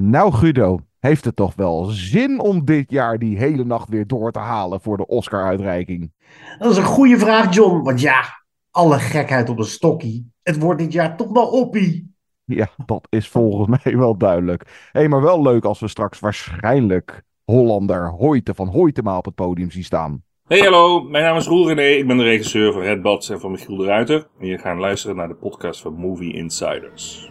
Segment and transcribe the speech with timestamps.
[0.00, 4.32] Nou, Guido, heeft het toch wel zin om dit jaar die hele nacht weer door
[4.32, 6.12] te halen voor de Oscar-uitreiking?
[6.58, 7.82] Dat is een goede vraag, John.
[7.82, 8.22] Want ja,
[8.70, 10.32] alle gekheid op een stokkie.
[10.42, 12.14] Het wordt dit jaar toch wel oppie.
[12.44, 14.62] Ja, dat is volgens mij wel duidelijk.
[14.92, 19.34] Hé, hey, maar wel leuk als we straks waarschijnlijk Hollander Hoyte van Hoytema op het
[19.34, 20.22] podium zien staan.
[20.46, 23.40] Hey hallo, mijn naam is Roel René, ik ben de regisseur van Red Bats en
[23.40, 24.28] van Michiel de Ruiter.
[24.40, 27.30] En je gaat luisteren naar de podcast van Movie Insiders.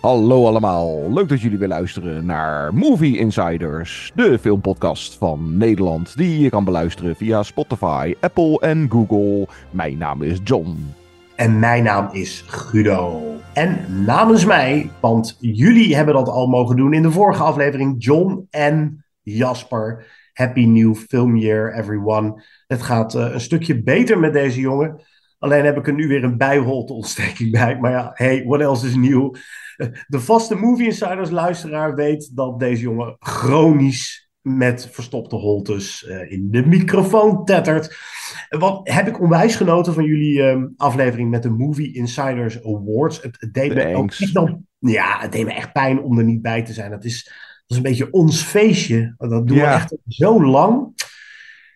[0.00, 6.40] Hallo allemaal, leuk dat jullie weer luisteren naar Movie Insiders, de filmpodcast van Nederland, die
[6.40, 9.46] je kan beluisteren via Spotify, Apple en Google.
[9.70, 10.94] Mijn naam is John.
[11.36, 13.22] En mijn naam is Guido.
[13.52, 18.46] En namens mij, want jullie hebben dat al mogen doen in de vorige aflevering, John
[18.50, 20.06] en Jasper.
[20.32, 22.42] Happy New Film Year, everyone.
[22.66, 25.00] Het gaat uh, een stukje beter met deze jongen.
[25.38, 27.78] Alleen heb ik er nu weer een bijholteontsteking bij.
[27.78, 29.32] Maar ja, hey, what else is nieuw?
[30.06, 36.50] De vaste Movie Insiders luisteraar weet dat deze jongen chronisch met verstopte holtes uh, in
[36.50, 37.96] de microfoon tettert.
[38.48, 43.22] Wat heb ik onwijs genoten van jullie uh, aflevering met de Movie Insiders Awards.
[43.22, 46.24] Het, het deed me ook echt dan, ja, het deed me echt pijn om er
[46.24, 46.90] niet bij te zijn.
[46.90, 49.14] Dat is, dat is een beetje ons feestje.
[49.18, 49.68] Dat doen ja.
[49.68, 50.92] we echt zo lang.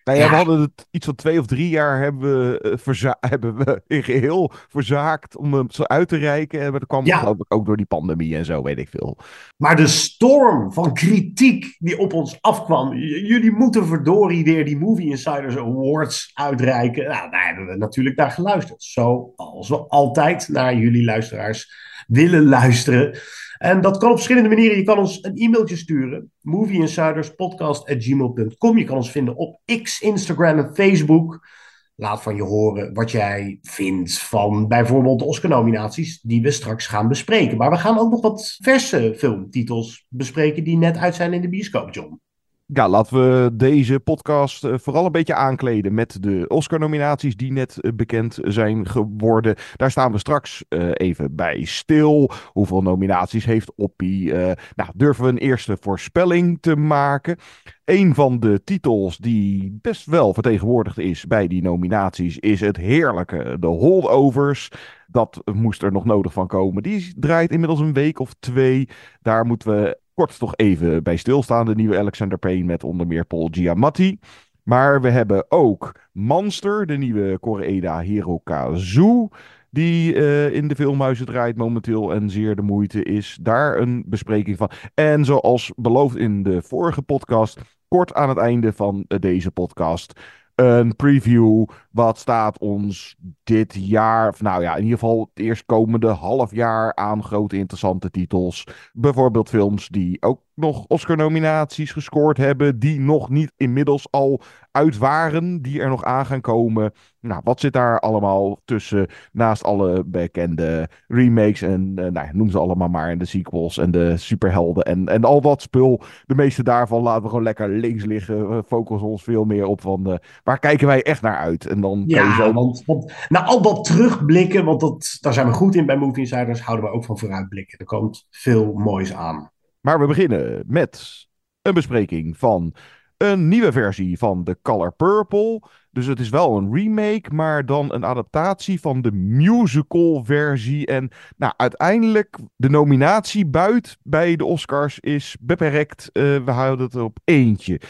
[0.05, 3.55] Nou ja, we hadden het iets van twee of drie jaar hebben we, uh, hebben
[3.55, 6.61] we in geheel verzaakt om hem zo uit te reiken.
[6.61, 9.17] En dat kwam geloof ik ook door die pandemie en zo, weet ik veel.
[9.57, 12.93] Maar de storm van kritiek die op ons afkwam.
[12.97, 17.07] Jullie moeten verdorie weer die Movie Insiders Awards uitreiken.
[17.07, 18.83] Nou, daar hebben we natuurlijk naar geluisterd.
[18.83, 21.73] Zoals we altijd naar jullie luisteraars
[22.07, 23.17] willen luisteren.
[23.57, 24.77] En dat kan op verschillende manieren.
[24.77, 26.31] Je kan ons een e-mailtje sturen.
[26.41, 31.47] movieinsiderspodcast.gmail.com Je kan ons vinden op X, Instagram en Facebook.
[31.95, 37.07] Laat van je horen wat jij vindt van bijvoorbeeld de Oscar-nominaties die we straks gaan
[37.07, 37.57] bespreken.
[37.57, 41.49] Maar we gaan ook nog wat verse filmtitels bespreken die net uit zijn in de
[41.49, 42.19] bioscoop, John.
[42.67, 47.77] Ja, laten we deze podcast uh, vooral een beetje aankleden met de Oscar-nominaties die net
[47.81, 49.55] uh, bekend zijn geworden.
[49.75, 52.31] Daar staan we straks uh, even bij stil.
[52.51, 54.33] Hoeveel nominaties heeft Oppie?
[54.75, 57.37] nou, durven we een eerste voorspelling te maken?
[57.83, 63.57] Een van de titels die best wel vertegenwoordigd is bij die nominaties is het heerlijke
[63.59, 64.71] The Holdovers.
[65.07, 66.83] Dat moest er nog nodig van komen.
[66.83, 68.89] Die draait inmiddels een week of twee.
[69.21, 71.65] Daar moeten we kort toch even bij stilstaan.
[71.65, 74.19] De nieuwe Alexander Payne met onder meer Paul Giamatti.
[74.63, 79.27] Maar we hebben ook Monster, de nieuwe Koreeda Hirokazu.
[79.69, 83.37] Die uh, in de filmhuizen draait momenteel en zeer de moeite is.
[83.41, 84.69] Daar een bespreking van.
[84.93, 90.19] En zoals beloofd in de vorige podcast, kort aan het einde van deze podcast
[90.55, 91.65] een preview.
[91.95, 97.23] Wat staat ons dit jaar, nou ja, in ieder geval het eerstkomende half jaar aan
[97.23, 98.67] grote interessante titels.
[98.93, 104.41] Bijvoorbeeld films die ook nog Oscar-nominaties gescoord hebben, die nog niet inmiddels al
[104.71, 106.91] uit waren, die er nog aan gaan komen.
[107.19, 112.59] Nou, wat zit daar allemaal tussen, naast alle bekende remakes en uh, nou, noem ze
[112.59, 116.01] allemaal maar, en de sequels en de superhelden en, en al dat spul.
[116.25, 119.81] De meeste daarvan laten we gewoon lekker links liggen, we focussen ons veel meer op
[119.81, 121.65] van uh, waar kijken wij echt naar uit.
[121.67, 122.53] En dan ja, kan je zo...
[122.53, 126.19] want, want na al dat terugblikken, want dat, daar zijn we goed in bij Movie
[126.19, 127.79] Insiders, houden we ook van vooruitblikken.
[127.79, 129.51] Er komt veel moois aan.
[129.81, 131.27] Maar we beginnen met
[131.61, 132.73] een bespreking van
[133.17, 135.61] een nieuwe versie van The Color Purple.
[135.91, 140.85] Dus het is wel een remake, maar dan een adaptatie van de musical versie.
[140.85, 146.09] En nou, uiteindelijk de nominatie buit bij de Oscars is beperkt.
[146.13, 147.81] Uh, we houden het op eentje.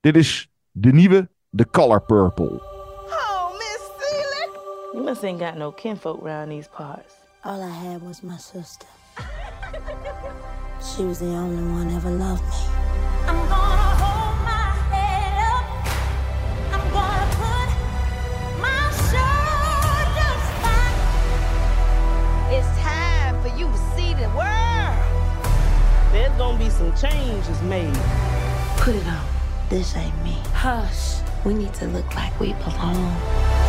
[0.00, 2.75] Dit is de nieuwe The Color Purple.
[4.96, 5.00] Miss Seeley.
[5.00, 7.16] You must ain't got no kinfolk around these parts.
[7.44, 8.86] All I had was my sister.
[10.80, 12.56] She was the only one ever loved me.
[13.26, 15.64] I'm gonna hold my head up.
[16.72, 17.68] I'm gonna put
[18.60, 20.94] my shoulders back.
[22.50, 24.98] It's time for you to see the world.
[26.12, 27.98] There's gonna be some changes made.
[28.78, 29.26] Put it on.
[29.68, 30.38] This ain't me.
[30.52, 31.20] Hush.
[31.44, 33.65] We need to look like we belong.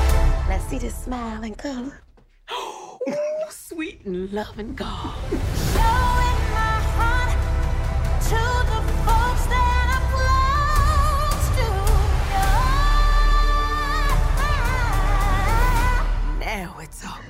[0.50, 2.02] Let's see the smile and color.
[2.52, 2.98] Ooh,
[3.50, 5.14] sweet and loving God.
[16.40, 17.27] Now it's all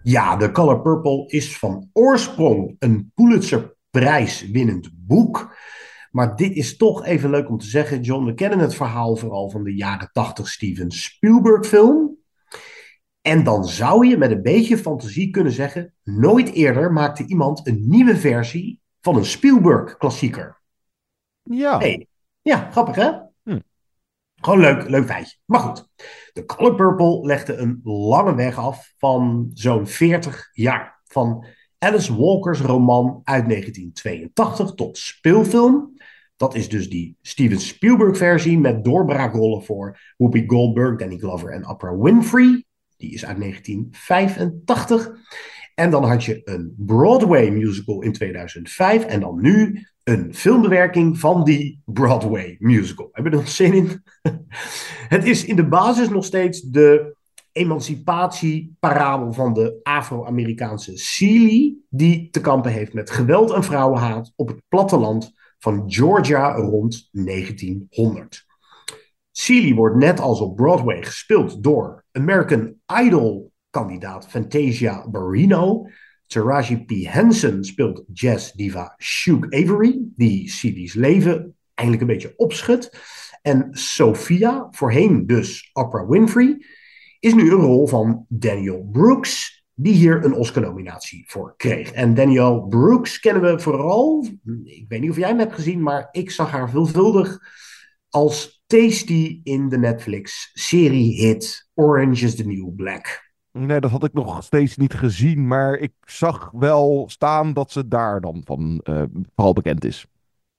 [0.02, 5.56] Ja, The Color Purple is van oorsprong een Pulitzer-prijs winnend boek.
[6.10, 8.24] Maar dit is toch even leuk om te zeggen, John.
[8.24, 12.17] We kennen het verhaal vooral van de jaren 80 Steven Spielberg film.
[13.28, 17.88] En dan zou je met een beetje fantasie kunnen zeggen: nooit eerder maakte iemand een
[17.88, 20.60] nieuwe versie van een Spielberg-klassieker.
[21.42, 21.78] Ja.
[21.78, 22.06] Hey.
[22.42, 23.10] Ja, grappig hè?
[23.42, 23.58] Hm.
[24.34, 25.36] Gewoon leuk, leuk feitje.
[25.44, 25.88] Maar goed,
[26.32, 31.00] The Color Purple legde een lange weg af van zo'n 40 jaar.
[31.04, 31.46] Van
[31.78, 35.92] Alice Walker's roman uit 1982 tot speelfilm.
[36.36, 41.68] Dat is dus die Steven Spielberg versie met doorbraakrollen voor Whoopi Goldberg, Danny Glover en
[41.68, 42.66] Oprah Winfrey.
[42.98, 45.10] Die is uit 1985.
[45.74, 49.04] En dan had je een Broadway musical in 2005.
[49.04, 53.08] En dan nu een filmbewerking van die Broadway musical.
[53.12, 54.02] Hebben we er nog zin in?
[55.14, 57.16] Het is in de basis nog steeds de
[57.52, 64.62] emancipatieparabel van de Afro-Amerikaanse Celie, die te kampen heeft met geweld en vrouwenhaat op het
[64.68, 68.46] platteland van Georgia rond 1900.
[69.38, 75.86] Celie wordt net als op Broadway gespeeld door American Idol-kandidaat Fantasia Barrino.
[76.26, 76.90] Taraji P.
[76.90, 82.98] Henson speelt jazz-diva Shug Avery, die Celie's leven eigenlijk een beetje opschudt.
[83.42, 86.64] En Sophia, voorheen dus Oprah Winfrey,
[87.20, 91.92] is nu een rol van Daniel Brooks, die hier een Oscar-nominatie voor kreeg.
[91.92, 94.26] En Daniel Brooks kennen we vooral,
[94.64, 97.38] ik weet niet of jij hem hebt gezien, maar ik zag haar veelvuldig
[98.08, 103.32] als Tasty in de Netflix-serie-hit Orange is the New Black.
[103.52, 107.88] Nee, dat had ik nog steeds niet gezien, maar ik zag wel staan dat ze
[107.88, 109.02] daar dan van uh,
[109.34, 110.06] vooral bekend is.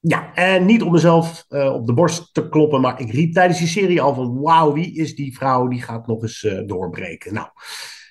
[0.00, 3.58] Ja, en niet om mezelf uh, op de borst te kloppen, maar ik riep tijdens
[3.58, 5.68] die serie al van wauw, wie is die vrouw?
[5.68, 7.34] Die gaat nog eens uh, doorbreken.
[7.34, 7.48] Nou,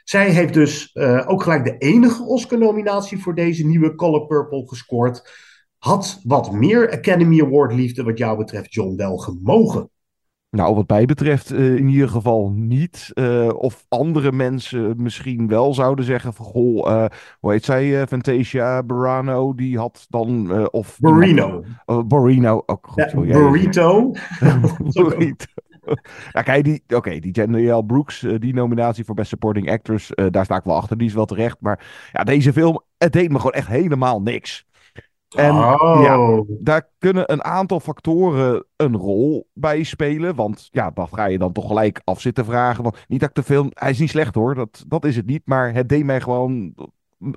[0.04, 5.48] zij heeft dus ook gelijk de enige Oscar-nominatie voor deze nieuwe Color Purple gescoord.
[5.80, 9.90] Had wat meer Academy Award liefde wat jou betreft, John, wel gemogen.
[10.52, 13.12] Nou, wat mij betreft uh, in ieder geval niet.
[13.14, 16.46] Uh, of andere mensen misschien wel zouden zeggen van...
[16.46, 17.06] Goh, uh,
[17.40, 18.08] hoe heet zij?
[18.08, 20.70] Fantasia Barano, die had dan...
[20.70, 21.64] of Barino.
[22.06, 23.12] Barino, ook goed.
[23.12, 24.12] Ja, burrito.
[24.94, 25.46] burrito.
[26.32, 30.46] ja, kijk, die, oké, okay, die Danielle Brooks, die nominatie voor Best Supporting Actress, daar
[30.46, 30.98] sta ik wel achter.
[30.98, 31.58] Die is wel terecht.
[31.60, 34.68] Maar ja, deze film, het deed me gewoon echt helemaal niks.
[35.36, 36.00] En oh.
[36.02, 40.36] ja, daar kunnen een aantal factoren een rol bij spelen.
[40.36, 42.84] Want ja, dan ga je dan toch gelijk af zitten vragen.
[42.84, 43.70] Want niet dat ik de film.
[43.74, 45.42] Hij is niet slecht hoor, dat, dat is het niet.
[45.46, 46.74] Maar het deed mij gewoon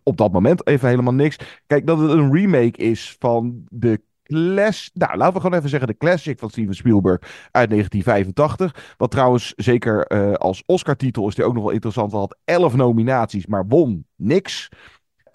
[0.02, 1.38] op dat moment even helemaal niks.
[1.66, 4.90] Kijk, dat het een remake is van de class.
[4.94, 7.20] Nou, laten we gewoon even zeggen de classic van Steven Spielberg
[7.50, 8.94] uit 1985.
[8.96, 12.12] Wat trouwens, zeker uh, als Oscar-titel is die ook nog wel interessant.
[12.12, 14.68] had 11 nominaties, maar won niks.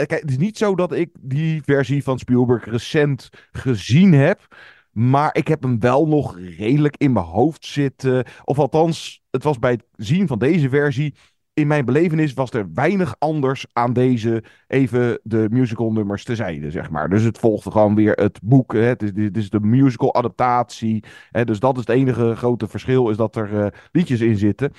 [0.05, 4.55] Kijk, het is niet zo dat ik die versie van Spielberg recent gezien heb.
[4.91, 8.25] Maar ik heb hem wel nog redelijk in mijn hoofd zitten.
[8.43, 11.15] Of althans, het was bij het zien van deze versie.
[11.53, 16.89] In mijn belevenis was er weinig anders aan deze, even de musical nummers tezijde, zeg
[16.89, 17.09] maar.
[17.09, 18.73] Dus het volgde gewoon weer het boek.
[18.73, 18.79] Hè.
[18.79, 21.03] Het, is, de musical adaptatie.
[21.31, 21.45] Hè.
[21.45, 24.71] Dus dat is het enige grote verschil, is dat er uh, liedjes in zitten.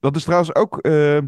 [0.00, 0.86] Dat is trouwens ook...
[0.86, 1.18] Uh,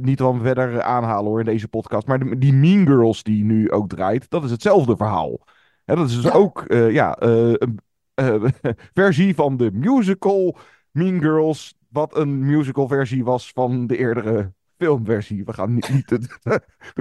[0.00, 2.06] niet om verder aanhalen hoor in deze podcast.
[2.06, 5.40] Maar de, die Mean Girls die nu ook draait, dat is hetzelfde verhaal.
[5.84, 6.30] Hè, dat is dus ja.
[6.30, 7.78] ook uh, ja, uh, een
[8.14, 8.44] uh,
[8.94, 10.56] versie van de musical
[10.90, 11.74] Mean Girls.
[11.88, 15.44] Wat een musical versie was van de eerdere filmversie.
[15.44, 16.38] We gaan niet, niet het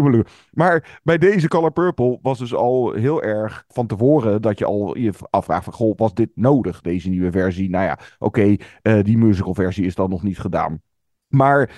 [0.51, 4.97] Maar bij deze Color Purple was dus al heel erg van tevoren dat je al
[4.97, 7.69] je afvraagt van, goh, was dit nodig, deze nieuwe versie?
[7.69, 10.81] Nou ja, oké, okay, die musical versie is dan nog niet gedaan.
[11.27, 11.69] Maar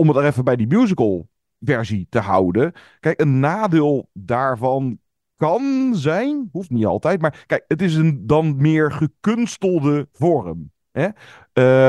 [0.00, 1.28] om het er even bij die musical
[1.60, 2.72] versie te houden.
[3.00, 4.98] Kijk, een nadeel daarvan
[5.36, 10.70] kan zijn, hoeft niet altijd, maar kijk, het is een dan meer gekunstelde vorm.
[10.90, 11.08] Hè?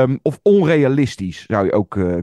[0.02, 1.94] Um, of onrealistisch zou je ook.
[1.94, 2.18] Uh,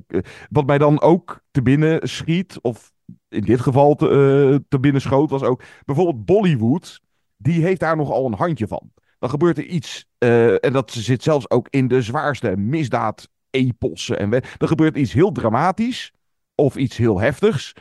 [0.49, 2.91] wat mij dan ook te binnen schiet, of
[3.29, 7.01] in dit geval te, uh, te binnen schoot, was ook bijvoorbeeld Bollywood.
[7.37, 8.91] Die heeft daar nogal een handje van.
[9.19, 14.19] Dan gebeurt er iets, uh, en dat zit zelfs ook in de zwaarste misdaad epossen.
[14.19, 16.13] En er gebeurt iets heel dramatisch
[16.55, 17.73] of iets heel heftigs.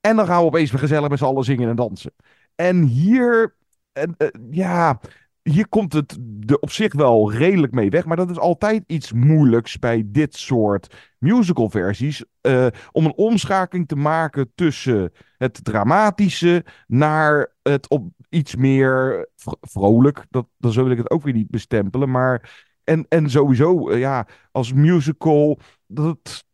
[0.00, 2.12] En dan gaan we opeens weer gezellig met z'n allen zingen en dansen.
[2.54, 3.56] En hier,
[3.98, 5.00] uh, uh, ja,
[5.42, 8.04] hier komt het er op zich wel redelijk mee weg.
[8.04, 12.24] Maar dat is altijd iets moeilijks bij dit soort musicalversies.
[12.40, 19.58] eh om een omschakeling te maken tussen het dramatische naar het op iets meer vro-
[19.60, 20.26] vrolijk.
[20.30, 22.10] Dat, dan wil ik het ook weer niet bestempelen.
[22.10, 26.44] Maar en, en sowieso, eh, ja, als musical, dat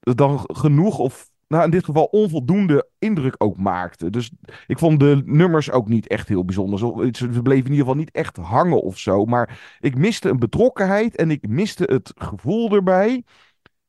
[0.00, 4.10] dan genoeg of nou, in dit geval onvoldoende indruk ook maakte.
[4.10, 4.30] Dus
[4.66, 6.78] ik vond de nummers ook niet echt heel bijzonder.
[6.78, 9.24] Zo- Ze bleven in ieder geval niet echt hangen of zo.
[9.24, 13.24] Maar ik miste een betrokkenheid en ik miste het gevoel erbij.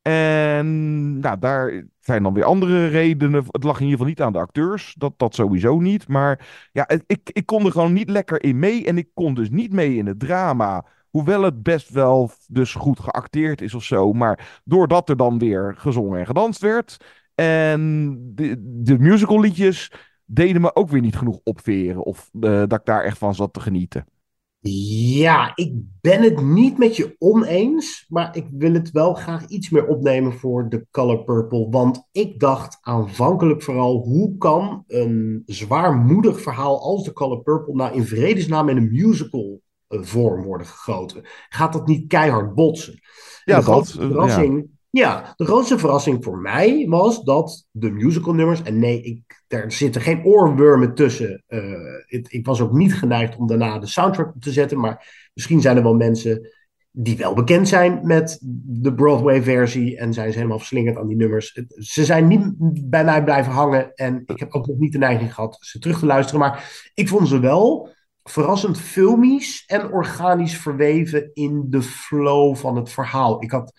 [0.02, 3.44] En nou, daar zijn dan weer andere redenen.
[3.48, 4.94] Het lag in ieder geval niet aan de acteurs.
[4.98, 6.08] Dat, dat sowieso niet.
[6.08, 8.86] Maar ja, ik, ik kon er gewoon niet lekker in mee.
[8.86, 10.84] En ik kon dus niet mee in het drama.
[11.10, 14.12] Hoewel het best wel dus goed geacteerd is of zo.
[14.12, 16.96] Maar doordat er dan weer gezongen en gedanst werd.
[17.34, 19.92] En de, de musical liedjes
[20.24, 22.04] deden me ook weer niet genoeg opveren.
[22.04, 24.04] Of eh, dat ik daar echt van zat te genieten.
[24.62, 29.70] Ja, ik ben het niet met je oneens, maar ik wil het wel graag iets
[29.70, 31.68] meer opnemen voor The Color Purple.
[31.70, 37.94] Want ik dacht aanvankelijk vooral, hoe kan een zwaarmoedig verhaal als The Color Purple nou
[37.94, 41.22] in vredesnaam in een musical vorm worden gegoten?
[41.48, 42.92] Gaat dat niet keihard botsen?
[42.92, 43.00] En
[43.44, 48.62] Ja, de dat, eh, verrassing, ja, de grootste verrassing voor mij was dat de musicalnummers,
[48.62, 51.42] en nee, ik, er zitten geen oorwormen tussen.
[51.46, 51.62] eh,
[52.06, 55.60] het- ik was ook niet geneigd om daarna de soundtrack op te zetten, maar misschien
[55.60, 56.48] zijn er wel mensen
[56.92, 61.60] die wel bekend zijn met de Broadway-versie en zijn ze helemaal verslingerd aan die nummers.
[61.68, 62.54] Ze zijn niet
[62.90, 65.98] bij mij blijven hangen en ik heb ook nog niet de neiging gehad ze terug
[65.98, 67.88] te luisteren, maar ik vond ze wel
[68.22, 73.42] verrassend filmisch en organisch verweven in de flow van het verhaal.
[73.42, 73.72] Ik had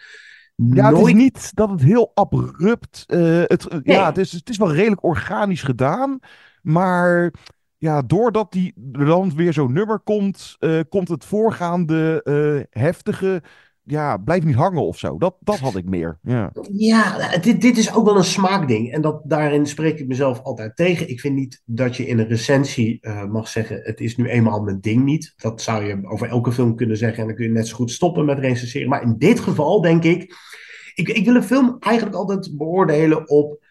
[0.55, 1.15] Ja, het is nooit...
[1.15, 3.03] niet dat het heel abrupt.
[3.07, 3.95] eh, het, eh, Nee.
[3.95, 6.19] Ja, het is, het is wel redelijk organisch gedaan.
[6.61, 7.33] Maar
[7.77, 13.43] ja, doordat die, dan weer zo'n nummer komt, eh, komt het voorgaande heftige.
[13.83, 15.17] Ja, blijft niet hangen of zo.
[15.17, 16.19] Dat, dat had ik meer.
[16.21, 16.51] Ja.
[16.71, 18.91] Ja, dit, dit is ook wel een smaakding.
[18.93, 21.09] En dat, daarin spreek ik mezelf altijd tegen.
[21.09, 24.61] Ik vind niet dat je in een recensie eh, mag zeggen: het is nu eenmaal
[24.61, 25.33] mijn ding niet.
[25.35, 27.19] Dat zou je over elke film kunnen zeggen.
[27.19, 28.89] En dan kun je net zo goed stoppen met recenseren.
[28.89, 30.35] Maar in dit geval denk ik.
[30.93, 33.63] Ik, ik wil een film eigenlijk altijd beoordelen op.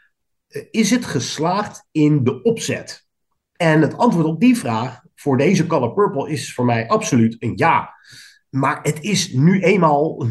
[0.49, 3.07] eh, is het geslaagd in de opzet?
[3.57, 7.53] En het antwoord op die vraag voor deze Color Purple is voor mij absoluut een
[7.55, 7.91] ja.
[8.51, 10.27] Maar het is nu eenmaal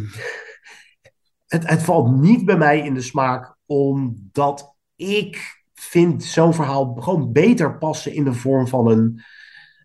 [1.49, 7.31] het, het valt niet bij mij in de smaak, omdat ik vind zo'n verhaal gewoon
[7.31, 9.21] beter passen in de vorm van een,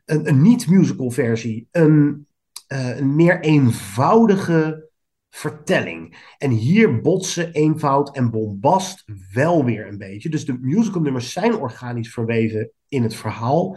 [0.04, 1.68] een, een niet-musical versie.
[1.70, 2.26] Een,
[2.66, 4.90] eh, een meer eenvoudige
[5.30, 6.32] vertelling.
[6.38, 10.28] En hier botsen eenvoud en bombast wel weer een beetje.
[10.28, 13.76] Dus de musicalnummers zijn organisch verweven in het verhaal.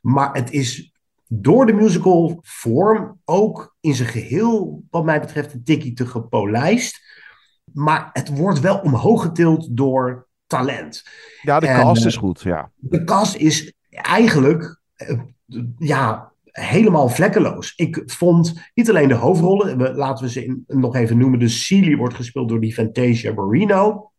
[0.00, 0.91] Maar het is
[1.34, 7.00] door de musical vorm ook in zijn geheel, wat mij betreft, een tikkie te gepolijst.
[7.72, 11.04] Maar het wordt wel omhoog getild door talent.
[11.42, 12.40] Ja, de En, cast eh, is goed.
[12.40, 12.70] Ja.
[12.76, 15.20] De cast is eigenlijk eh,
[15.78, 17.72] ja, helemaal vlekkeloos.
[17.76, 21.38] Ik vond niet alleen de hoofdrollen, we, laten we ze in, nog even noemen.
[21.38, 24.10] De Celie wordt gespeeld door die Fantasia Barrino.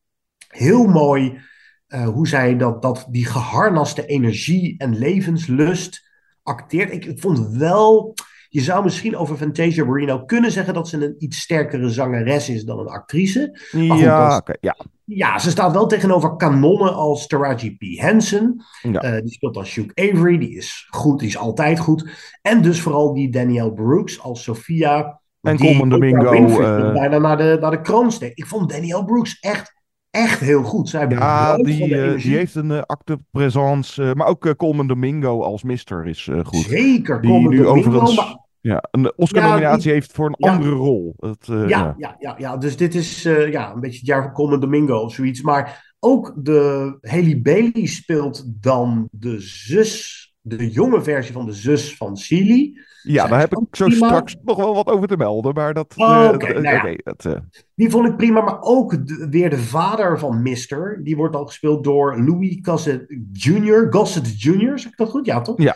[0.47, 1.41] Heel mooi
[1.87, 6.11] eh, hoe zij dat, dat, die geharnaste energie en levenslust
[6.43, 6.91] acteert.
[6.91, 8.13] Ik, ik vond wel,
[8.49, 12.63] je zou misschien over Fantasia Barrino kunnen zeggen dat ze een iets sterkere zangeres is
[12.63, 13.59] dan een actrice.
[13.71, 14.75] Maar Ja, ja.
[15.03, 17.99] ja, ze staat wel tegenover kanonnen als Taraji P.
[17.99, 18.61] Henson.
[18.81, 19.01] Ja.
[19.01, 20.37] Eh, die speelt als Hugh Avery.
[20.37, 22.09] Die is goed, die is altijd goed.
[22.41, 25.21] En dus vooral die Danielle Brooks als Sophia.
[25.41, 28.39] En Oprah Domingo, eh, bijna naar de, naar de kroon steekt.
[28.39, 29.82] Ik vond Danielle Brooks echt,
[30.13, 30.89] echt heel goed.
[30.89, 34.03] Zij Ja, die, eh, die heeft een eh, acte présence.
[34.03, 36.55] eh, maar ook Coleman Domingo als Mister is goed.
[36.65, 40.51] Zeker, Die Colman nu Domingo, overigens maar- ja, een Oscar-nominatie die- heeft voor een Ja.
[40.53, 41.13] andere rol.
[41.17, 41.93] Het, Ja, ja.
[41.97, 45.13] ja, ja, ja, dus dit is ja, een beetje het jaar van Colman Domingo of
[45.13, 45.41] zoiets.
[45.41, 51.95] Maar ook de Haley Bailey speelt dan de zus, de jonge versie van de zus
[51.95, 52.79] van Celie.
[53.03, 54.07] Ja, daar heb ik zo prima.
[54.07, 55.53] straks nog wel wat over te melden.
[55.53, 55.93] Maar dat.
[55.97, 56.95] Oh, eh, oké, eh, nou ja.
[57.03, 57.39] dat, eh,
[57.75, 60.99] Die vond ik prima, maar ook de- weer de vader van Mister.
[61.03, 63.87] Die wordt al gespeeld door Louis Gossett Jr.
[63.89, 65.25] Gossett Jr., zeg ik dat goed?
[65.25, 65.57] Ja, toch?
[65.61, 65.75] Ja.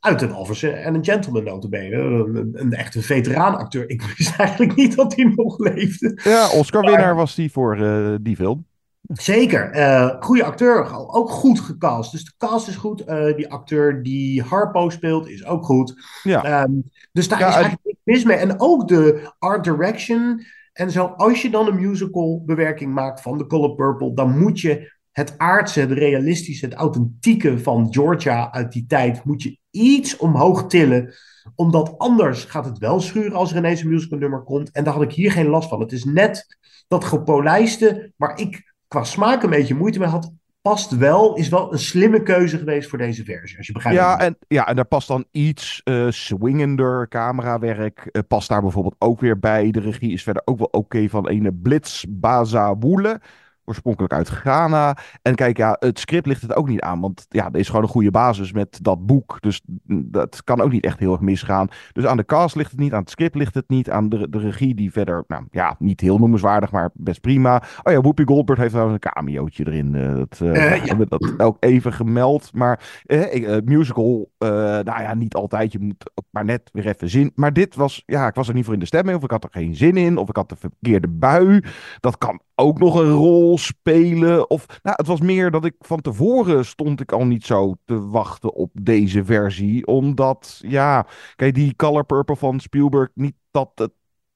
[0.00, 1.96] Uit een Officer en een Gentleman notabene.
[1.96, 3.90] Een, een, een echte veteraanacteur.
[3.90, 6.20] Ik wist eigenlijk niet dat hij nog leefde.
[6.24, 7.76] ja, Oscar-winnaar was die voor
[8.22, 8.66] die film.
[9.12, 9.70] Zeker.
[9.70, 11.08] eh goede acteur.
[11.14, 12.12] Ook goed gecast.
[12.12, 13.00] Dus de cast is goed.
[13.04, 15.94] Eh, die acteur die Harpo speelt is ook goed.
[16.22, 16.44] Ja.
[16.44, 16.72] Ehm,
[17.12, 18.36] dus daar Ja, is en- eigenlijk niks mis mee.
[18.36, 20.42] En ook de art direction
[20.72, 21.04] en zo.
[21.06, 25.34] Als je dan een musical bewerking maakt van The Color Purple, dan moet je het
[25.38, 31.14] aardse, het realistische, het authentieke van Georgia uit die tijd moet je iets omhoog tillen.
[31.54, 34.70] Omdat anders gaat het wel schuren als er ineens een musical nummer komt.
[34.70, 35.80] En daar had ik hier geen last van.
[35.80, 36.46] Het is net
[36.88, 40.32] dat gepolijste, waar ik qua smaak een beetje moeite mee had.
[40.62, 43.56] Past wel, is wel een slimme keuze geweest voor deze versie.
[43.58, 43.98] Als je begrijpt.
[43.98, 47.98] Ja en, ja, en daar past dan iets eh, swingender camerawerk.
[47.98, 49.70] eh, past daar bijvoorbeeld ook weer bij.
[49.70, 53.20] De regie is verder ook wel oké van ene Blitz Baza Woele.
[53.64, 54.96] Oorspronkelijk uit Ghana.
[55.22, 57.00] En kijk, ja, het script ligt het ook niet aan.
[57.00, 59.36] Want ja, er is gewoon een goede basis met dat boek.
[59.40, 61.68] Dus mm, dat kan ook niet echt heel erg misgaan.
[61.92, 62.92] Dus aan de cast ligt het niet.
[62.92, 63.90] Aan het script ligt het niet.
[63.90, 67.62] Aan de, de regie die verder, nou ja, niet heel noemenswaardig, maar best prima.
[67.82, 69.94] Oh ja, Whoopi Goldberg heeft trouwens een cameootje erin.
[69.94, 70.52] eh, dat, ja.
[70.52, 72.50] hebben dat ook even gemeld.
[72.52, 75.72] Maar eh, musical, nou ja, niet altijd.
[75.72, 77.32] Je moet ook maar net weer even zin.
[77.34, 79.16] Maar dit was, ja, ik was er niet voor in de stemming.
[79.16, 80.16] Of ik had er geen zin in.
[80.16, 81.62] Of ik had de verkeerde bui.
[82.00, 84.50] Dat kan ook nog een rol spelen.
[84.50, 88.08] Of, nou, het was meer dat ik van tevoren stond ik al niet zo te
[88.08, 89.86] wachten op deze versie.
[89.86, 91.06] Omdat, ja,
[91.36, 93.92] kijk, die Color Purple van Spielberg, niet dat het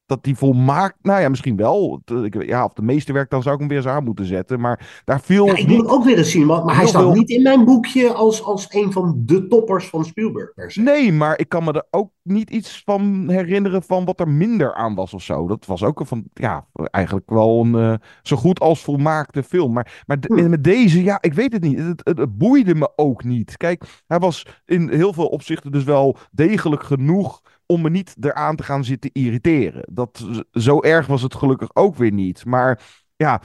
[0.09, 2.01] dat die volmaakt, nou ja, misschien wel.
[2.05, 4.25] Het, ik- Ja, of de meeste werk, dan zou ik hem weer eens aan moeten
[4.25, 4.61] zetten.
[4.61, 7.03] Maar daar viel Ja, ik wil hem ook weer eens zien, maar, maar hij staat
[7.03, 10.81] veel- niet in mijn boekje als, als een van de toppers van Spielberg per se.
[10.81, 14.75] Nee, maar ik kan me er ook niet iets van herinneren van wat er minder
[14.75, 15.47] aan was of zo.
[15.49, 19.73] Dat was ook een van, ja, eigenlijk wel een eh, zo goed als volmaakte film.
[19.73, 20.49] Maar, maar de- Hm.
[20.51, 21.79] met deze, ja, ik weet het niet.
[21.79, 23.57] Het, het, het boeide me ook niet.
[23.57, 28.57] Kijk, hij was in heel veel opzichten dus wel degelijk genoeg om me niet eraan
[28.57, 29.83] te gaan zitten irriteren.
[29.93, 32.45] Dat, zo erg was het gelukkig ook weer niet.
[32.45, 32.83] Maar
[33.17, 33.43] ja,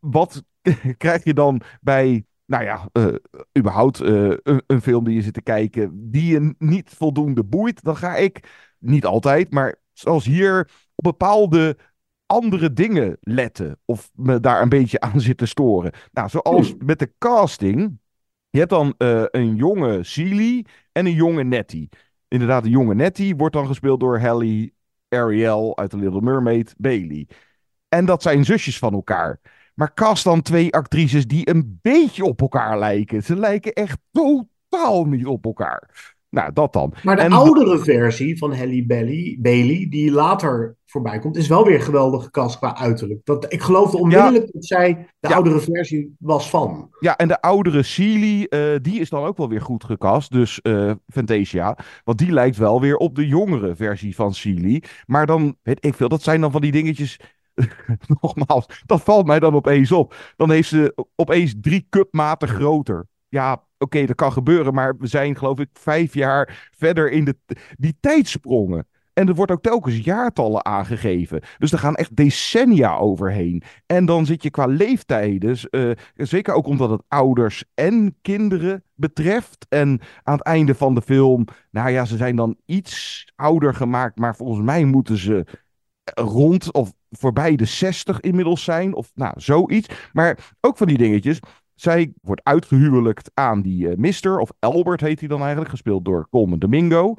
[0.00, 0.42] wat
[0.96, 3.14] krijg je dan bij, nou ja, eh,
[3.58, 7.82] überhaupt eh, een, een film die je zit te kijken, die je niet voldoende boeit,
[7.82, 11.76] dan ga ik, niet altijd, maar zoals hier, op bepaalde
[12.26, 13.78] andere dingen letten.
[13.84, 15.92] Of me daar een beetje aan zitten storen.
[16.12, 18.00] Nou, zoals met de casting.
[18.50, 21.88] Je hebt dan eh, een jonge Sealy en een jonge Nettie.
[22.32, 24.72] Inderdaad, de jonge Nettie wordt dan gespeeld door Halle
[25.08, 27.28] Ariel uit The Little Mermaid, Bailey.
[27.88, 29.40] En dat zijn zusjes van elkaar.
[29.74, 33.22] Maar cast dan twee actrices die een beetje op elkaar lijken.
[33.22, 36.14] Ze lijken echt totaal niet op elkaar.
[36.32, 36.94] Nou, dat dan.
[37.02, 41.64] Maar de En- oudere versie van Halle Bailey, Bailey, die later voorbij komt, is wel
[41.64, 43.20] weer geweldig gecast qua uiterlijk.
[43.24, 45.34] Dat, ik geloofde onmiddellijk dat zij de Ja.
[45.34, 46.90] oudere versie was van.
[47.00, 50.32] Ja, en de oudere Sealy, eh, die is dan ook wel weer goed gecast.
[50.32, 51.76] Dus eh Fantasia.
[52.04, 54.82] Want die lijkt wel weer op de jongere versie van Sealy.
[55.06, 57.20] Maar dan, weet ik veel, dat zijn dan van die dingetjes...
[58.20, 60.14] Nogmaals, dat valt mij dan opeens op.
[60.36, 63.06] Dan heeft ze opeens drie cupmaten groter.
[63.28, 64.74] Ja, oké, dat kan gebeuren.
[64.74, 67.36] Maar we zijn, geloof ik, vijf jaar verder in de,
[67.78, 68.86] die tijdsprongen.
[69.12, 71.42] En er wordt ook telkens jaartallen aangegeven.
[71.58, 73.62] Dus er gaan echt decennia overheen.
[73.86, 79.66] En dan zit je qua leeftijden, eh, zeker ook omdat het ouders en kinderen betreft.
[79.68, 84.18] En aan het einde van de film, nou ja, ze zijn dan iets ouder gemaakt,
[84.18, 85.46] maar volgens mij moeten ze
[86.04, 88.94] rond of voorbij de 60 inmiddels zijn.
[88.94, 89.88] Of nou, zoiets.
[90.12, 91.40] Maar ook van die dingetjes.
[91.74, 96.28] Zij wordt uitgehuwelijkt aan die eh, Mister, of Albert heet hij dan eigenlijk, gespeeld door
[96.30, 97.14] Colman Domingo.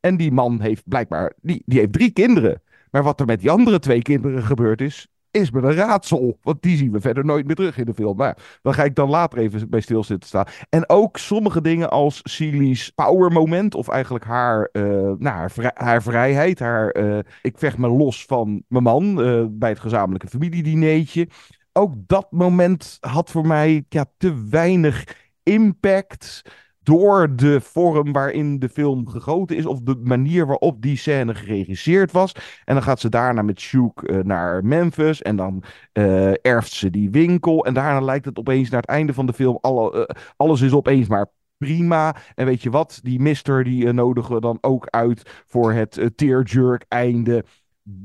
[0.00, 2.62] En die man heeft blijkbaar, die, die heeft drie kinderen.
[2.90, 6.38] Maar wat er met die andere twee kinderen gebeurd is, is me een raadsel.
[6.42, 8.16] Want die zien we verder nooit meer terug in de film.
[8.16, 10.46] Maar ja, dan ga ik dan later even bij stilzitten staan.
[10.68, 13.74] En ook sommige dingen als Celi's power moment.
[13.74, 14.82] Of eigenlijk haar, eh,
[15.18, 16.58] nou, haar, haar vrijheid.
[16.58, 19.14] Haar, eh, ik vecht me los van mijn man
[19.58, 21.28] bij het gezamenlijke familiedineetje.
[21.78, 25.04] Ook dat moment had voor mij ja, te weinig
[25.42, 26.42] impact
[26.82, 32.12] door de vorm waarin de film gegoten is, of de manier waarop die scène geregisseerd
[32.12, 32.32] was.
[32.64, 35.62] En dan gaat ze daarna met Shook eh, naar Memphis en dan
[35.92, 37.64] eh, erft ze die winkel.
[37.64, 40.02] En daarna lijkt het opeens naar het einde van de film, eh,
[40.36, 41.26] alles is opeens maar
[41.58, 42.16] prima.
[42.34, 46.84] En weet je wat, die mister die nodigen we dan ook uit voor het tearjerk
[46.88, 47.44] einde.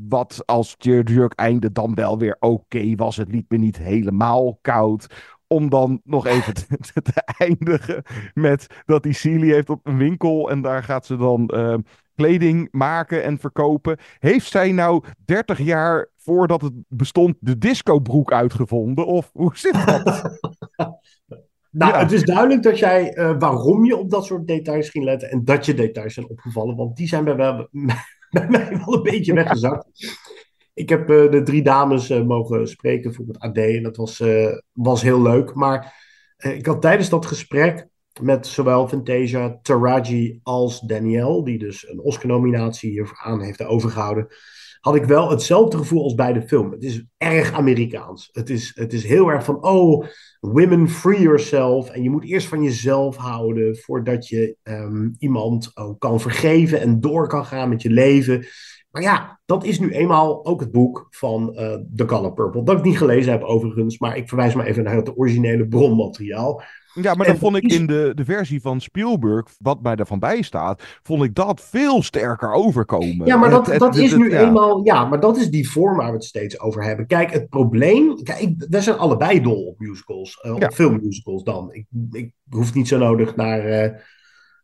[0.07, 3.17] Wat als tearjerk einde dan wel weer oké was.
[3.17, 8.67] Het liet me niet helemaal koud om dan nog even te, te- te eindigen met
[8.85, 11.75] dat die Celie heeft op een winkel en daar gaat ze dan eh,
[12.15, 13.97] kleding maken en verkopen.
[14.19, 19.05] Heeft zij nou 30 jaar voordat het bestond de discobroek uitgevonden?
[19.05, 20.21] Of hoe zit dat?
[21.69, 21.99] Nou, Ja.
[21.99, 25.43] het is duidelijk dat jij eh, waarom je op dat soort details ging letten en
[25.43, 27.67] dat je details zijn opgevallen, want die zijn bij, wel-
[28.47, 29.85] bij mij wel een beetje weggezakt.
[30.73, 34.19] Ik heb eh, de drie dames eh, mogen spreken voor het AD en dat was,
[34.19, 35.53] eh, was heel leuk.
[35.53, 36.01] Maar
[36.37, 37.87] ik had tijdens dat gesprek
[38.21, 44.27] met zowel Fantasia, Taraji als Danielle, die dus een Oscar-nominatie hiervoor aan heeft overgehouden,
[44.79, 46.71] had ik wel hetzelfde gevoel als bij de film.
[46.71, 48.29] Het is erg Amerikaans.
[48.31, 50.05] Het is, het is heel erg van, oh,
[50.51, 51.89] women free yourself.
[51.89, 56.99] En je moet eerst van jezelf houden voordat je ehm, iemand ook kan vergeven en
[56.99, 58.45] door kan gaan met je leven.
[58.91, 62.63] Maar ja, dat is nu eenmaal ook het boek van eh The Color Purple.
[62.63, 66.63] Dat ik niet gelezen heb overigens, maar ik verwijs maar even naar het originele bronmateriaal.
[66.93, 70.19] Ja, maar En dan vond ik in de, de versie van Spielberg, wat mij ervan
[70.19, 73.25] bij staat, vond ik dat veel sterker overkomen.
[73.27, 74.39] Ja, maar dat, Het- dat het- is het- nu ja.
[74.47, 74.85] eenmaal.
[74.85, 77.07] Ja, maar dat is die vorm waar we het steeds over hebben.
[77.07, 78.23] Kijk, het probleem.
[78.23, 80.39] Kijk, wij zijn allebei dol op musicals.
[80.41, 80.65] eh, Ja.
[80.67, 81.73] Op filmmusicals dan.
[81.73, 83.59] Ik, ik hoef niet zo nodig naar.
[83.65, 83.89] eh,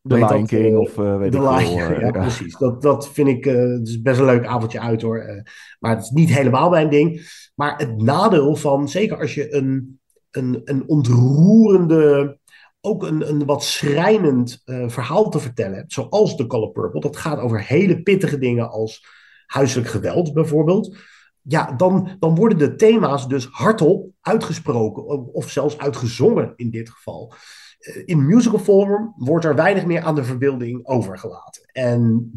[0.01, 1.89] The hoe heet Lion King eh, of eh, weet The ik Lion, veel.
[1.95, 2.57] eh, ja, precies.
[2.57, 3.45] Dat, dat vind ik.
[3.45, 5.17] eh, het is best een leuk avondje uit hoor.
[5.19, 5.41] Eh,
[5.79, 7.21] maar het is niet helemaal mijn ding.
[7.55, 8.87] Maar het nadeel van.
[8.89, 9.98] Zeker als je een,
[10.31, 12.37] een, een ontroerende.
[12.81, 15.83] Ook een, een wat schrijnend eh, verhaal te vertellen.
[15.87, 16.99] Zoals The Color Purple.
[16.99, 19.05] Dat gaat over hele pittige dingen als
[19.45, 20.97] huiselijk geweld bijvoorbeeld.
[21.41, 25.05] Ja, dan, dan worden de thema's dus hardop uitgesproken.
[25.33, 27.33] Of, zelfs uitgezongen in dit geval.
[27.79, 31.69] Eh, In musical vorm wordt er weinig meer aan de verbeelding overgelaten.
[31.71, 32.31] En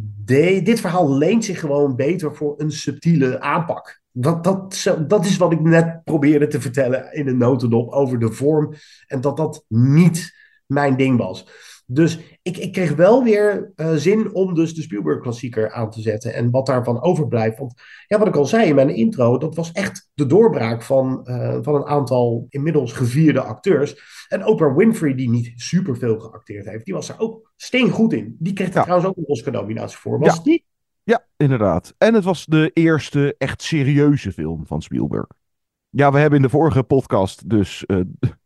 [0.64, 4.01] dit verhaal leent zich gewoon beter voor een subtiele aanpak.
[4.12, 8.32] Dat, dat, dat is wat ik net probeerde te vertellen in een notendop over de
[8.32, 8.74] vorm.
[9.06, 10.34] En dat dat niet
[10.66, 11.46] mijn ding was.
[11.86, 16.34] Dus ik, ik kreeg wel weer eh, zin om dus de Spielberg-klassieker aan te zetten.
[16.34, 17.58] En wat daarvan overblijft.
[17.58, 17.74] Want
[18.06, 21.58] ja, wat ik al zei in mijn intro, dat was echt de doorbraak van, eh,
[21.62, 24.24] van een aantal inmiddels gevierde acteurs.
[24.28, 28.36] En Oprah Winfrey, die niet superveel geacteerd heeft, die was er ook steengoed in.
[28.38, 28.82] Die kreeg er Ja.
[28.82, 30.18] trouwens ook een Oscar-nominatie voor.
[30.18, 30.40] Was Ja.
[30.44, 30.62] niet?
[31.04, 31.94] Ja, inderdaad.
[31.98, 35.26] En het was de eerste echt serieuze film van Spielberg.
[35.90, 38.00] Ja, we hebben in de vorige podcast dus eh,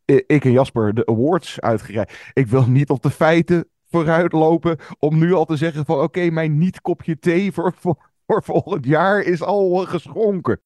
[0.27, 2.31] ik en Jasper de awards uitgereikt.
[2.33, 6.59] Ik wil niet op de feiten vooruitlopen om nu al te zeggen van oké, mijn
[6.59, 10.61] niet-kopje thee voor, voor, volgend jaar is al geschonken.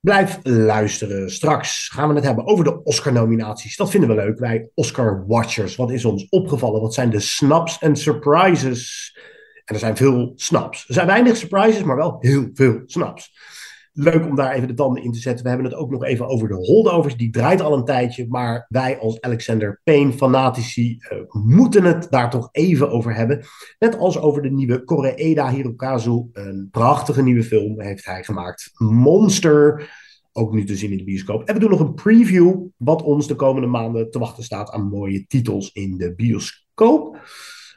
[0.00, 1.30] Blijf luisteren.
[1.30, 3.76] Straks gaan we het hebben over de Oscar-nominaties.
[3.76, 5.76] Dat vinden we leuk, wij Oscar-watchers.
[5.76, 6.80] Wat is ons opgevallen?
[6.80, 9.14] Wat zijn de snaps en surprises?
[9.70, 10.88] En er zijn veel snaps.
[10.88, 13.38] Er zijn weinig surprises, maar wel heel veel snaps.
[13.92, 15.42] Leuk om daar even de tanden in te zetten.
[15.42, 17.16] We hebben het ook nog even over de holdovers.
[17.16, 22.30] Die draait al een tijdje, maar wij als Alexander Payne fanatici eh, moeten het daar
[22.30, 23.44] toch even over hebben.
[23.78, 26.28] Net als over de nieuwe Koreeda Hirokazu.
[26.32, 28.70] Een prachtige nieuwe film heeft hij gemaakt.
[28.74, 29.90] Monster.
[30.32, 31.42] Ook nu te zien in de bioscoop.
[31.44, 32.66] En we doen nog een preview.
[32.76, 37.18] Wat ons de komende maanden te wachten staat aan mooie titels in de bioscoop.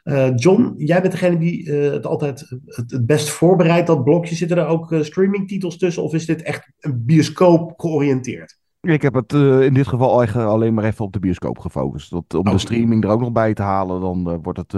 [0.04, 4.34] Eh, John, jij bent degene die eh, het altijd het, het best voorbereidt, dat blokje.
[4.34, 8.58] Zitten er ook eh, streamingtitels tussen of is dit echt een bioscoop georiënteerd?
[8.80, 12.10] Ik heb het in dit geval eigenlijk alleen maar even op de bioscoop gefocust.
[12.10, 14.72] Dat, om de streaming er ook nog bij te halen, dan eh, wordt het...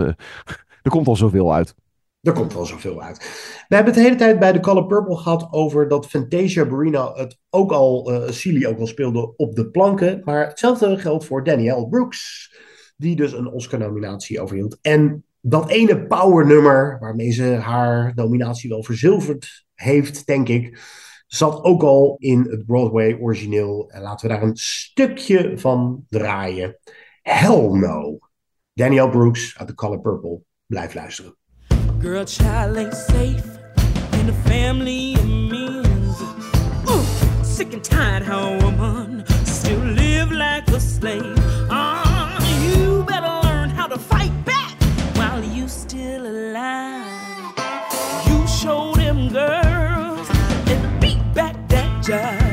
[0.82, 1.74] er komt al zoveel uit.
[2.20, 3.18] Er komt wel zoveel uit.
[3.68, 7.12] We hebben het de hele tijd bij The Color Purple gehad over dat Fantasia Barrina
[7.12, 10.20] het ook al, Celie ook al speelde op de planken.
[10.24, 12.50] Maar hetzelfde geldt voor Danielle Brooks,
[12.96, 14.78] die dus een Oscar-nominatie overhield.
[14.80, 20.80] En dat ene powernummer, waarmee ze haar nominatie wel verzilverd heeft, denk ik,
[21.26, 23.90] zat ook al in het Broadway-origineel.
[23.90, 26.78] En laten we daar een stukje van draaien.
[27.22, 28.18] Hell no.
[28.72, 30.40] Danielle Brooks uit The Color Purple.
[30.66, 31.36] Blijf luisteren.
[32.00, 33.42] Girl, child ain't safe
[34.20, 36.20] in a family means.
[36.86, 37.04] Ooh,
[37.42, 41.55] sick and tired how still live like a slave.
[45.66, 47.52] You still alive.
[48.28, 50.28] You show them girls
[50.70, 52.45] and beat back that jive.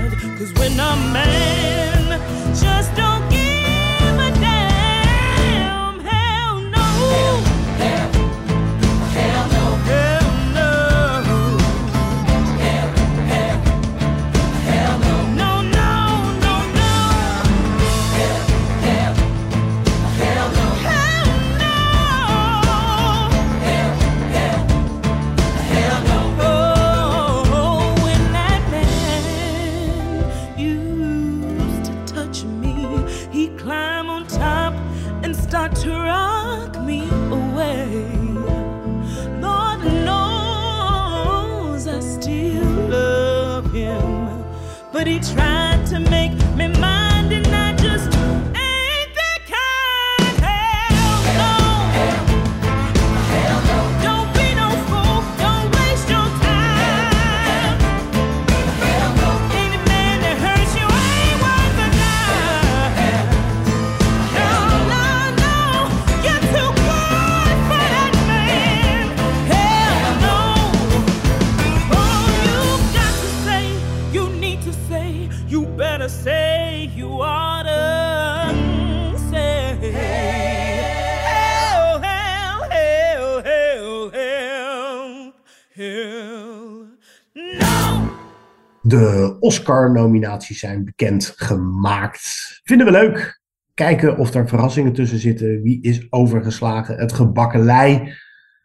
[89.54, 92.22] Oscar-nominaties zijn bekend gemaakt.
[92.64, 93.42] Vinden we leuk.
[93.74, 95.62] Kijken of er verrassingen tussen zitten.
[95.62, 96.98] Wie is overgeslagen?
[96.98, 98.14] Het gebakkelei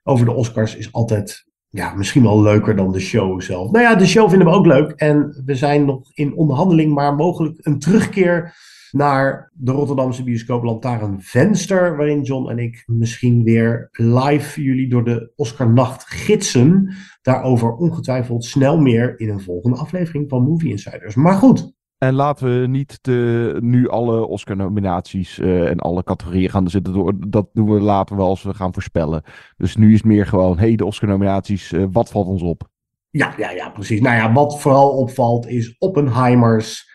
[0.03, 3.71] over de Oscars is altijd ja, misschien wel leuker dan de show zelf.
[3.71, 4.91] Nou ja, de show vinden we ook leuk.
[4.91, 8.55] En we zijn nog in onderhandeling, maar mogelijk een terugkeer
[8.99, 15.05] naar de Rotterdamse bioscoop Lantaarn Venster, waarin John en ik misschien weer live jullie door
[15.05, 16.95] de Oscarnacht gidsen.
[17.23, 21.15] Daarover ongetwijfeld snel meer in een volgende aflevering van Movie Insiders.
[21.15, 21.77] Maar goed.
[21.99, 27.15] En laten we niet de, nu alle Oscar-nominaties eh, en alle categorieën gaan zitten door.
[27.29, 29.23] Dat doen we later wel als we gaan voorspellen.
[29.57, 32.69] Dus nu is het meer gewoon, hey, de Oscar-nominaties, eh, wat valt ons op?
[33.11, 34.01] Ja, ja, ja, precies.
[34.01, 36.88] Nou ja, wat vooral opvalt is Oppenheimers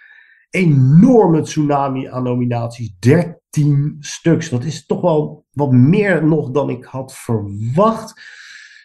[0.54, 2.96] enorme tsunami aan nominaties.
[3.00, 4.50] 13 stuks.
[4.50, 8.22] Dat is toch wel wat meer nog dan ik had verwacht.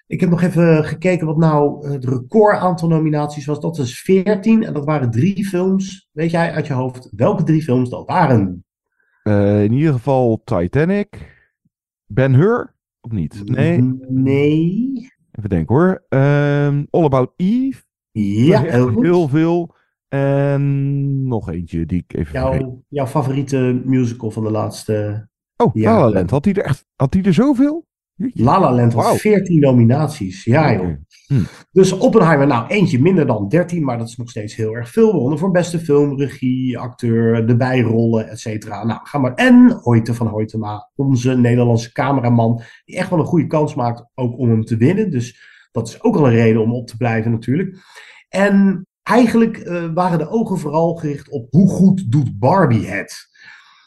[0.07, 3.61] Ik heb nog even gekeken wat nou het record aantal nominaties was.
[3.61, 6.09] Dat is 14 en dat waren drie films.
[6.13, 8.65] Weet jij uit je hoofd welke drie films dat waren?
[9.25, 11.37] Uh, in ieder geval Titanic.
[12.07, 12.75] Ben Hur?
[13.01, 13.43] Of niet?
[13.45, 13.99] Nee.
[14.09, 15.13] Nee.
[15.33, 16.05] Even denken hoor.
[16.09, 17.83] Um, All About Eve.
[18.11, 18.63] Ja.
[18.63, 19.77] Heel veel.
[20.09, 22.33] En nog eentje die ik even.
[22.33, 25.29] Jouw, jouw favoriete musical van de laatste.
[25.57, 26.31] Oh, La La Land.
[26.31, 27.87] Had hij er echt had hij er zoveel?
[28.17, 29.17] La La Land had wow.
[29.17, 30.45] 14 nominaties.
[30.45, 30.97] Ja, joh.
[31.27, 31.43] Hm.
[31.73, 35.13] Dus Oppenheimer, nou, eentje minder dan 13, maar dat is nog steeds heel erg veel.
[35.13, 38.85] Wonnen voor beste film, regie, acteur, de bijrollen, et cetera.
[38.85, 39.35] Nou, ga maar.
[39.35, 44.39] En Hoyte van Hoytema, onze Nederlandse cameraman, die echt wel een goede kans maakt ook
[44.39, 45.11] om hem te winnen.
[45.11, 45.41] Dus
[45.71, 47.77] dat is ook al een reden om op te blijven natuurlijk.
[48.29, 53.27] En eigenlijk uh, waren de ogen vooral gericht op hoe goed doet Barbie het.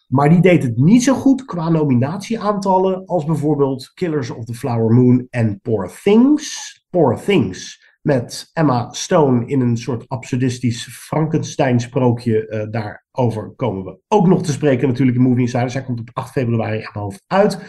[0.07, 4.93] Maar die deed het niet zo goed qua nominatieaantallen als bijvoorbeeld Killers of the Flower
[4.93, 6.79] Moon en Poor Things.
[6.89, 12.47] Poor Things met Emma Stone in een soort absurdistisch Frankenstein-sprookje.
[12.47, 15.73] Uh, daarover komen we ook nog te spreken natuurlijk in Movie Insiders.
[15.73, 17.59] Hij komt op 8 februari aan mijn hoofd uit.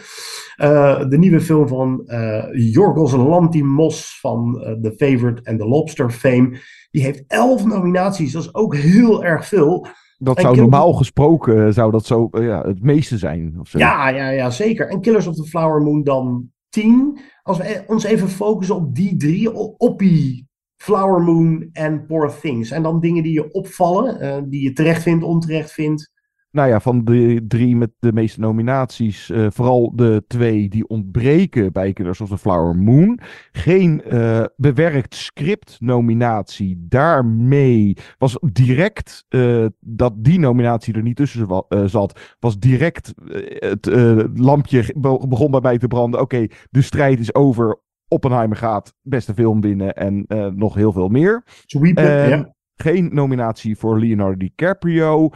[0.57, 6.57] Uh, de nieuwe film van uh, Yorgos Lanthimos van The Favorite en The Lobster fame.
[6.91, 9.87] Die heeft 11 nominaties, dat is ook heel erg veel.
[10.17, 13.55] Dat zou normaal gesproken zou dat zo ja, het meeste zijn.
[13.59, 13.77] Of zo.
[13.77, 14.89] Ja, ja, ja, zeker.
[14.89, 17.19] En Killers of the Flower Moon dan 10.
[17.43, 22.71] Als we ons even focussen op die drie, Oppie, Flower Moon en Poor Things.
[22.71, 26.11] En dan dingen die je opvallen, uh, die je terecht vindt, onterecht vindt.
[26.53, 31.71] Nou ja, van de drie met de meeste nominaties, uh, vooral de twee die ontbreken
[31.71, 33.19] bij Killers of the Flower Moon.
[33.51, 36.85] Geen uh, bewerkt script-nominatie.
[36.89, 42.35] Daarmee was direct uh, dat die nominatie er niet tussen zat.
[42.39, 43.13] Was direct
[43.49, 43.85] het
[44.33, 44.93] lampje
[45.27, 46.21] begon bij mij te branden.
[46.21, 47.79] Oké, okay, de strijd is over.
[48.07, 51.43] Oppenheimer gaat beste film winnen en nog heel veel meer.
[51.65, 52.53] Ja.
[52.75, 55.29] Geen nominatie voor Leonardo DiCaprio.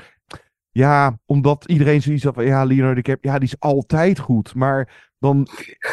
[0.78, 4.56] Ja, omdat iedereen zoiets had van, ja, Leonardo DiCaprio, ja, die is altijd goed.
[4.56, 5.48] Maar dan,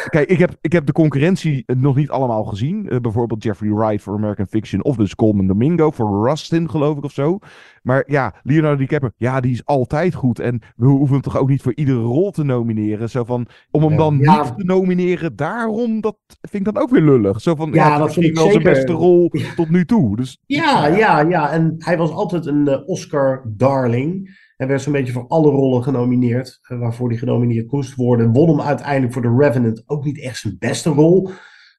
[0.09, 2.93] kijk, ik heb, ik heb de concurrentie nog niet allemaal gezien.
[2.93, 7.03] Uh, bijvoorbeeld Jeffrey Wright voor American Fiction of dus Coleman Domingo voor Rustin, geloof ik,
[7.03, 7.39] of zo.
[7.81, 10.39] Maar ja, Leonardo DiCaprio, ja, die is altijd goed.
[10.39, 13.09] En we hoeven hem toch ook niet voor iedere rol te nomineren.
[13.09, 14.43] Zo van, om hem dan ja.
[14.43, 17.41] niet te nomineren, daarom, dat vind ik dan ook weer lullig.
[17.41, 20.15] Zo van, ja, ja dat vind ik wel zijn beste rol tot nu toe.
[20.15, 21.51] Dus, ja, ja, ja.
[21.51, 24.43] En hij was altijd een uh, Oscar-darling.
[24.55, 28.33] Hij werd zo'n beetje voor alle rollen genomineerd, uh, waarvoor hij genomineerd moest worden.
[28.33, 31.29] Won hem uiteindelijk voor The Revenant ook niet echt zijn beste rol,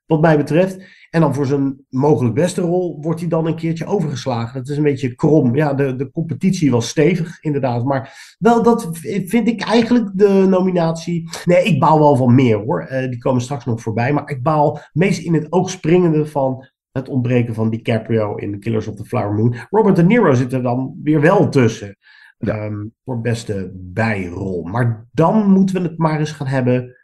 [0.07, 0.85] wat mij betreft.
[1.11, 4.61] En dan voor zijn mogelijk beste rol wordt hij dan een keertje overgeslagen.
[4.61, 5.57] Dat is een beetje krom.
[5.57, 7.85] Ja, de, de competitie was stevig, inderdaad.
[7.85, 8.89] Maar wel, dat
[9.27, 11.29] vind ik eigenlijk de nominatie.
[11.45, 12.89] Nee, ik baal wel van meer hoor.
[12.93, 14.13] Uh, die komen straks nog voorbij.
[14.13, 18.87] Maar ik baal meest in het oog springende van het ontbreken van DiCaprio in Killers
[18.87, 19.55] of the Flower Moon.
[19.71, 21.97] Robert De Niro zit er dan weer wel tussen.
[22.39, 22.65] Ja.
[22.65, 24.63] Um, voor beste bijrol.
[24.63, 26.97] Maar dan moeten we het maar eens gaan hebben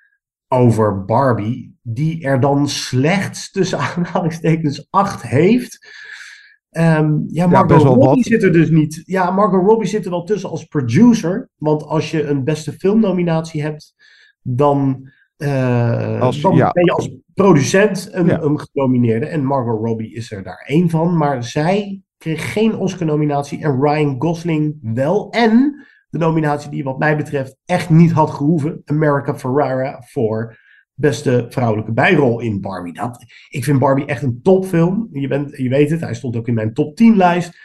[0.48, 6.00] over Barbie, die er dan slechts tussen aanhalingstekens 8 heeft.
[6.70, 9.02] Um, ja, Margot ja, Robbie zit er dus niet.
[9.04, 11.48] Ja, Margot Robbie zit er wel tussen als producer.
[11.56, 13.94] Want als je een beste filmnominatie hebt,
[14.42, 16.70] dan, uh, als, dan ja.
[16.70, 18.40] ben je als producent een, ja.
[18.40, 19.26] een genomineerde.
[19.26, 21.16] En Margot Robbie is er daar één van.
[21.16, 25.30] Maar zij kreeg geen Oscar-nominatie en Ryan Gosling wel.
[25.30, 28.82] En de nominatie die wat mij betreft echt niet had gehoeven.
[28.84, 30.58] America Ferrara voor
[30.94, 32.92] beste vrouwelijke bijrol in Barbie.
[32.92, 35.08] Dat, ik vind Barbie echt een topfilm.
[35.12, 37.58] Je, bent, je weet het, hij stond ook in mijn top 10 lijst.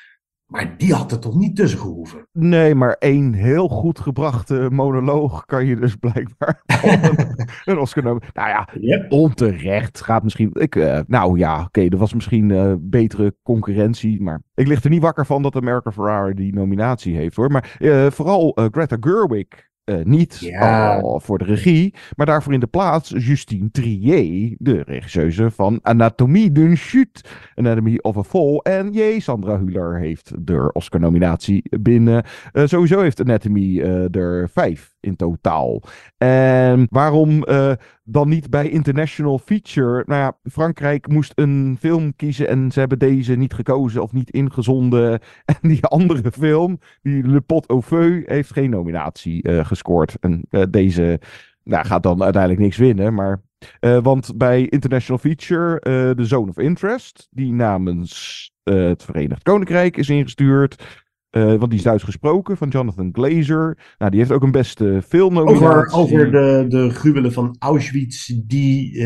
[0.47, 2.27] Maar die had er toch niet tussen gehoeven?
[2.31, 6.61] Nee, maar één heel goed gebrachte monoloog kan je dus blijkbaar
[7.65, 8.23] een, Oscar noemen.
[8.33, 9.11] Nou ja, Yep.
[9.11, 10.49] onterecht gaat misschien...
[10.53, 14.89] Ik, eh, nou ja, oké, er was misschien eh, betere concurrentie, maar ik lig er
[14.89, 17.51] niet wakker van dat America Ferrari die nominatie heeft hoor.
[17.51, 19.47] Maar eh, vooral Greta Gerwig
[19.87, 21.01] eh, niet Ja.
[21.19, 26.75] voor de regie, maar daarvoor in de plaats Justine Trier, de regisseuse van Anatomie d'une
[26.75, 27.21] chute,
[27.55, 28.57] Anatomy of a Fall.
[28.63, 32.23] En jee, Sandra Hüller heeft de Oscar-nominatie binnen.
[32.51, 35.81] Eh, sowieso heeft Anatomy eh, er vijf in totaal.
[36.17, 37.43] En waarom
[38.03, 40.03] dan niet bij International Feature?
[40.05, 44.29] Nou ja, Frankrijk moest een film kiezen en ze hebben deze niet gekozen of niet
[44.29, 45.19] ingezonden.
[45.61, 50.15] En die andere film, die Le Pot au Feu, heeft geen nominatie eh, gescoord.
[50.19, 51.19] En eh, deze
[51.63, 53.41] nou, gaat dan uiteindelijk niks winnen, maar...
[53.79, 59.97] eh, want bij International Feature, eh The Zone of Interest, die namens het Verenigd Koninkrijk
[59.97, 61.03] is ingestuurd.
[61.29, 63.77] want die is Duits gesproken, van Jonathan Glazer.
[63.97, 65.99] Nou, die heeft ook een beste filmnominatie.
[65.99, 69.05] Over, over de, de gruwelen van Auschwitz die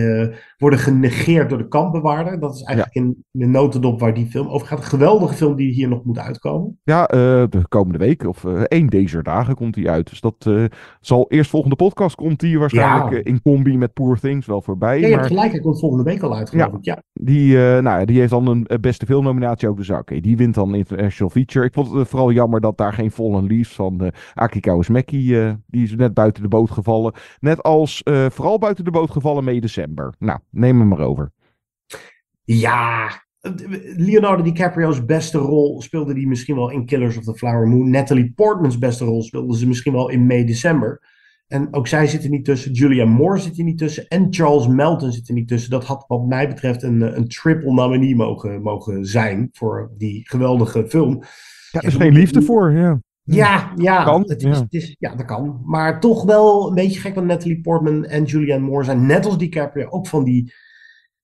[0.62, 2.40] worden genegeerd door de kampbewaarder.
[2.40, 4.78] Dat is eigenlijk in de notendop waar die film over gaat.
[4.80, 6.80] Een geweldige film die hier nog moet uitkomen.
[6.84, 7.18] Ja, eh,
[7.50, 10.10] de komende week, of eh, één deze dagen komt hij uit.
[10.10, 10.64] Dus dat eh,
[11.00, 13.24] zal eerst volgende podcast komt die waarschijnlijk Ja.
[13.32, 14.94] in combi met Poor Things wel voorbij.
[15.00, 16.78] Ja, je hebt maar gelijk, hij komt volgende week al uit, geloof Ja.
[16.78, 16.84] ik.
[16.84, 17.02] Ja.
[17.14, 19.78] die, nou, ja, die heeft dan een beste filmnominatie ook.
[19.78, 21.66] Dus oké, die wint dan International Feature.
[21.66, 25.96] Ik vond het vooral jammer dat daar geen Fallen Leaves van Aki Kaurismäki, die is
[25.96, 27.14] net buiten de boot gevallen.
[27.40, 30.14] Net als vooral buiten de boot gevallen mee december.
[30.20, 31.32] Nou, neem hem maar over.
[32.44, 33.10] Ja,
[33.96, 37.90] Leonardo DiCaprio's beste rol speelde hij misschien wel in Killers of the Flower Moon.
[37.90, 41.10] Natalie Portman's beste rol speelde ze misschien wel in May December.
[41.48, 42.72] En ook zij zit er niet tussen.
[42.72, 44.08] Julia Moore zit er niet tussen.
[44.08, 45.72] En Charles Melton zit er niet tussen.
[45.72, 50.22] Dat had wat mij betreft een, eh, een triple nominee mogen, mogen zijn voor die
[50.30, 51.24] geweldige film.
[51.72, 53.00] Ja, er is geen liefde voor, ja.
[53.36, 54.62] Ja, ja, Kan, het is, ja.
[54.62, 55.62] Het is, ja, dat kan.
[55.66, 59.38] Maar toch wel een beetje gek, want Natalie Portman en Julianne Moore zijn net als
[59.38, 60.54] DiCaprio ook van die,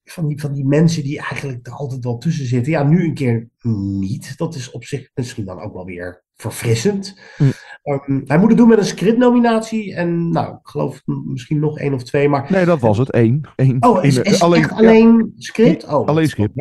[0.03, 2.71] van die, van die mensen die eigenlijk er altijd wel tussen zitten.
[2.71, 3.49] Ja, nu een keer
[3.99, 4.37] niet.
[4.37, 7.19] Dat is op zich misschien dan ook wel weer verfrissend.
[7.37, 7.43] Hm.
[7.83, 11.93] Ehm, hij moet het doen met een scriptnominatie en nou, ik geloof misschien nog één
[11.93, 12.51] of twee, maar...
[12.51, 13.15] Nee, dat was het.
[13.15, 13.45] Eén.
[13.55, 13.83] Eén.
[13.83, 14.75] Oh, is, is alleen- echt ja.
[14.75, 15.87] alleen script?
[15.87, 16.53] Oh, Alleen script.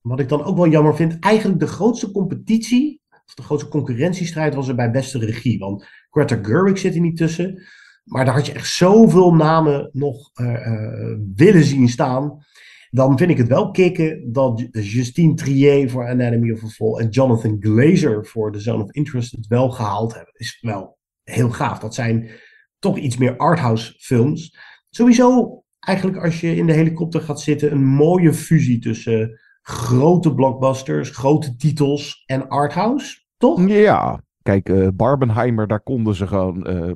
[0.00, 3.00] Wat ik dan ook wel jammer vind, eigenlijk de grootste competitie,
[3.34, 5.58] de grootste concurrentiestrijd was er bij beste regie.
[5.58, 7.62] Want Greta Gerwig zit er niet tussen.
[8.04, 12.44] Maar daar had je echt zoveel namen nog eh, eh, willen zien staan.
[12.90, 17.08] Dan vind ik het wel kicken dat Justine Trier voor Anatomy of a Fall en
[17.08, 20.34] Jonathan Glazer voor The Zone of Interest het wel gehaald hebben.
[20.36, 21.78] Is wel heel gaaf.
[21.78, 22.30] Dat zijn
[22.78, 24.56] toch iets meer arthouse films.
[24.90, 31.10] Sowieso, eigenlijk als je in de helikopter gaat zitten, een mooie fusie tussen grote blockbusters,
[31.10, 33.18] grote titels en arthouse.
[33.36, 33.68] Toch?
[33.68, 36.92] Ja, kijk, eh, Barbenheimer, daar konden ze gewoon eh,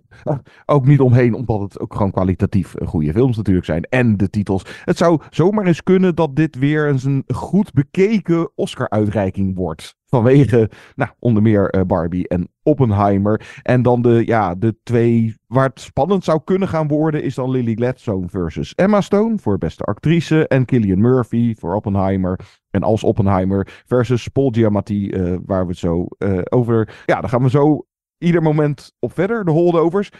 [0.66, 3.83] ook niet omheen, omdat het ook gewoon kwalitatief eh, goede films natuurlijk zijn.
[3.83, 4.62] En de titels.
[4.85, 9.96] Het zou zomaar eens kunnen dat dit weer eens een goed bekeken Oscar-uitreiking wordt.
[10.07, 13.61] Vanwege, nou, onder meer Barbie en Oppenheimer.
[13.62, 17.50] En dan de, ja, de twee waar het spannend zou kunnen gaan worden, is dan
[17.50, 20.48] Lily Gladstone versus Emma Stone voor beste actrice.
[20.48, 22.38] En Killian Murphy voor Oppenheimer.
[22.74, 27.02] En als Oppenheimer versus Paul Giamatti, eh, waar we het zo eh, over...
[27.06, 27.87] Ja, daar gaan we zo
[28.18, 30.10] ieder moment op verder, de holdovers.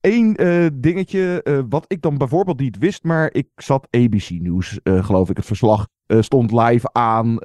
[0.00, 5.04] Eén eh, dingetje, wat ik dan bijvoorbeeld niet wist, maar ik zat ABC News, eh,
[5.04, 5.86] geloof ik, het verslag
[6.20, 7.38] stond live aan.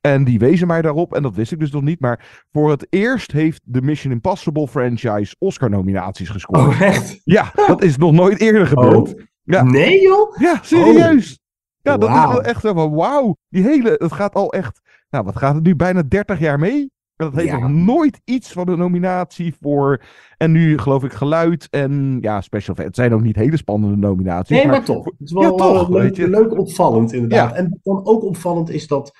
[0.00, 2.00] en die wezen mij daarop, en dat wist ik dus nog niet.
[2.00, 6.66] Maar voor het eerst heeft de Mission Impossible franchise Oscar-nominaties gescoord.
[6.66, 7.20] Oh, echt?
[7.24, 9.14] Ja, dat is nog nooit eerder gebeurd.
[9.14, 9.20] Oh.
[9.42, 9.62] Ja.
[9.62, 10.36] Nee, joh?
[10.38, 11.40] Ja, serieus.
[11.82, 13.36] Ja, dat is wel echt zo van wauw.
[13.48, 16.90] Die hele, het gaat al echt, nou wat gaat het nu, bijna 30 jaar mee?
[17.16, 17.58] En dat heeft Ja.
[17.58, 20.02] nog nooit iets van een nominatie voor.
[20.36, 22.96] En nu geloof ik geluid en ja, special effects.
[22.96, 24.56] Het zijn ook niet hele spannende nominaties.
[24.56, 25.04] Nee, maar toch.
[25.04, 26.28] Het is wel ja, toch, eh, leuk, weet je.
[26.28, 27.50] leuk opvallend, inderdaad.
[27.50, 27.56] Ja.
[27.56, 29.12] En wat dan ook opvallend is dat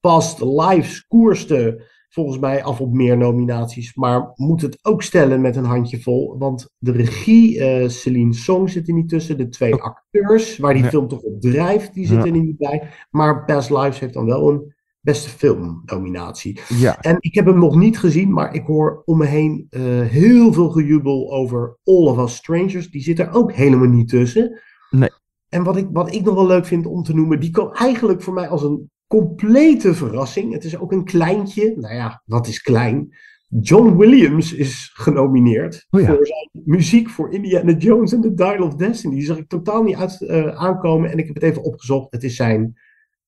[0.00, 3.94] Past Lives koerste volgens mij af op meer nominaties.
[3.94, 6.36] Maar moet het ook stellen met een handjevol.
[6.38, 9.38] Want de regie, eh Celine Song zit er niet tussen.
[9.38, 10.88] De twee acteurs, waar die Ja.
[10.88, 12.38] film toch op drijft, die zitten Ja.
[12.40, 12.82] er niet bij.
[13.10, 16.60] Maar Past Lives heeft dan wel een beste filmnominatie.
[16.68, 17.00] Ja.
[17.00, 20.52] En ik heb hem nog niet gezien, maar ik hoor om me heen eh, heel
[20.52, 22.90] veel gejubel over All of Us Strangers.
[22.90, 24.60] Die zit er ook helemaal niet tussen.
[24.90, 25.10] Nee.
[25.48, 28.22] En wat ik, wat ik nog wel leuk vind om te noemen, die kwam eigenlijk
[28.22, 30.52] voor mij als een complete verrassing.
[30.52, 31.74] Het is ook een kleintje.
[31.76, 33.14] Nou ja, wat is klein?
[33.60, 36.06] John Williams is genomineerd Oh ja.
[36.06, 39.14] voor zijn muziek voor Indiana Jones en The Dial of Destiny.
[39.14, 42.12] Die zag ik totaal niet uit, eh, aankomen en ik heb het even opgezocht.
[42.12, 42.78] Het is zijn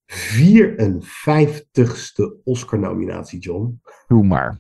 [0.07, 3.81] 54ste Oscar-nominatie, John.
[4.07, 4.59] Doe maar.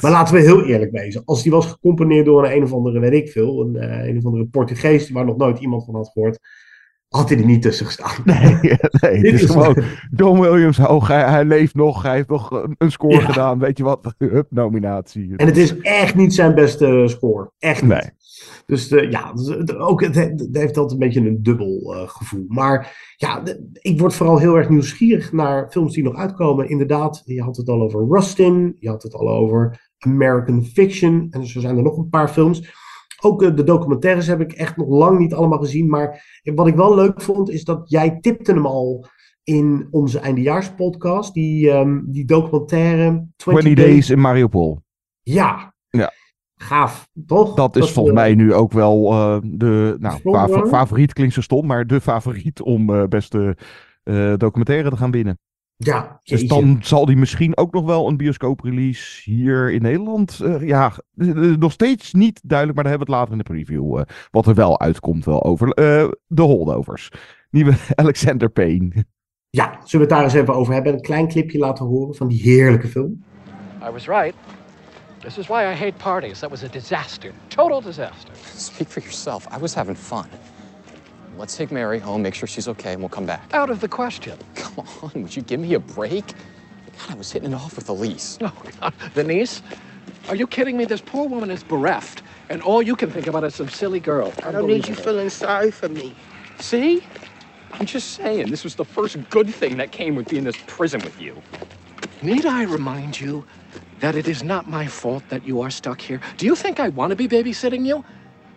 [0.00, 1.22] Maar laten we heel eerlijk wezen.
[1.24, 4.16] Als die was gecomponeerd door een, een of andere, weet ik veel, een, eh, een
[4.16, 6.38] of andere Portugees waar nog nooit iemand van had gehoord,
[7.12, 8.12] had hij er niet tussen gestaan.
[8.24, 9.76] Nee, nee het Dit is is- gewoon
[10.10, 11.08] John Williams hoog.
[11.08, 12.02] Hij, hij leeft nog.
[12.02, 13.20] Hij heeft nog een, score Ja.
[13.20, 13.58] gedaan.
[13.58, 14.14] Weet je wat?
[14.18, 15.32] Hup, nominatie.
[15.36, 17.50] En het is echt niet zijn beste score.
[17.58, 17.90] Echt niet.
[17.90, 18.10] Nee.
[18.66, 21.94] Dus eh, ja, dus, het- ook, het, he- het heeft altijd een beetje een dubbel
[21.94, 22.44] eh, gevoel.
[22.48, 23.42] Maar ja,
[23.72, 26.68] ik word vooral heel erg nieuwsgierig naar films die nog uitkomen.
[26.68, 28.76] Inderdaad, je had het al over Rustin.
[28.78, 31.26] Je had het al over American Fiction.
[31.30, 32.80] En zo zijn er nog een paar films.
[33.24, 35.88] Ook eh, de documentaires heb ik echt nog lang niet allemaal gezien.
[35.88, 39.06] Maar wat ik wel leuk vond, is dat jij tipte hem al
[39.42, 41.34] in onze eindejaarspodcast.
[41.34, 44.80] Die, ehm, die documentaire 20 Days in Mariupol.
[45.22, 46.12] Ja, Ja.
[46.54, 47.54] gaaf, toch?
[47.54, 51.66] Dat is volgens eh, mij nu ook wel eh, de nou, favoriet, klinkt zo stom,
[51.66, 53.56] maar de favoriet om beste
[54.36, 55.38] documentaire te gaan winnen.
[55.84, 60.40] Ja, Dus dan zal die misschien ook nog wel een bioscooprelease hier in Nederland.
[60.40, 63.38] eh, ja, eh, eh, nog steeds niet duidelijk, maar daar hebben we het later in
[63.38, 63.98] de preview.
[63.98, 67.10] eh, wat er wel uitkomt wel over eh, de holdovers.
[67.50, 69.04] Nieuwe Alexander Payne.
[69.50, 70.92] Ja, zullen we het daar eens even over hebben?
[70.92, 73.24] Een klein clipje laten horen van die heerlijke film.
[73.88, 74.34] I was right.
[75.18, 76.38] This is why I hate parties.
[76.38, 77.30] That was a disaster.
[77.46, 78.34] Total disaster.
[78.56, 79.46] Speak for yourself.
[79.56, 80.24] I was having fun.
[81.36, 83.52] Let's take Mary home, make sure she's okay, and we'll come back.
[83.52, 84.38] Out of the question.
[84.54, 86.26] Come on, would you give me a break?
[86.26, 88.38] God, I was hitting it off with Elise.
[88.40, 88.52] No,
[89.14, 89.62] the niece?
[90.28, 90.84] Are you kidding me?
[90.84, 94.32] This poor woman is bereft, and all you can think about is some silly girl.
[94.44, 96.14] I don't need you feeling sorry for me.
[96.60, 97.02] See?
[97.72, 100.58] I'm just saying, this was the first good thing that came with being in this
[100.66, 101.40] prison with you.
[102.20, 103.44] Need I remind you
[104.00, 106.20] that it is not my fault that you are stuck here?
[106.36, 108.04] Do you think I want to be babysitting you?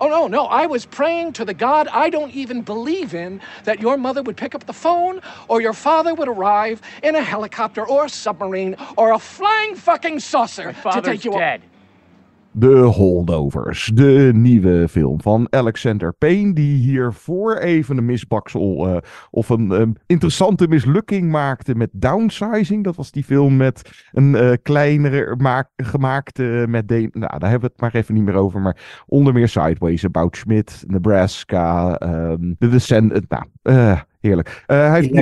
[0.05, 0.45] Oh, no, no.
[0.45, 4.37] I was praying to the God I don't even believe in that your mother would
[4.37, 8.75] pick up the phone or your father would arrive in a helicopter or a submarine
[8.97, 11.63] or a flying fucking saucer to take you dead.
[12.57, 18.97] De Holdovers, de nieuwe film van Alexander Payne, die hiervoor even een misbaksel eh,
[19.31, 22.83] of een interessante mislukking maakte met Downsizing.
[22.83, 27.49] Dat was die film met een eh, kleinere maak, gemaakt eh, met, de, nou daar
[27.49, 31.97] hebben we het maar even niet meer over, maar onder meer Sideways, About Schmidt, Nebraska,
[31.97, 34.63] ehm The Descendant, nou, heerlijk.
[34.65, 35.13] Hij heeft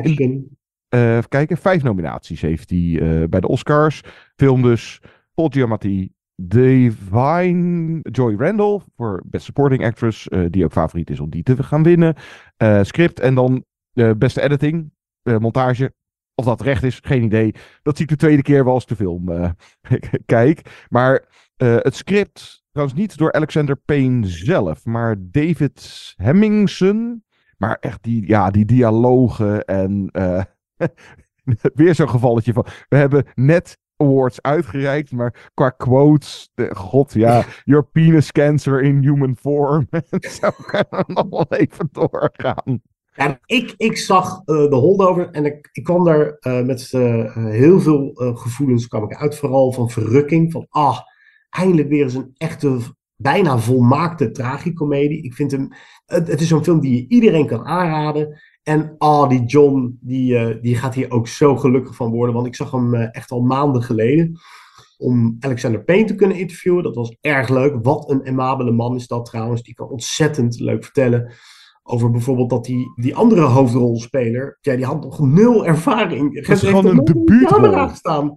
[0.90, 4.02] even kijken, vijf nominaties heeft hij bij de Oscars.
[4.36, 5.02] Film dus,
[5.34, 6.12] Paul Giamatti,
[6.48, 11.64] Divine Joy Randall voor Best Supporting Actress, eh, die ook favoriet is om die te
[11.64, 12.16] gaan winnen.
[12.58, 14.92] Eh, script en dan eh, beste editing,
[15.24, 15.94] montage.
[16.36, 17.54] Of dat recht is, geen idee.
[17.82, 19.56] Dat zie ik de tweede keer wel als de film
[20.26, 20.86] kijk.
[20.90, 21.26] Maar
[21.56, 27.24] het script, trouwens niet door Alexander Payne zelf, maar David Hemmingson.
[27.58, 30.12] Maar echt die, ja, die dialogen en
[31.74, 32.66] weer zo'n gevalletje van.
[32.90, 39.02] We hebben net awards uitgereikt, maar qua quotes, de, god ja, your penis cancer in
[39.02, 39.88] human form.
[40.40, 42.82] Zo kan het nog wel even doorgaan.
[43.16, 47.36] Ja, ik, ik zag eh, de holdover en ik, ik kwam daar eh, met eh,
[47.36, 49.36] heel veel gevoelens kwam ik uit.
[49.36, 50.52] Vooral van verrukking.
[50.52, 51.00] Van ah,
[51.50, 52.80] eindelijk weer eens een echte,
[53.16, 55.24] bijna volmaakte tragicomedie.
[55.24, 55.68] Ik vind hem,
[56.06, 58.42] het, het is zo'n film die je iedereen kan aanraden.
[58.64, 62.36] En ah, die John, die, eh, die gaat hier ook zo gelukkig van worden.
[62.36, 64.40] Want ik zag hem eh, echt al maanden geleden.
[64.98, 66.84] Om Alexander Payne te kunnen interviewen.
[66.84, 67.78] Dat was erg leuk.
[67.82, 69.64] Wat een amabele man is dat trouwens.
[69.64, 71.34] Die kan ontzettend leuk vertellen.
[71.84, 74.58] Over bijvoorbeeld dat die, die andere hoofdrolspeler.
[74.62, 76.46] Ja, die had nog nul ervaring.
[76.48, 77.90] Dat is gewoon een debuutrol.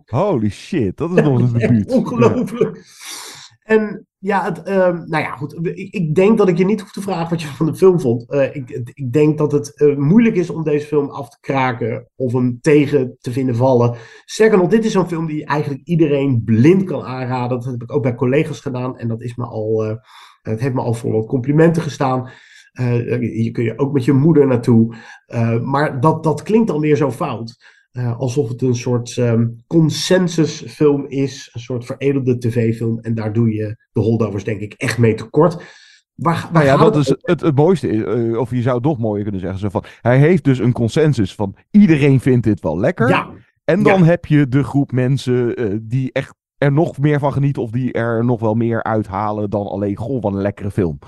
[0.07, 1.93] Holy shit, dat is nog een debuut.
[1.93, 2.85] Ongelooflijk.
[3.67, 5.59] En ja, het, ehm, nou ja, goed.
[5.63, 8.01] Ik, ik denk dat ik je niet hoef te vragen wat je van de film
[8.01, 8.31] vond.
[8.31, 12.09] Eh, ik, ik denk dat het eh, moeilijk is om deze film af te kraken
[12.17, 13.97] of hem tegen te vinden vallen.
[14.25, 17.59] Sterker nog, dit is zo'n film die eigenlijk iedereen blind kan aanraden.
[17.59, 19.97] Dat heb ik ook bij collega's gedaan en dat is me al, eh,
[20.43, 22.31] het heeft me al wat complimenten gestaan.
[23.21, 24.97] Hier kun je ook met je moeder naartoe.
[25.63, 27.57] Maar dat, dat klinkt dan weer zo fout.
[27.97, 32.99] Eh, alsof het een soort ehm, consensusfilm is, een soort veredelde tv-film.
[33.01, 35.55] En daar doe je de holdovers denk ik echt mee tekort.
[36.15, 38.05] Waar, waar Nou ja, dat is het, het mooiste.
[38.05, 39.59] eh, of je zou het nog mooier kunnen zeggen.
[39.59, 43.09] Zo van, hij heeft dus een consensus van iedereen vindt dit wel lekker.
[43.09, 43.29] Ja.
[43.65, 44.05] En dan Ja.
[44.05, 47.63] heb je de groep mensen eh, die echt er nog meer van genieten.
[47.63, 50.99] Of die er nog wel meer uithalen dan alleen, goh, wat een lekkere film.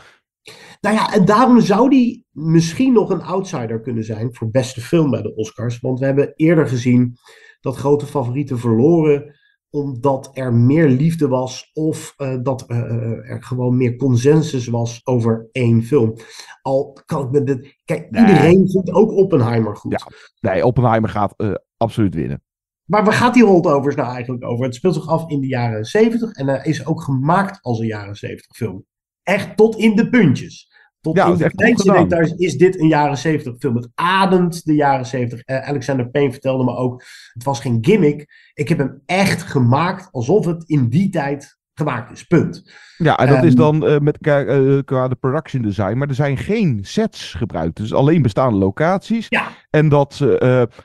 [0.80, 5.10] Nou ja, en daarom zou die misschien nog een outsider kunnen zijn voor beste film
[5.10, 5.80] bij de Oscars.
[5.80, 7.16] Want we hebben eerder gezien
[7.60, 9.36] dat grote favorieten verloren
[9.70, 15.00] omdat er meer liefde was of eh, dat eh, eh, er gewoon meer consensus was
[15.04, 16.14] over één film.
[16.62, 17.76] Al kan ik me dit.
[17.84, 18.26] Kijk, Nee.
[18.26, 19.92] iedereen vindt ook Oppenheimer goed.
[19.92, 20.06] Ja,
[20.50, 21.34] nee, Oppenheimer gaat
[21.76, 22.42] absoluut winnen.
[22.84, 24.64] Maar waar gaat die holdovers nou eigenlijk over?
[24.64, 27.86] Het speelt zich af in de jaren 70 en hij is ook gemaakt als een
[27.86, 28.84] jaren 70 film.
[29.28, 30.68] Echt tot in de puntjes.
[31.00, 33.76] Tot Ja, in de kleinste details is dit een jaren 70 film.
[33.76, 35.40] Het ademt de jaren 70.
[35.40, 37.02] Eh, Alexander Payne vertelde me ook,
[37.32, 38.26] het was geen gimmick.
[38.54, 42.22] Ik heb hem echt gemaakt alsof het in die tijd gemaakt is.
[42.22, 42.72] Punt.
[42.96, 45.96] Ja, en dat Ehm, is dan eh, met, qua, eh, qua de production design.
[45.96, 47.76] Maar er zijn geen sets gebruikt.
[47.76, 49.26] Dus alleen bestaande locaties.
[49.28, 49.48] Ja.
[49.70, 50.24] En dat,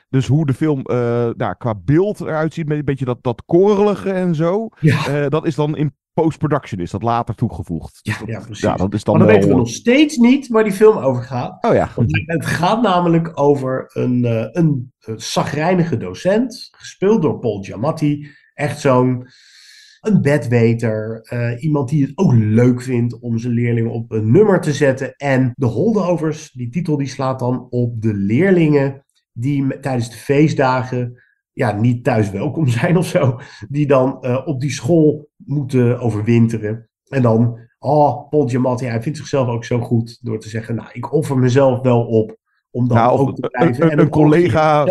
[0.08, 0.80] dus hoe de film
[1.36, 2.68] nou, qua beeld eruit ziet.
[2.68, 4.68] Met een beetje dat, dat korrelige en zo.
[4.80, 5.28] Ja.
[5.28, 6.80] dat is dan in post-production.
[6.80, 7.98] Is dat later toegevoegd.
[8.02, 8.62] Ja, ja precies.
[8.62, 9.40] Ja, dat is dan maar dan wel...
[9.42, 11.64] weten we nog steeds niet waar die film over gaat.
[11.64, 11.90] Oh ja.
[11.96, 18.28] Want het gaat namelijk over een, eh een, eh, zagrijnige docent, gespeeld door Paul Giamatti.
[18.54, 19.26] Echt zo'n
[20.00, 24.60] een bedweter, eh, iemand die het ook leuk vindt om zijn leerlingen op een nummer
[24.60, 25.14] te zetten.
[25.16, 31.23] En de holdovers, die titel die slaat dan op de leerlingen die tijdens de feestdagen
[31.54, 33.40] ja, niet thuis welkom zijn of zo.
[33.68, 36.88] Die dan eh, op die school moeten overwinteren.
[37.08, 40.88] En dan, oh, Paul Giamatti, hij vindt zichzelf ook zo goed door te zeggen, nou,
[40.92, 42.36] ik offer mezelf wel op
[42.70, 43.82] om dan Nou, ook te een, blijven.
[43.84, 44.86] een, en een collega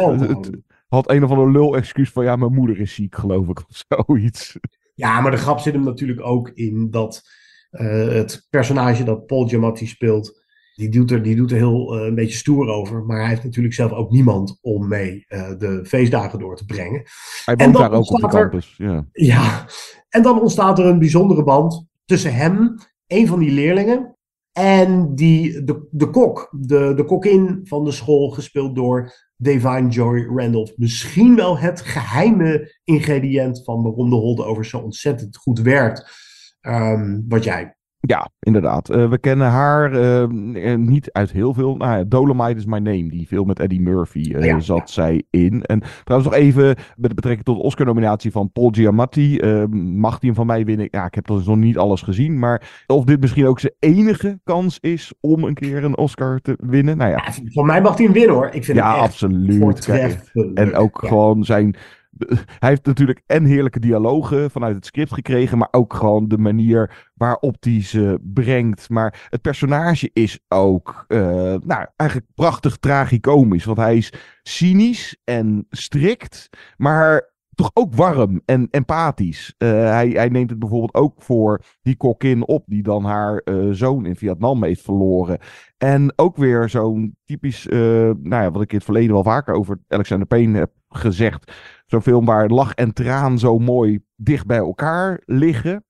[0.88, 2.24] had een of andere lul-excuus van...
[2.24, 3.60] Ja, mijn moeder is ziek, geloof ik.
[3.70, 4.58] Of zoiets.
[4.96, 7.22] Ja, maar de grap zit hem natuurlijk ook in dat
[7.70, 10.43] eh, het personage dat Paul Giamatti speelt,
[10.74, 13.04] die doet er, die doet er heel eh, een beetje stoer over.
[13.04, 17.04] Maar hij heeft natuurlijk zelf ook niemand om mee eh, de feestdagen door te brengen.
[17.46, 18.74] Hij woont daar ook op de er- campus.
[18.78, 19.08] Ja.
[19.12, 19.66] Ja,
[20.10, 22.76] en dan ontstaat er een bijzondere band tussen hem,
[23.08, 24.18] een van die leerlingen,
[24.52, 30.28] en die, de, de kok, de, de kokin van de school, gespeeld door Divine Joy
[30.36, 30.72] Randolph.
[30.76, 36.12] Misschien wel het geheime ingrediënt van waarom de holdovers zo ontzettend goed werkt.
[36.62, 37.76] Ehm, wat jij.
[38.08, 38.90] Ja, inderdaad.
[38.90, 40.24] Eh, we kennen haar eh,
[40.72, 41.76] eh, niet uit heel veel.
[41.76, 43.10] Nou ja, Dolomite is My Name.
[43.10, 45.64] Die film met Eddie Murphy Ja, zat zij in.
[45.64, 49.40] En trouwens nog even met betrekking tot de Oscar-nominatie van Paul Giamatti.
[49.72, 50.88] mag die hem van mij winnen?
[50.92, 52.40] Ja, ik heb dus nog niet alles gezien.
[52.40, 56.58] Maar of dit misschien ook zijn enige kans is om een keer een Oscar te
[56.60, 56.98] winnen?
[56.98, 58.50] Nou ja, Van mij mag hij hem winnen hoor.
[58.52, 59.88] Ik vind ja, absoluut.
[60.54, 61.76] En ook gewoon zijn.
[62.60, 67.10] Hij heeft natuurlijk en heerlijke dialogen vanuit het script gekregen, maar ook gewoon de manier
[67.14, 68.90] waarop hij ze brengt.
[68.90, 71.20] Maar het personage is ook, eh,
[71.64, 73.66] nou, eigenlijk prachtig tragicomisch.
[73.66, 79.54] Want hij is cynisch en strikt, maar toch ook warm en empathisch.
[79.58, 83.68] Eh, hij, hij neemt het bijvoorbeeld ook voor die kokkin op, die dan haar eh,
[83.72, 85.40] zoon in Vietnam heeft verloren.
[85.78, 87.80] En ook weer zo'n typisch, eh,
[88.22, 91.52] nou ja, wat ik in het verleden wel vaker over Alexander Payne heb gezegd.
[91.86, 95.86] Zo'n film waar lach en traan zo mooi dicht bij elkaar liggen.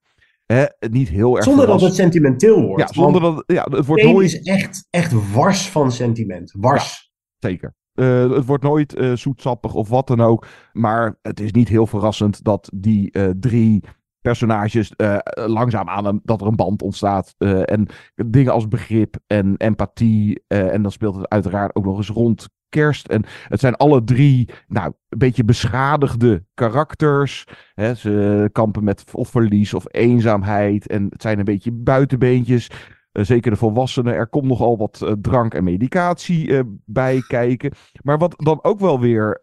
[0.45, 2.81] Hè, niet heel erg Zonder dat het sentimenteel wordt.
[2.81, 4.33] Ja, zonder dat, ja, het wordt Payne nooit...
[4.33, 6.55] is echt, echt wars van sentiment.
[6.57, 7.11] Wars.
[7.39, 7.75] Zeker.
[7.93, 10.45] Eh, het wordt nooit eh, zoetsappig of wat dan ook.
[10.71, 13.83] Maar het is niet heel verrassend dat die eh, drie
[14.21, 14.93] personages
[15.33, 17.35] langzaam aan een, dat er een band ontstaat.
[17.37, 20.43] En dingen als begrip en empathie.
[20.47, 23.07] en dan speelt het uiteraard ook nog eens rond kerst.
[23.07, 27.47] En het zijn alle drie, nou, een beetje beschadigde karakters.
[27.73, 30.87] Hè, ze kampen met of verlies of eenzaamheid.
[30.87, 32.69] En het zijn een beetje buitenbeentjes.
[33.13, 34.13] Eh, zeker de volwassenen.
[34.13, 37.71] Er komt nogal wat eh, drank en medicatie eh, bij kijken.
[38.01, 39.37] Maar wat dan ook wel weer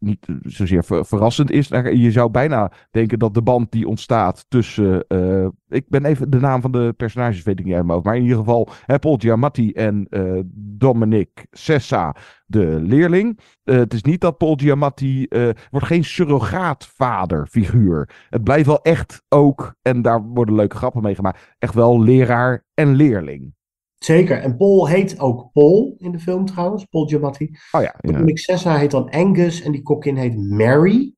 [0.00, 1.68] niet zozeer ver- verrassend is.
[1.68, 5.04] nou, Je zou bijna denken dat de band die ontstaat tussen.
[5.08, 8.04] eh, ik ben even de naam van de personages, weet ik niet hoofd.
[8.04, 8.68] Maar in ieder geval
[9.00, 13.38] Paul Giamatti en eh Dominic Sessa, de leerling.
[13.64, 15.26] Eh, het is niet dat Paul Giamatti.
[15.70, 18.08] wordt geen surrogaatvaderfiguur.
[18.30, 19.74] Het blijft wel echt ook.
[19.82, 21.54] En daar worden leuke grappen mee gemaakt.
[21.58, 23.54] Echt wel leraar en leerling.
[24.04, 24.38] Zeker.
[24.38, 26.84] En Paul heet ook Paul in de film trouwens.
[26.84, 27.44] Paul Giamatti.
[27.72, 28.12] Oh ja, ja.
[28.12, 31.14] Dominic Sessa heet dan Angus en die kokkin heet Mary.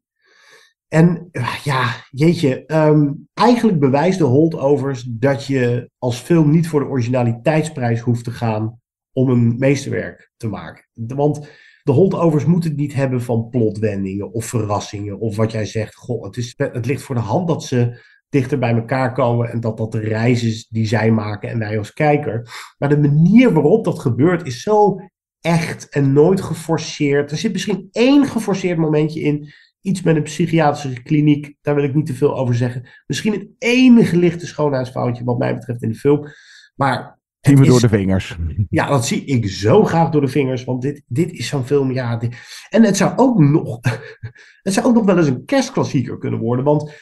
[0.89, 6.81] En eh, ja, jeetje, ehm, eigenlijk bewijst de holdovers dat je als film niet voor
[6.81, 8.81] de originaliteitsprijs hoeft te gaan
[9.13, 10.89] om een meesterwerk te maken.
[10.95, 11.49] Want
[11.83, 15.95] de holdovers moeten het niet hebben van plotwendingen of verrassingen of wat jij zegt.
[15.95, 18.01] Goh, het, is, het ligt voor de hand dat ze
[18.33, 21.79] dichter bij elkaar komen en dat dat de reis is die zij maken en wij
[21.79, 22.49] als kijker.
[22.79, 24.97] Maar de manier waarop dat gebeurt is zo
[25.41, 27.31] echt en nooit geforceerd.
[27.31, 29.53] Er zit misschien één geforceerd momentje in.
[29.81, 32.89] Iets met een psychiatrische kliniek, daar wil ik niet te veel over zeggen.
[33.07, 36.27] Misschien een enige lichte schoonheidsfoutje, wat mij betreft, in de film.
[36.75, 38.37] Maar Zien we is- door de vingers.
[38.71, 40.65] Ja, dat zie ik zo graag door de vingers.
[40.65, 41.93] Want dit, dit is zo'n film.
[41.93, 43.79] Ja, dit- en het zou, ook nog,
[44.63, 46.65] het zou ook nog wel eens een kerstklassieker kunnen worden.
[46.65, 46.93] Want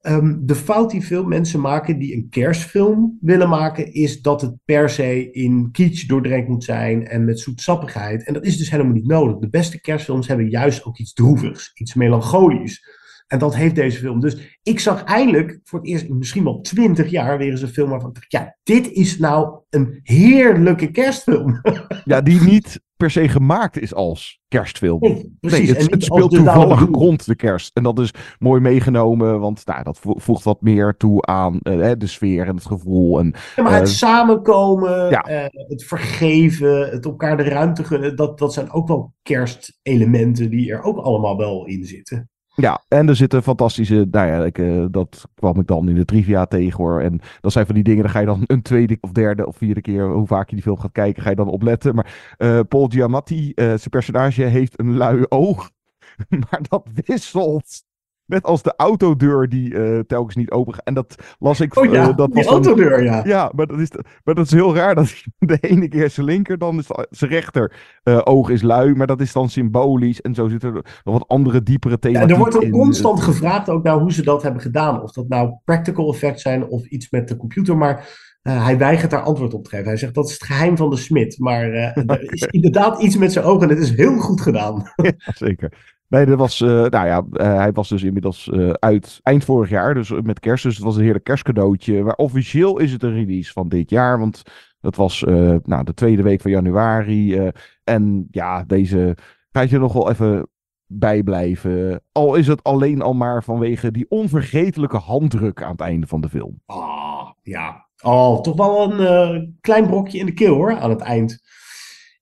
[0.00, 4.54] ehm, de fout die veel mensen maken die een kerstfilm willen maken, is dat het
[4.64, 8.24] per se in kitsch doordrenkt moet zijn en met zoetsappigheid.
[8.24, 9.38] En dat is dus helemaal niet nodig.
[9.38, 12.98] De beste kerstfilms hebben juist ook iets droevigs, iets melancholisch.
[13.26, 14.20] En dat heeft deze film.
[14.20, 17.90] Dus ik zag eindelijk voor het eerst misschien wel twintig jaar weer eens een film
[17.90, 21.60] waarvan ja, dit is nou een heerlijke kerstfilm.
[22.04, 25.00] Ja, die niet per se gemaakt is als kerstfilm.
[25.00, 25.72] Nee, precies.
[25.72, 27.70] Nee, het, speelt toevallig rond de kerst.
[27.76, 31.92] En dat is mooi meegenomen, want nou, dat vo- voegt wat meer toe aan eh,
[31.98, 33.18] de sfeer en het gevoel.
[33.18, 35.22] En, Ja, maar het eh, samenkomen, ja.
[35.22, 40.70] eh, het vergeven, het elkaar de ruimte gunnen, dat, dat zijn ook wel kerstelementen die
[40.72, 42.28] er ook allemaal wel in zitten.
[42.60, 44.06] Ja, en er zitten fantastische.
[44.10, 47.00] Nou ja, ik, eh, dat kwam ik dan in de trivia tegen hoor.
[47.00, 49.56] En dat zijn van die dingen, daar ga je dan een tweede of derde of
[49.56, 51.94] vierde keer, hoe vaak je die film gaat kijken, ga je dan opletten.
[51.94, 55.70] Maar eh, Paul Giamatti, eh, zijn personage, heeft een lui oog.
[56.50, 57.88] maar dat wisselt.
[58.30, 60.84] Net als de autodeur die eh, telkens niet open gaat.
[60.84, 61.76] En dat las ik.
[61.76, 63.20] Oh ja, eh, dat die was dan- autodeur, ja.
[63.24, 63.90] Ja, maar dat, is,
[64.24, 64.94] maar dat is heel raar.
[64.94, 67.72] Dat de ene keer zijn linker, dan is het- zijn rechter
[68.02, 68.94] eh, oog is lui.
[68.94, 70.20] Maar dat is dan symbolisch.
[70.20, 73.68] En zo zitten er nog wat andere, diepere Ja, thematiek er wordt ook constant gevraagd
[73.68, 75.02] ook naar hoe ze dat hebben gedaan.
[75.02, 77.76] Of dat nou practical effects zijn of iets met de computer.
[77.76, 78.08] Maar
[78.42, 79.86] eh, hij weigert daar antwoord op te geven.
[79.86, 81.38] Hij zegt dat is het geheim van de smid.
[81.38, 84.82] Maar eh, er is inderdaad iets met zijn ogen en het is heel goed gedaan.
[85.02, 85.98] Ja, zeker.
[86.10, 89.70] Nee, dat was, eh, nou ja, eh, hij was dus inmiddels eh, uit eind vorig
[89.70, 90.64] jaar, dus met kerst.
[90.64, 92.02] Dus het was een heerlijk kerstcadeautje.
[92.02, 94.42] Maar officieel is het een release van dit jaar, want
[94.80, 95.20] dat was
[95.64, 97.50] nou, de tweede week van januari.
[97.84, 99.16] en ja, deze
[99.52, 100.48] gaat je nog wel even
[100.86, 102.02] bijblijven.
[102.12, 106.28] Al is het alleen al maar vanwege die onvergetelijke handdruk aan het einde van de
[106.28, 106.60] film.
[106.66, 107.88] Ah, ja.
[108.02, 111.40] Oh, toch wel een klein brokje in de keel hoor, aan het eind.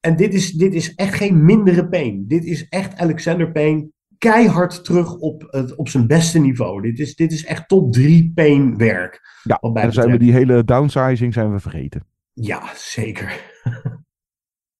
[0.00, 2.26] En dit is, dit is echt geen mindere Payne.
[2.26, 6.82] Dit is echt Alexander Payne keihard terug op, het, op zijn beste niveau.
[6.82, 9.20] Dit is, dit is echt top 3 Payne werk.
[9.42, 12.06] Ja, dan zijn we die hele downsizing zijn we vergeten.
[12.32, 13.40] Ja, zeker.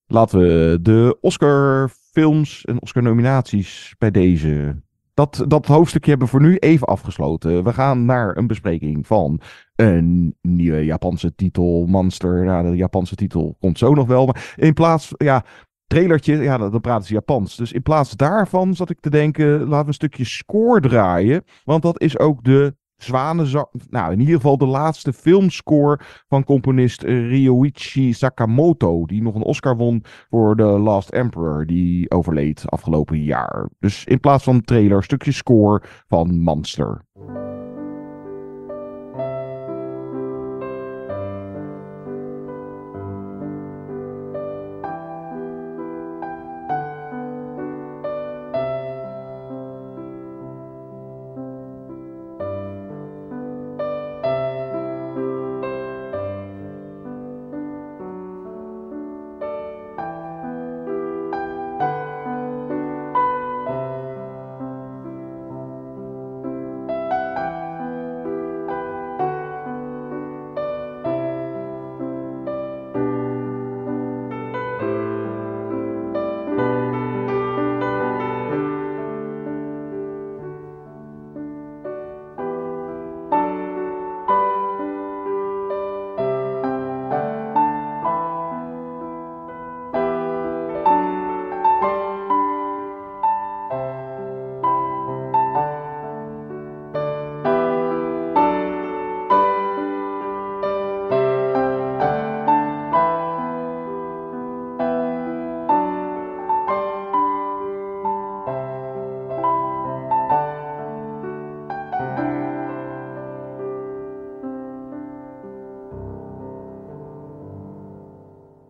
[0.07, 4.81] Laten we de Oscar-films en Oscar-nominaties bij deze.
[5.13, 7.63] Dat, dat hoofdstukje hebben we voor nu even afgesloten.
[7.63, 9.41] We gaan naar een bespreking van
[9.79, 12.63] een nieuwe Japanse titel, Monster.
[12.63, 14.25] De Japanse titel komt zo nog wel.
[14.25, 15.43] Maar in plaats, ja,
[15.87, 17.55] trailertje, ja, dan praten ze Japans.
[17.55, 21.43] Dus in plaats daarvan zat ik te denken, laten we een stukje score draaien.
[21.63, 27.03] Want dat is ook de zwanenzang, nou in ieder geval de laatste filmscore van componist
[27.03, 29.05] Ryoichi Sakamoto.
[29.05, 31.65] Die nog een Oscar won voor The Last Emperor.
[31.65, 33.69] Die overleed afgelopen jaar.
[33.79, 37.01] Dus in plaats van trailer, stukje score van Monster.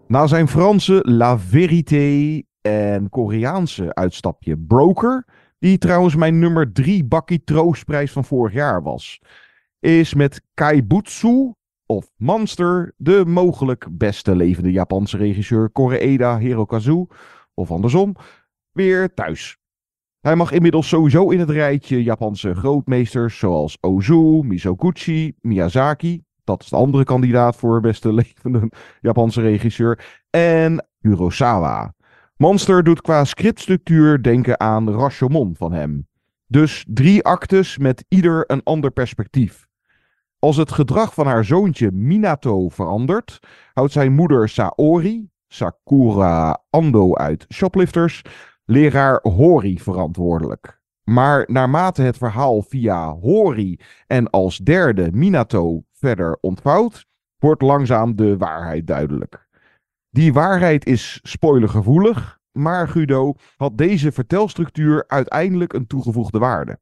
[0.10, 5.26] Na zijn Franse La Vérité en Koreaanse uitstapje Broker,
[5.60, 9.22] die trouwens mijn nummer 3 bakkie troostprijs van vorig jaar was,
[9.80, 11.54] is met Kaibutsu
[11.86, 17.06] of Monster de mogelijk beste levende Japanse regisseur Koreeda Hirokazu,
[17.54, 18.16] of andersom,
[18.72, 19.58] weer thuis.
[20.20, 26.70] Hij mag inmiddels sowieso in het rijtje Japanse grootmeesters zoals Ozu, Mizoguchi, Miyazaki, dat is
[26.70, 28.72] de andere kandidaat voor beste levende
[29.02, 31.94] Japanse regisseur, en Kurosawa.
[32.38, 36.08] Monster doet qua scriptstructuur denken aan Rashomon van hem.
[36.48, 39.68] Dus drie actes met ieder een ander perspectief.
[40.40, 43.40] Als het gedrag van haar zoontje Minato verandert,
[43.74, 48.22] houdt zijn moeder Saori, Sakura Ando uit Shoplifters,
[48.66, 50.82] leraar Hori verantwoordelijk.
[51.04, 57.06] Maar naarmate het verhaal via Hori en als derde Minato verder ontvouwt,
[57.38, 59.48] wordt langzaam de waarheid duidelijk.
[60.10, 66.80] Die waarheid is spoilergevoelig, maar Guido had deze vertelstructuur uiteindelijk een toegevoegde waarde.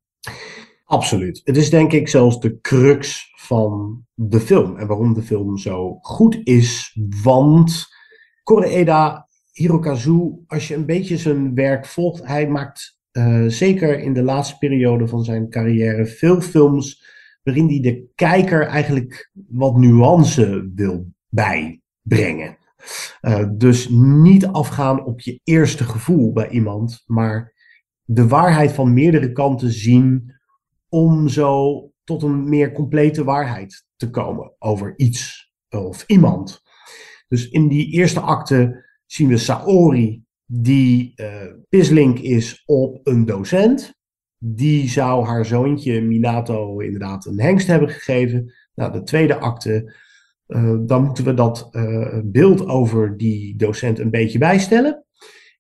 [0.83, 1.41] Absoluut.
[1.43, 5.97] Het is denk ik zelfs de crux van de film en waarom de film zo
[6.01, 6.97] goed is.
[7.23, 7.85] Want
[8.43, 14.23] Koreeda Hirokazu, als je een beetje zijn werk volgt, hij maakt uh, zeker in de
[14.23, 17.06] laatste periode van zijn carrière veel films
[17.47, 22.57] waarin hij de kijker eigenlijk wat nuance wil bijbrengen.
[23.21, 27.53] Uh, dus niet afgaan op je eerste gevoel bij iemand, maar
[28.03, 30.35] de waarheid van meerdere kanten zien
[30.89, 36.61] om zo tot een meer complete waarheid te komen over iets of iemand.
[37.27, 41.27] Dus in die eerste acte zien we Saori, die uh,
[41.69, 43.96] pislink is op een docent.
[44.37, 48.53] Die zou haar zoontje Minato inderdaad een hengst hebben gegeven.
[48.75, 49.95] Nou, de tweede acte,
[50.47, 55.05] uh, dan moeten we dat uh, beeld over die docent een beetje bijstellen.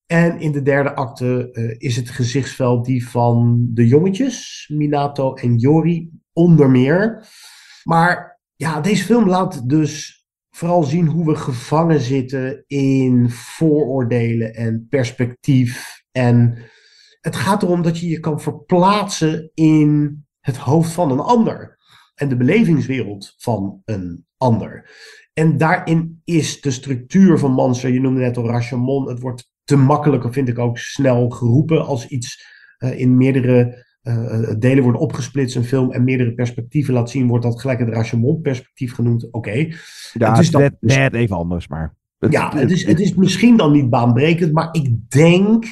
[0.05, 5.55] En in de derde acte uh, is het gezichtsveld die van de jongetjes, Minato en
[5.55, 7.27] Yori, onder meer.
[7.83, 14.87] Maar ja, deze film laat dus vooral zien hoe we gevangen zitten in vooroordelen en
[14.89, 16.03] perspectief.
[16.11, 16.57] En
[17.27, 21.77] het gaat erom dat je je kan verplaatsen in het hoofd van een ander.
[22.15, 24.89] En de belevingswereld van een ander.
[25.33, 29.75] En daarin is de structuur van Monster, je noemde net al Rashomon, het wordt te
[29.75, 32.45] makkelijk, vind ik ook snel geroepen als iets
[32.79, 37.43] uh, in meerdere uh, delen wordt opgesplitst, een film en meerdere perspectieven laat zien, wordt
[37.43, 39.25] dat gelijk het Rashomon-perspectief genoemd.
[39.25, 39.37] Oké.
[39.37, 39.75] Okay.
[40.13, 41.95] Ja, het is dan, net, net even anders, maar.
[42.19, 45.65] Het, ja, het is, het is misschien dan niet baanbrekend, maar ik denk,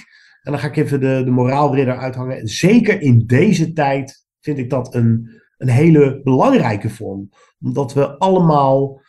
[0.46, 4.70] en dan ga ik even de, de moraalridder uithangen, zeker in deze tijd vind ik
[4.70, 7.30] dat een, een hele belangrijke vorm.
[7.62, 9.02] Omdat we allemaal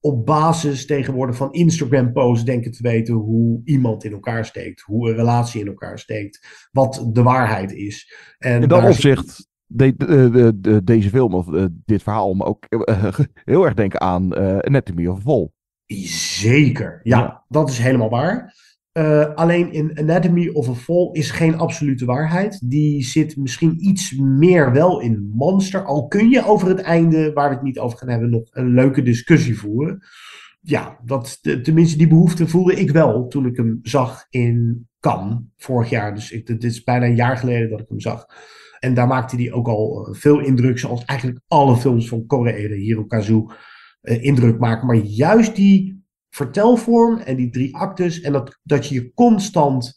[0.00, 5.08] op basis tegenwoordig van Instagram posts denken te weten hoe iemand in elkaar steekt, hoe
[5.08, 8.14] een relatie in elkaar steekt, wat de waarheid is.
[8.38, 12.44] En in dat opzicht de, de, de, de, deze film of uh, dit verhaal me
[12.44, 15.50] ook uh, heel erg denken aan uh, Anatomy of Fall.
[16.36, 18.54] Zeker, ja, ja, dat is helemaal waar.
[18.98, 22.70] Uh, alleen in Anatomy of a Fall is geen absolute waarheid.
[22.70, 25.84] Die zit misschien iets meer wel in Monster.
[25.84, 28.74] Al kun je over het einde, waar we het niet over gaan hebben, nog een
[28.74, 29.98] leuke discussie voeren.
[30.60, 35.90] Ja, dat, tenminste die behoefte voelde ik wel toen ik hem zag in Cannes vorig
[35.90, 36.14] jaar.
[36.14, 38.26] Dus dit is bijna een jaar geleden dat ik hem zag.
[38.78, 43.44] En daar maakte hij ook al veel indruk, zoals eigenlijk alle films van Koreeda Hirokazu
[44.02, 44.86] uh, indruk maken.
[44.86, 45.97] Maar juist die
[46.30, 48.20] vertelvorm en die drie actes.
[48.20, 49.96] En dat, dat je je constant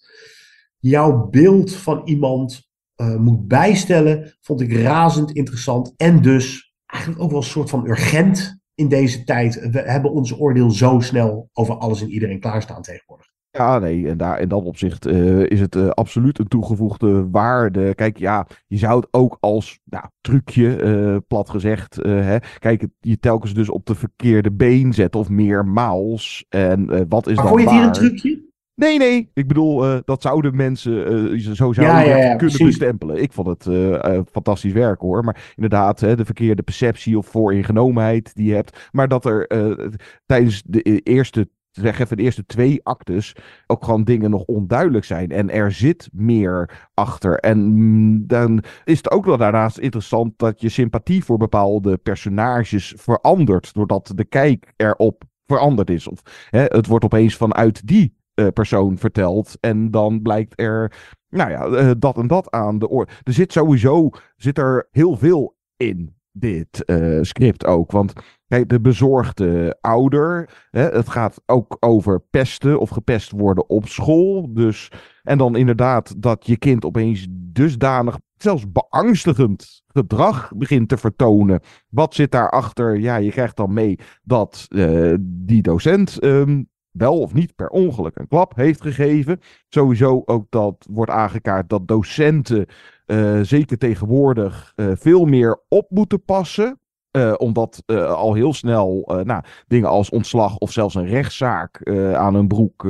[0.77, 5.93] jouw beeld van iemand uh, moet bijstellen, vond ik razend interessant.
[5.97, 9.69] En dus eigenlijk ook wel een soort van urgent in deze tijd.
[9.69, 13.30] We hebben ons oordeel zo snel over alles en iedereen klaarstaan tegenwoordig.
[13.51, 17.95] Ja, nee, en daar, in dat opzicht uh, is het uh, absoluut een toegevoegde waarde.
[17.95, 23.19] Kijk, ja, je zou het ook als nou, trucje, uh, plat gezegd, hè, kijk, je
[23.19, 26.45] telkens dus op de verkeerde been zetten of meermaals.
[26.49, 28.49] En wat is maar dan vond je het hier een trucje?
[28.75, 29.29] Nee, nee.
[29.33, 30.93] Ik bedoel, dat zouden mensen
[31.41, 32.65] zo zouden Ja, ja, ja, kunnen precies.
[32.65, 33.21] bestempelen.
[33.21, 35.23] Ik vond het eh, eh, fantastisch werk hoor.
[35.23, 38.89] Maar inderdaad, hè, de verkeerde perceptie of vooringenomenheid die je hebt.
[38.91, 39.87] Maar dat er eh,
[40.25, 43.35] tijdens de eerste, zeg even de eerste twee actes
[43.67, 45.31] ook gewoon dingen nog onduidelijk zijn.
[45.31, 47.35] En er zit meer achter.
[47.35, 53.73] En dan is het ook wel daarnaast interessant dat je sympathie voor bepaalde personages verandert.
[53.73, 56.07] Doordat de kijk erop veranderd is.
[56.07, 59.57] Of hè, het wordt opeens vanuit die eh, persoon verteld.
[59.59, 60.93] En dan blijkt er,
[61.29, 63.11] nou ja, eh, dat en dat aan de orde.
[63.23, 67.91] Er zit sowieso zit er heel veel in dit eh, script ook.
[67.91, 68.13] Want
[68.47, 70.49] kijk, de bezorgde ouder.
[70.69, 74.53] Hè, het gaat ook over pesten of gepest worden op school.
[74.53, 74.91] Dus,
[75.23, 81.59] en dan inderdaad dat je kind opeens dusdanig, zelfs beangstigend gedrag begint te vertonen.
[81.89, 82.99] Wat zit daarachter?
[82.99, 88.17] Ja, je krijgt dan mee dat eh, die docent ehm, wel of niet per ongeluk
[88.17, 89.39] een klap heeft gegeven.
[89.69, 92.65] Sowieso ook dat wordt aangekaart dat docenten
[93.11, 96.79] eh, zeker tegenwoordig eh, veel meer op moeten passen.
[97.11, 102.47] Eh, omdat al heel snel nou, dingen als ontslag of zelfs een rechtszaak aan hun
[102.47, 102.87] broek,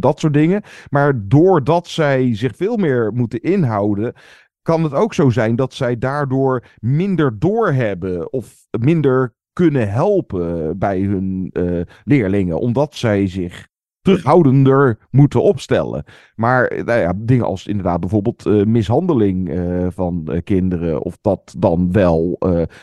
[0.00, 0.62] dat soort dingen.
[0.90, 4.12] Maar doordat zij zich veel meer moeten inhouden,
[4.62, 11.00] kan het ook zo zijn dat zij daardoor minder doorhebben of minder kunnen helpen bij
[11.00, 11.52] hun
[12.04, 13.68] leerlingen, omdat zij zich
[14.02, 16.04] terughoudender moeten opstellen.
[16.34, 21.54] Maar eh, nou ja, dingen als inderdaad bijvoorbeeld eh, mishandeling eh, van kinderen, of dat
[21.58, 22.38] dan wel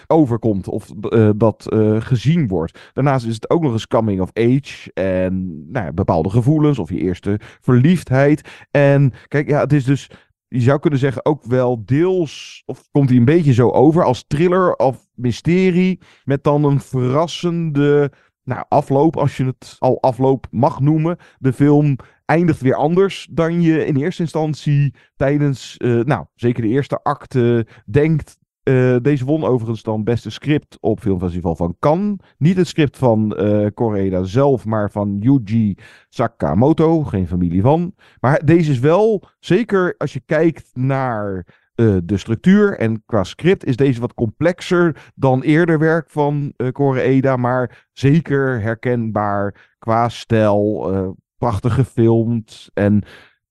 [0.08, 0.92] overkomt of
[1.36, 1.66] dat
[2.00, 2.80] gezien wordt.
[2.94, 6.90] Daarnaast is het ook nog eens coming of age en nou ja, bepaalde gevoelens of
[6.90, 8.50] je eerste verliefdheid.
[8.72, 10.10] En kijk, ja, het is dus
[10.48, 14.24] je zou kunnen zeggen ook wel deels, of komt hij een beetje zo over als
[14.28, 18.12] thriller of mysterie, met dan een verrassende
[18.50, 21.18] nou, afloop, als je het al afloop mag noemen.
[21.40, 21.96] De film
[22.26, 27.68] eindigt weer anders dan je in eerste instantie tijdens, eh, nou, zeker de eerste acte
[27.86, 28.38] denkt.
[28.64, 32.16] Eh, deze won overigens dan beste script op Filmfestival van Cannes.
[32.38, 33.36] Niet het script van
[33.74, 35.78] Koreeda zelf, maar van Yuji
[36.10, 37.04] Sakamoto.
[37.04, 37.94] Geen familie van.
[38.20, 41.46] Maar deze is wel, zeker als je kijkt naar
[41.80, 46.72] eh, de structuur en qua script, is deze wat complexer dan eerder werk van eh
[46.72, 47.38] Koreeda.
[47.38, 50.94] Maar zeker herkenbaar qua stijl.
[50.94, 53.04] eh, prachtig gefilmd en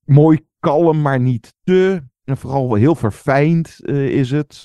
[0.05, 2.03] mooi kalm, maar niet te.
[2.25, 4.65] En vooral heel verfijnd is het.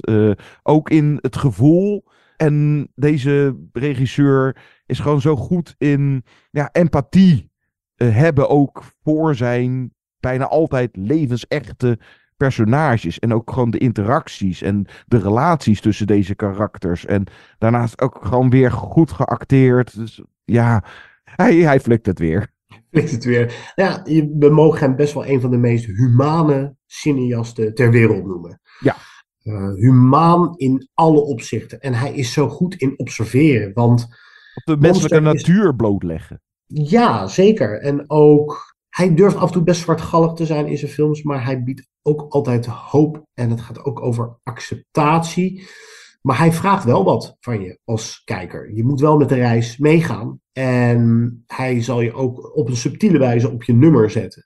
[0.64, 2.04] Ook in het gevoel.
[2.38, 7.52] En deze regisseur is gewoon zo goed in ja, empathie
[7.96, 12.00] hebben ook voor zijn bijna altijd levensechte
[12.48, 13.20] personages.
[13.20, 17.06] En ook gewoon de interacties en de relaties tussen deze karakters.
[17.06, 17.24] En
[17.58, 19.96] daarnaast ook gewoon weer goed geacteerd.
[19.96, 20.84] Dus ja,
[21.24, 22.48] hij, hij flikt het weer.
[22.92, 23.72] Ligt het weer.
[23.76, 28.26] Ja, je- we mogen hem best wel een van de meest humane cineasten ter wereld
[28.26, 28.62] noemen.
[28.80, 28.96] Ja.
[29.44, 31.80] Eh, humaan in alle opzichten.
[31.80, 33.74] En hij is zo goed in observeren.
[33.74, 34.02] Want
[34.56, 36.42] Op de menselijke is- natuur blootleggen.
[36.66, 37.82] ja, zeker.
[37.82, 41.46] En ook, hij durft af en toe best zwartgallig te zijn in zijn films, maar
[41.46, 43.26] hij biedt ook altijd hoop.
[43.34, 45.68] En het gaat ook over acceptatie.
[46.22, 48.76] Maar hij vraagt wel wat van je als kijker.
[48.76, 50.40] Je moet wel met de reis meegaan.
[50.52, 54.46] En hij zal je ook op een subtiele wijze op je nummer zetten.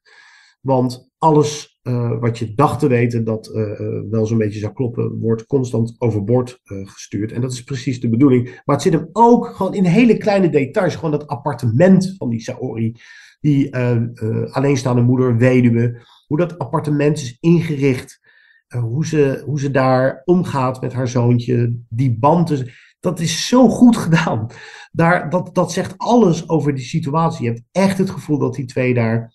[0.62, 4.74] Want alles eh, wat je dacht te weten dat eh, eh, wel zo'n beetje zou
[4.74, 7.32] kloppen, wordt constant overboord eh, gestuurd.
[7.32, 8.62] En dat is precies de bedoeling.
[8.66, 10.96] Maar het zit hem ook gewoon in hele kleine details.
[10.96, 12.96] Gewoon dat appartement van die Saori.
[13.40, 16.02] Die eh, eh, alleenstaande moeder, weduwe.
[16.28, 18.20] Hoe dat appartement is ingericht.
[18.68, 21.74] eh, hoe, ze, hoe ze daar omgaat met haar zoontje.
[21.90, 22.48] Die band.
[22.48, 24.48] tussen- Dat is zo goed gedaan.
[24.92, 27.44] Daar, dat, dat zegt alles over die situatie.
[27.44, 29.34] Je hebt echt het gevoel dat die twee daar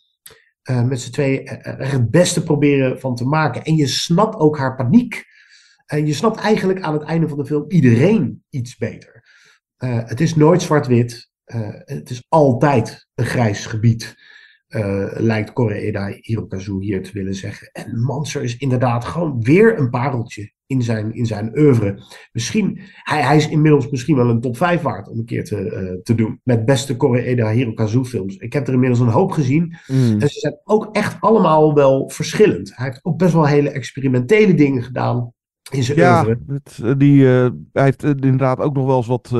[0.62, 3.62] eh, met z'n tweeën er het beste proberen van te maken.
[3.62, 5.24] En je snapt ook haar paniek.
[5.86, 9.24] En je snapt eigenlijk aan het einde van de film iedereen iets beter.
[9.76, 11.30] Het is nooit zwart-wit.
[11.44, 14.14] Eh, het is altijd een grijs gebied.
[14.68, 17.70] eh, lijkt Koreeda Hirokazu hier te willen zeggen.
[17.72, 22.02] En Manser is inderdaad gewoon weer een pareltje in zijn, in zijn oeuvre.
[22.32, 25.56] Misschien, hij, hij is inmiddels misschien wel een top 5 waard om een keer te,
[25.70, 26.40] eh, te doen.
[26.44, 28.36] Met beste Koreeda Hirokazu films.
[28.36, 29.76] Ik heb er inmiddels een hoop gezien.
[29.86, 30.20] Mm.
[30.20, 32.76] En ze zijn ook echt allemaal wel verschillend.
[32.76, 35.32] Hij heeft ook best wel hele experimentele dingen gedaan
[35.70, 36.38] in zijn Ja, oeuvre.
[36.46, 39.32] het, die, hij heeft inderdaad ook nog wel eens wat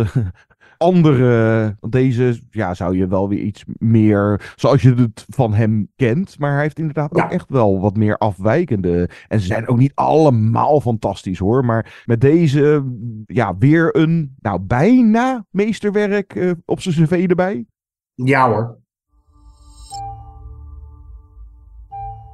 [0.82, 1.76] andere.
[1.80, 4.52] want Deze ja, zou je wel weer iets meer.
[4.56, 6.38] Zoals je het van hem kent.
[6.38, 9.10] Maar hij heeft inderdaad ook echt wel wat meer afwijkende.
[9.28, 11.64] En ze zijn ook niet allemaal fantastisch hoor.
[11.64, 12.84] Maar met deze.
[13.26, 14.34] Ja, weer een.
[14.40, 17.66] Nou, bijna meesterwerk eh, op zijn cv erbij.
[18.14, 18.80] Ja hoor.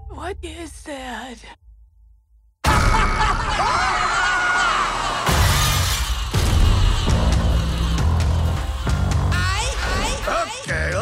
[0.09, 1.68] What is that?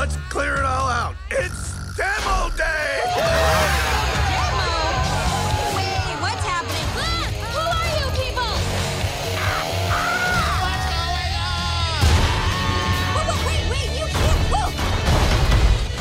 [0.07, 1.17] Let's clear it all out.
[1.31, 3.03] It's demo day!
[5.75, 6.87] Wait, what's happening?
[6.95, 8.53] who are you people?
[10.63, 12.07] What's going on?
[13.15, 14.41] Whoa, whoa, wait, wait, you can't.
[14.53, 14.71] Whoa!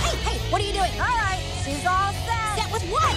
[0.01, 0.93] Hey, hey, what are you doing?
[0.99, 2.59] All right, she's all set.
[2.59, 3.15] Set with what?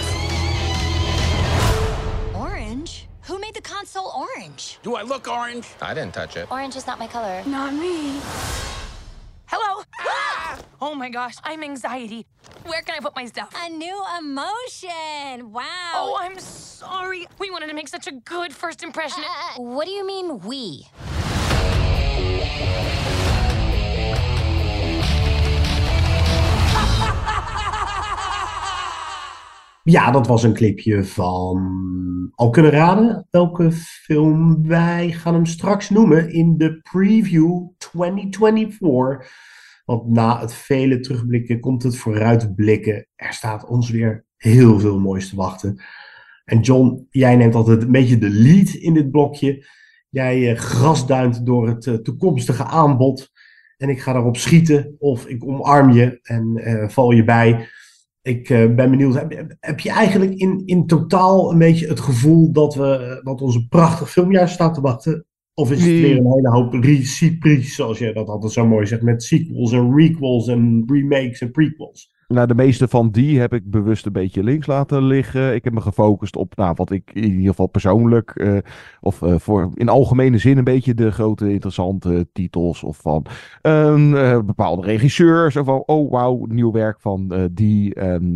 [2.35, 3.07] Orange?
[3.23, 4.79] Who made the console orange?
[4.81, 5.67] Do I look orange?
[5.81, 6.51] I didn't touch it.
[6.51, 7.43] Orange is not my color.
[7.45, 8.19] Not me.
[10.79, 10.91] Hello?
[10.91, 12.25] Oh my gosh, I'm anxiety.
[12.65, 13.53] Where can I put my stuff?
[13.65, 15.51] A new emotion.
[15.51, 15.63] Wow.
[15.95, 17.27] Oh, I'm sorry.
[17.39, 19.23] We wanted to make such a good first impression.
[19.23, 20.85] Uh, what do you mean, we?
[29.83, 32.31] Ja, dat was een clipje van.
[32.35, 39.48] Al kunnen raden welke film wij gaan hem straks noemen in de preview 2024.
[39.89, 43.07] Want na het vele terugblikken komt het vooruitblikken.
[43.15, 45.81] Er staat ons weer heel veel moois te wachten.
[46.45, 49.65] En John, jij neemt altijd een beetje de lead in dit blokje.
[50.09, 53.31] Jij uh, grasduint door het uh, toekomstige aanbod.
[53.77, 57.67] En ik ga daarop schieten of ik omarm je en uh, val je bij.
[58.21, 62.75] Ik ben benieuwd, heb, heb, je eigenlijk in, in totaal een beetje het gevoel dat,
[62.75, 65.25] we, dat onze prachtig filmjaar staat te wachten?
[65.59, 69.01] Of is het weer een hele hoop recyclies, zoals jij dat altijd zo mooi zegt,
[69.01, 72.11] met sequels en requels en remakes en prequels?
[72.33, 75.55] Nou, de meeste van die heb ik bewust een beetje links laten liggen.
[75.55, 78.57] Ik heb me gefocust op nou, wat ik in ieder geval persoonlijk, uh,
[79.01, 83.25] of uh, voor in algemene zin een beetje de grote interessante titels of van
[83.61, 85.55] een uh, bepaalde regisseurs.
[85.55, 87.93] Of oh wauw, nieuw werk van die.
[87.93, 88.33] En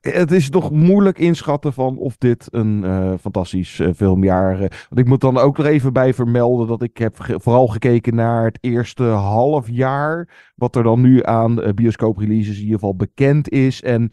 [0.00, 2.84] het is toch moeilijk inschatten van of dit een
[3.20, 4.58] fantastisch filmjaar.
[4.58, 8.44] want ik moet dan ook er even bij vermelden dat ik heb vooral gekeken naar
[8.44, 10.28] het eerste half jaar.
[10.58, 13.82] Wat er dan nu aan bioscoop releases in ieder geval bekend is.
[13.82, 14.10] En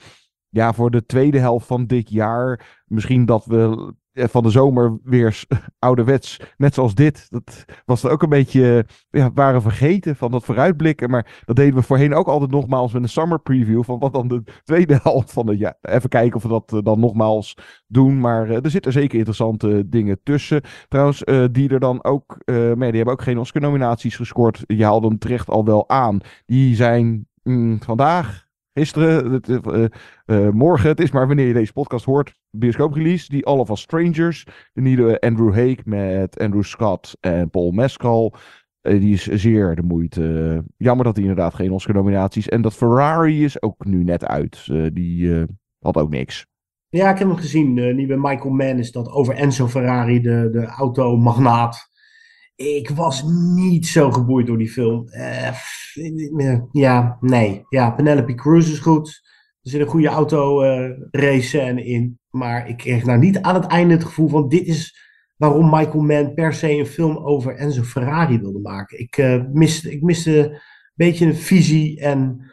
[0.49, 5.43] ja, voor de tweede helft van dit jaar, misschien dat we van de zomer weer
[5.79, 7.27] ouderwets, net zoals dit.
[7.29, 11.09] Dat was er ook een beetje, ja, waren vergeten van dat vooruitblikken.
[11.09, 14.27] Maar dat deden we voorheen ook altijd nogmaals met een summer preview van wat dan
[14.27, 15.77] de tweede helft van het jaar.
[15.81, 17.57] Even kijken of we dat dan nogmaals
[17.87, 18.19] doen.
[18.19, 20.61] Maar er zitten zeker interessante dingen tussen.
[20.87, 24.63] Trouwens, die er dan ook, maar die hebben ook geen Oscar nominaties gescoord.
[24.67, 26.19] Je haalde hem terecht al wel aan.
[26.45, 28.44] Die zijn mm, vandaag
[28.79, 29.85] gisteren, het, uh,
[30.25, 33.81] uh, morgen, het is maar wanneer je deze podcast hoort, bioscooprelease, die All of Us
[33.81, 38.35] Strangers, de nieuwe Andrew Hake met Andrew Scott en Paul Mescal.
[38.81, 40.63] Die is zeer de moeite.
[40.77, 42.49] Jammer dat hij inderdaad geen Oscar-nominaties.
[42.49, 44.65] En dat Ferrari is ook nu net uit.
[44.93, 45.45] die
[45.79, 46.45] had ook niks.
[46.89, 47.77] Ja, ik heb hem gezien.
[47.77, 51.89] Uh, nieuwe Michael Mann is dat over Enzo Ferrari, de, de automagnaat.
[52.55, 53.23] Ik was
[53.55, 55.09] niet zo geboeid door die film.
[56.71, 57.65] Ja, nee.
[57.69, 59.21] Ja, Penelope Cruz is goed.
[59.61, 62.19] Er zit een goede auto uh, race scène in.
[62.29, 65.03] Maar ik kreeg nou niet aan het einde het gevoel van dit is
[65.37, 68.99] waarom Michael Mann per se een film over Enzo Ferrari wilde maken.
[68.99, 70.59] Ik, uh, miste, ik miste een
[70.95, 72.51] beetje een visie en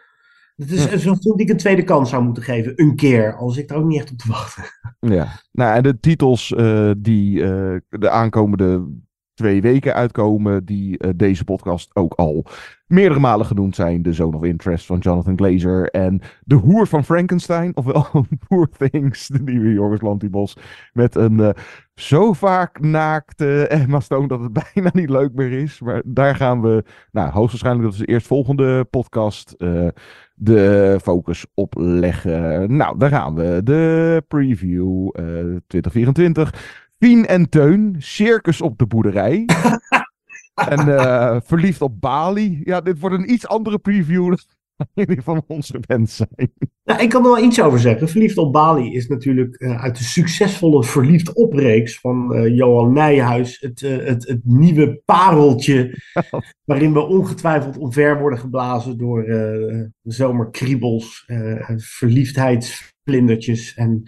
[0.56, 0.96] het is ja.
[0.96, 2.72] zo'n film die ik een tweede kans zou moeten geven.
[2.76, 4.64] Een keer, als ik er ook niet echt op te wachten.
[5.00, 8.88] Ja, nou en de titels uh, die uh, de aankomende
[9.34, 12.46] twee weken uitkomen, die uh, deze podcast ook al
[12.86, 14.02] meerdere malen genoemd zijn.
[14.02, 19.26] The Zone of Interest van Jonathan Glazer en De Hoer van Frankenstein, ofwel Poor Things,
[19.26, 20.56] de nieuwe Jorgos Lantimos,
[20.92, 21.48] met een uh,
[21.94, 25.80] zo vaak naakte Emma Stone dat het bijna niet leuk meer is.
[25.80, 29.88] Maar daar gaan we, nou hoogstwaarschijnlijk dat is de eerstvolgende podcast, uh,
[30.34, 32.76] de focus op leggen.
[32.76, 33.60] Nou, daar gaan we.
[33.64, 35.08] De preview
[35.66, 36.81] 2024.
[37.02, 39.44] Fien en Teun, circus op de boerderij.
[40.68, 42.60] en uh, verliefd op Bali.
[42.64, 44.38] Ja, dit wordt een iets andere preview dan
[44.94, 46.52] jullie van ons gewend zijn.
[46.84, 48.08] Nou, ik kan er wel iets over zeggen.
[48.08, 53.60] Verliefd op Bali is natuurlijk uh, uit de succesvolle Verliefd opreeks van uh, Johan Nijhuis
[53.60, 55.98] het, het, het nieuwe pareltje.
[56.64, 59.24] waarin we ongetwijfeld omver worden geblazen door
[60.02, 61.24] zomerkriebels,
[61.76, 64.02] verliefdheidsvlindertjes en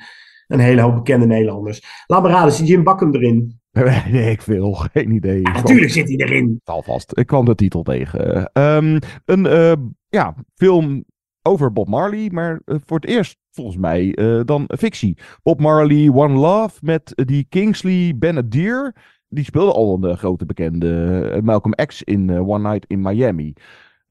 [0.46, 2.04] een hele hoop bekende Nederlanders.
[2.06, 3.62] Laat me raden, zit Jim Bakken erin?
[4.10, 5.40] Nee, ik wil geen idee.
[5.40, 6.60] Ja, natuurlijk zit hij erin.
[6.64, 7.18] Alvast.
[7.18, 8.50] Ik kwam de titel tegen.
[8.52, 9.72] Um, een uh,
[10.08, 11.04] ja, film
[11.42, 15.18] over Bob Marley, maar uh, voor het eerst volgens mij uh, dan fictie.
[15.42, 18.94] Bob Marley, One Love met die Kingsley Benadir.
[19.28, 23.52] Die speelde al een grote bekende Malcolm X in One Night in Miami.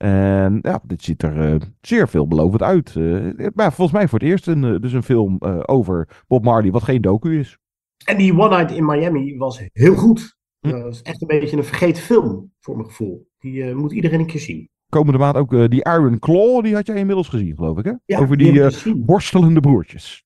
[0.04, 2.95] En ja, dit ziet er uh, zeer veelbelovend uit.
[2.95, 6.72] Uh, maar volgens mij voor het eerst een, dus een film uh, over Bob Marley,
[6.72, 7.58] wat geen docu is.
[8.06, 10.38] En die One Night in Miami was heel goed.
[10.60, 10.70] Hm.
[10.70, 13.28] Dat is echt een beetje een vergeten film, voor mijn gevoel.
[13.39, 14.70] Die moet iedereen een keer zien.
[14.89, 17.93] Komende maand ook die Iron Claw, die had jij inmiddels gezien, geloof ik, hè?
[18.06, 20.26] Ja, over die, die worstelende broertjes.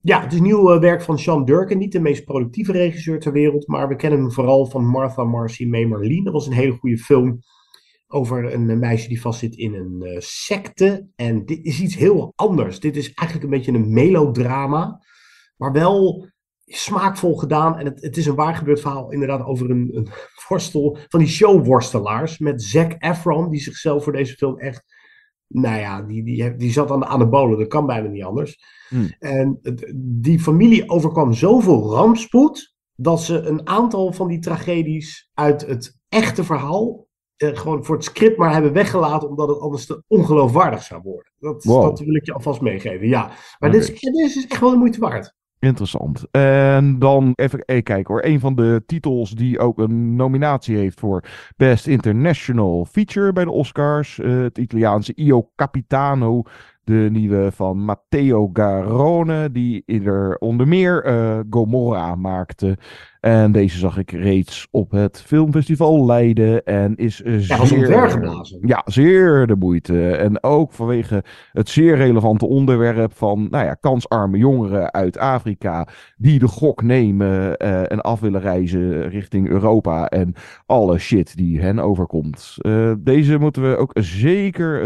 [0.00, 1.78] Ja, het is nieuw werk van Sean Durkin.
[1.78, 5.66] Niet de meest productieve regisseur ter wereld, maar we kennen hem vooral van Martha Marcy
[5.66, 6.24] May Marlene.
[6.24, 7.40] Dat was een hele goede film
[8.08, 11.08] over een meisje die vastzit in een uh, secte.
[11.16, 12.80] En dit is iets heel anders.
[12.80, 15.04] Dit is eigenlijk een beetje een melodrama,
[15.56, 16.28] maar wel
[16.66, 17.78] smaakvol gedaan.
[17.78, 20.08] En het, het is een waar gebeurd verhaal inderdaad over een, een
[20.48, 24.84] worstel van die showworstelaars met Zac Efron, die zichzelf voor deze film echt,
[25.46, 28.58] nou ja, die, die, die zat aan de anabolen, dat kan bijna niet anders.
[28.88, 29.14] Hmm.
[29.18, 29.60] En
[29.94, 36.44] die familie overkwam zoveel rampspoed, dat ze een aantal van die tragedies uit het echte
[36.44, 37.05] verhaal
[37.38, 41.32] uh, gewoon voor het script maar hebben weggelaten, omdat het anders te ongeloofwaardig zou worden.
[41.38, 41.82] Dat, wow.
[41.82, 43.20] dat wil ik je alvast meegeven, ja.
[43.26, 43.70] Maar okay.
[43.70, 45.34] dit, is, dit is echt wel de moeite waard.
[45.58, 46.24] Interessant.
[46.30, 48.24] En dan even, even kijken hoor.
[48.24, 51.24] Een van de titels die ook een nominatie heeft voor
[51.56, 54.18] Best International Feature bij de Oscars.
[54.18, 56.42] Uh, het Italiaanse Io Capitano.
[56.86, 62.78] De nieuwe van Matteo Garrone, die er onder meer eh, Gomorra maakte.
[63.20, 68.82] En deze zag ik reeds op het filmfestival Leiden en is eh, Ja, zeer, ja,
[68.84, 70.10] zeer de moeite.
[70.10, 76.38] En ook vanwege het zeer relevante onderwerp van nou ja, kansarme jongeren uit Afrika die
[76.38, 80.34] de gok nemen eh, en af willen reizen richting Europa en
[80.66, 82.56] alle shit die hen overkomt.
[82.98, 84.82] Deze moeten we ook zeker,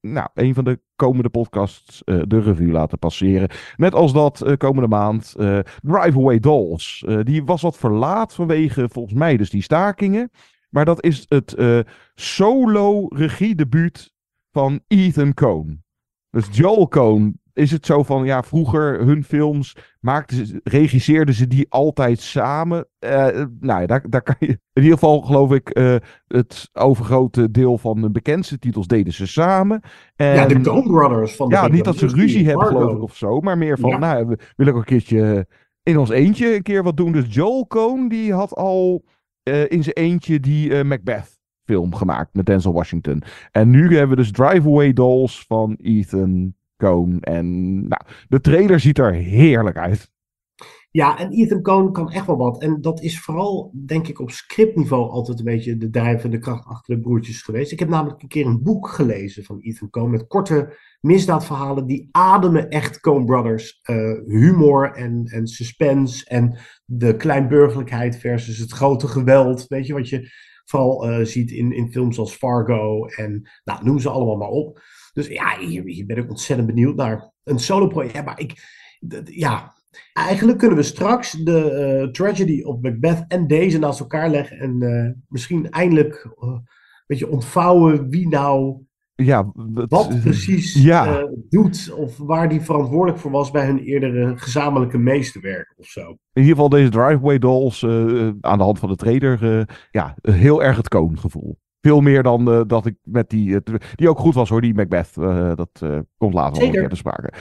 [0.00, 3.48] nou, een van de komende podcasts eh, de revue laten passeren.
[3.76, 7.04] Net als dat eh, komende maand eh Drive Away Dolls.
[7.06, 10.30] Eh, die was wat verlaat vanwege volgens mij dus die stakingen.
[10.70, 11.78] Maar dat is het eh,
[12.14, 14.12] solo regiedebuut
[14.50, 15.84] van Ethan Coen.
[16.30, 21.46] Dus Joel Coen is het zo van, ja, vroeger hun films maakten ze, regisseerden ze
[21.46, 22.86] die altijd samen.
[22.98, 23.26] Eh,
[23.60, 25.96] nou ja, daar, daar kan je, in ieder geval geloof ik, eh,
[26.26, 29.80] het overgrote deel van de bekendste titels deden ze samen.
[30.16, 33.02] En, Ja, de Coen Brothers van de Ja, niet dat ze ruzie hebben, geloof ik,
[33.02, 33.98] of zo, maar meer van, Ja.
[33.98, 35.46] nou, we willen ook een keertje
[35.82, 37.12] in ons eentje een keer wat doen.
[37.12, 39.04] Dus Joel Coen, die had al
[39.42, 43.22] eh, in zijn eentje die eh, Macbeth film gemaakt met Denzel Washington.
[43.50, 46.54] En nu hebben we dus Drive Away Dolls van Ethan
[47.20, 50.10] En nou, de trailer ziet er heerlijk uit.
[50.92, 52.62] Ja, en Ethan Coen kan echt wel wat.
[52.62, 56.94] En dat is vooral, denk ik, op scriptniveau altijd een beetje de drijvende kracht achter
[56.94, 57.72] de broertjes geweest.
[57.72, 61.86] Ik heb namelijk een keer een boek gelezen van Ethan Coen met korte misdaadverhalen.
[61.86, 68.72] Die ademen echt Coen Brothers eh, humor en, en suspense en de kleinburgerlijkheid versus het
[68.72, 69.66] grote geweld.
[69.68, 70.30] Weet je wat je
[70.64, 74.80] vooral eh, ziet in, in films als Fargo en nou, noem ze allemaal maar op.
[75.12, 77.32] Dus ja, hier, hier ben ik ontzettend benieuwd naar.
[77.44, 78.14] Een solo project.
[78.14, 78.54] Ja, maar ik,
[79.24, 79.72] ja,
[80.12, 84.58] Eigenlijk kunnen we straks de eh, tragedy op Macbeth en deze naast elkaar leggen.
[84.58, 86.64] En eh, misschien eindelijk eh, een
[87.06, 88.76] beetje ontvouwen wie nou
[89.14, 91.28] Ja, wat precies Ja.
[91.48, 91.92] doet.
[91.96, 96.00] Of waar die verantwoordelijk voor was bij hun eerdere gezamenlijke meesterwerk of zo.
[96.10, 97.84] In ieder geval deze Driveway Dolls
[98.40, 99.58] aan de hand van de trailer.
[99.58, 101.58] eh, ja, heel erg het Coen gevoel.
[101.82, 104.74] Veel meer dan eh, dat ik met die, eh, die ook goed was hoor, die
[104.74, 105.16] Macbeth.
[105.16, 105.70] eh, dat
[106.16, 107.32] komt later nog een keer te sprake.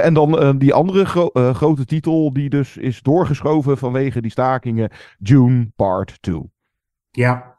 [0.00, 4.90] En dan die andere gro- grote titel die dus is doorgeschoven vanwege die stakingen.
[5.18, 6.42] June Part 2.
[7.10, 7.56] Ja.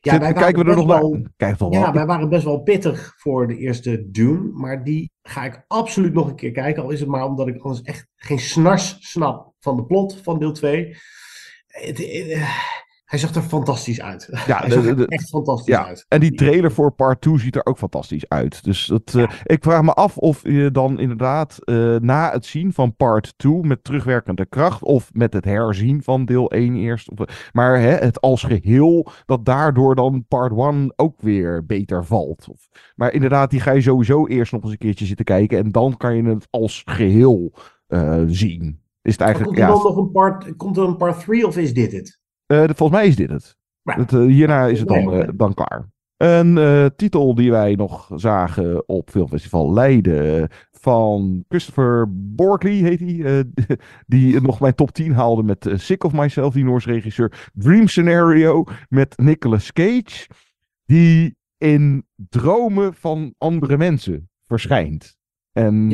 [0.00, 1.10] Ja, Zit- wij kijken we er nog best naar?
[1.10, 1.92] wel- Kijk toch Ja, wel.
[1.92, 4.50] wij waren best wel pittig voor de eerste Dune.
[4.52, 6.82] Maar die ga ik absoluut nog een keer kijken.
[6.82, 10.38] Al is het maar omdat ik anders echt geen snars snap van de plot van
[10.38, 10.96] deel 2.
[11.66, 11.98] Het,
[13.04, 14.28] hij zag er fantastisch uit.
[14.46, 16.04] Ja, hij de- zag de- er de- echt fantastisch Ja, uit.
[16.08, 18.64] en die trailer voor part 2 ziet er ook fantastisch uit.
[18.64, 22.72] Dus dat, eh, ik vraag me af of je dan inderdaad eh, na het zien
[22.72, 27.50] van part 2 met terugwerkende kracht of met het herzien van deel 1 eerst, of,
[27.52, 32.48] maar hè, het als geheel, dat daardoor dan part 1 ook weer beter valt.
[32.50, 35.70] Of, maar inderdaad, die ga je sowieso eerst nog eens een keertje zitten kijken en
[35.72, 37.52] dan kan je het als geheel
[37.86, 38.80] eh, zien.
[39.02, 41.56] Is het eigenlijk, komt er ja, nog een part, komt er een part 3 of
[41.56, 42.22] is dit het?
[42.62, 43.56] Eh, volgens mij is dit het.
[43.82, 43.96] Ja.
[43.96, 45.92] Het, eh, hierna is het dan, eh, dan klaar.
[46.16, 53.20] Een eh, titel die wij nog zagen op Filmfestival Leiden van Christopher Borkley heet hij.
[53.24, 53.76] eh,
[54.06, 57.50] die nog mijn top 10 haalde met Sick of Myself, die Noorse regisseur.
[57.52, 60.26] Dream Scenario met Nicolas Cage.
[60.86, 65.16] Die in dromen van andere mensen verschijnt.
[65.52, 65.90] En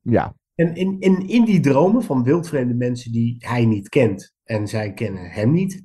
[0.00, 4.68] ja, En in, in, in die dromen van wildvreemde mensen die hij niet kent en
[4.68, 5.82] zij kennen hem niet,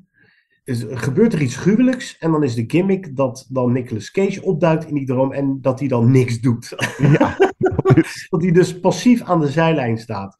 [0.66, 2.18] is, gebeurt er iets gruwelijks.
[2.18, 5.80] En dan is de gimmick dat dan Nicolas Cage opduikt in die droom en dat
[5.80, 6.76] hij dan niks doet.
[6.98, 7.38] Ja,
[8.30, 10.36] dat hij dus passief aan de zijlijn staat.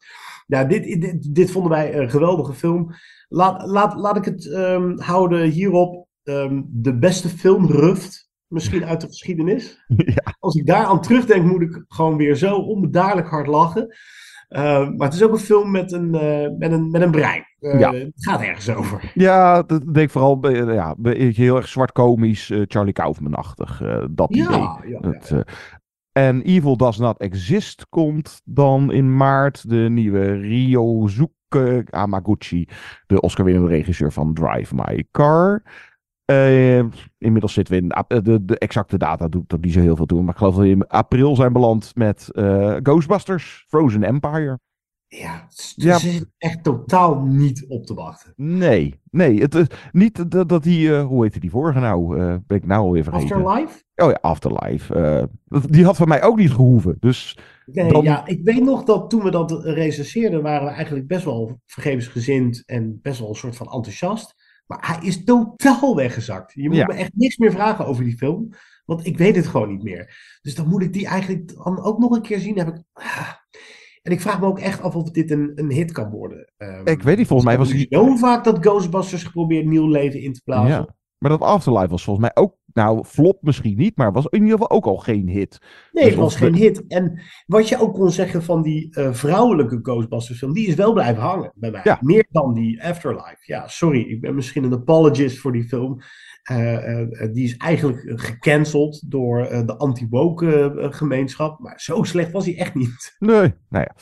[0.46, 2.94] Ja, dit, dit, dit vonden wij een geweldige film.
[3.28, 6.06] Laat, laat, laat ik het ehm, houden hierop.
[6.22, 9.84] ehm, de beste filmruft, misschien uit de geschiedenis.
[10.38, 13.96] Als ik daaraan terugdenk, moet ik gewoon weer zo onbedaarlijk hard lachen.
[14.48, 17.44] Eh, maar het is ook een film met een, eh, met een, met een brein.
[17.60, 17.92] Eh, Ja.
[17.92, 19.10] Het gaat ergens over.
[19.14, 23.82] Ja, dat denk ik vooral ja, heel erg zwart komisch, eh, Charlie Kaufman-achtig.
[24.10, 24.44] dat Ja,
[24.80, 24.90] idee.
[25.00, 25.44] ja, Het,
[26.12, 29.68] en Evil Does Not Exist komt dan in maart.
[29.68, 32.68] De nieuwe Ryosuke Hamaguchi,
[33.06, 35.62] de Oscar-winnende regisseur van Drive My Car.
[36.26, 36.78] Eh,
[37.18, 40.22] inmiddels zitten we in de, de exacte data, doet er niet zo heel veel toe.
[40.22, 44.58] Maar ik geloof dat we in april zijn beland met eh, Ghostbusters, Frozen Empire.
[45.08, 45.98] Ja, het is- Ja.
[46.38, 48.32] echt totaal niet op te wachten.
[48.36, 49.40] Nee, nee.
[49.40, 52.16] Het, is niet dat, dat die, eh, hoe heette die vorige nou?
[52.46, 53.36] Ben ik nou alweer vergeten.
[53.36, 53.82] Afterlife?
[53.94, 55.28] Oh ja, Afterlife.
[55.44, 56.96] Dat- die had van mij ook niet gehoeven.
[57.00, 61.06] Dus Nee, dan- ja, ik weet nog dat toen we dat recenseerden, waren we eigenlijk
[61.06, 64.45] best wel vergevensgezind en best wel een soort van enthousiast.
[64.66, 66.52] Maar hij is totaal weggezakt.
[66.52, 66.86] Je moet Ja.
[66.86, 68.48] me echt niks meer vragen over die film.
[68.84, 70.38] Want ik weet het gewoon niet meer.
[70.42, 72.58] Dus dan moet ik die eigenlijk dan ook nog een keer zien.
[72.58, 72.82] Heb ik...
[72.92, 73.30] ah.
[74.02, 76.52] En ik vraag me ook echt af of dit een, een hit kan worden.
[76.56, 77.86] Ehm, Ik weet niet, volgens mij was die...
[77.90, 80.68] Zo vaak dat Ghostbusters geprobeerd nieuw leven in te blazen.
[80.68, 80.94] Ja.
[81.18, 82.54] Maar dat Afterlife was volgens mij ook...
[82.76, 85.58] Nou, flop misschien niet, maar was in ieder geval ook al geen hit.
[85.92, 86.86] Nee, Dus het was geen hit.
[86.86, 90.92] En wat je ook kon zeggen van die eh, vrouwelijke Ghostbusters film, die is wel
[90.92, 91.80] blijven hangen bij mij.
[91.84, 91.98] Ja.
[92.00, 93.38] Meer dan die Afterlife.
[93.40, 96.00] Ja, sorry, ik ben misschien een apologist voor die film.
[96.42, 101.58] Eh, eh, die is eigenlijk gecanceld door de anti-woke gemeenschap.
[101.58, 103.16] Maar zo slecht was hij echt niet.
[103.18, 103.94] Nee, nou ja.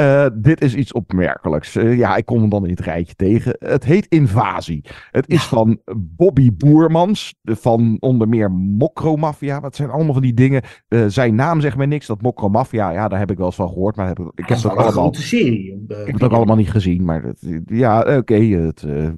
[0.00, 1.76] Eh, dit is iets opmerkelijks.
[1.76, 3.56] Eh, ja, ik kom hem dan in het rijtje tegen.
[3.58, 4.84] Het heet Invasie.
[5.10, 9.60] Het is van Bobby Boermans, van onder meer Mokromafia.
[9.60, 10.62] Wat zijn allemaal van die dingen.
[10.88, 12.06] Eh, zijn naam zegt mij niks.
[12.06, 13.96] Dat Mokromafia, ja, daar heb ik wel eens van gehoord.
[13.96, 15.84] Maar heb ik, ik heb het ook allemaal, serie.
[15.88, 17.04] ik heb het ook allemaal niet gezien.
[17.04, 17.32] Maar
[17.64, 18.34] ja, oké.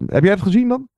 [0.06, 0.88] heb jij het gezien dan?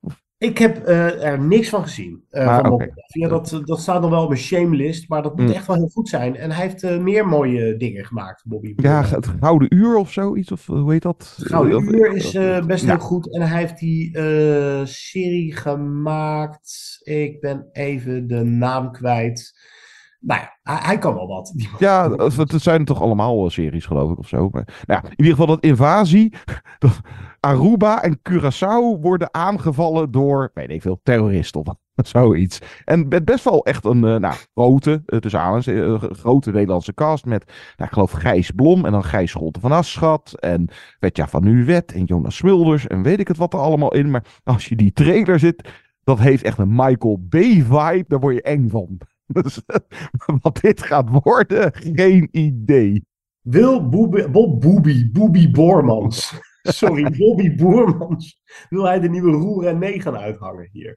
[0.44, 2.24] Ik heb eh, er niks van gezien.
[2.30, 2.70] eh, Ah, van.
[2.70, 5.08] Bob Ja, dat, dat staat nog wel op mijn shamelist.
[5.08, 5.52] Maar dat moet Mm.
[5.52, 6.36] echt wel heel goed zijn.
[6.36, 8.72] En hij heeft eh, meer mooie dingen gemaakt, Bobby.
[8.76, 10.52] Ja, het Gouden Uur of zoiets.
[10.52, 11.36] Of hoe heet dat?
[11.40, 12.32] Gouden Of- Uur is
[12.66, 13.34] best heel goed.
[13.34, 14.18] En hij heeft die
[14.86, 16.98] serie gemaakt.
[17.02, 19.72] Ik ben even de naam kwijt.
[20.20, 21.54] Nou ja, hij, hij kan wel wat.
[21.78, 24.48] Ja, het het zijn toch allemaal series, geloof ik, of zo.
[24.50, 26.32] Maar, nou ja, in ieder geval dat invasie.
[26.78, 27.00] Dat
[27.44, 31.76] Aruba en Curaçao worden aangevallen door, weet ik veel, terroristen of
[32.08, 32.58] zoiets.
[32.84, 37.24] En best wel echt een eh, nou, grote, uh, tussen eh, grote Nederlandse cast.
[37.24, 40.34] Met, nou, ik geloof, Gijs Blom en dan Gijs Scholte van Aschat.
[40.40, 40.68] En
[40.98, 42.86] Wetja van Nuwet en Jonas Smulders.
[42.86, 44.10] En weet ik het wat er allemaal in.
[44.10, 45.68] Maar als je die trailer zit,
[46.04, 48.04] dat heeft echt een Michael Bay-vibe.
[48.08, 48.98] Daar word je eng van.
[49.42, 49.60] Dus
[50.40, 53.04] wat dit gaat worden, geen idee.
[53.40, 56.40] Wil Boebi, Bob Boebi, Boebi Boormans.
[56.72, 58.40] Sorry, Bobby Boermans.
[58.68, 60.96] Wil hij de nieuwe Roer en Nee gaan uithangen hier?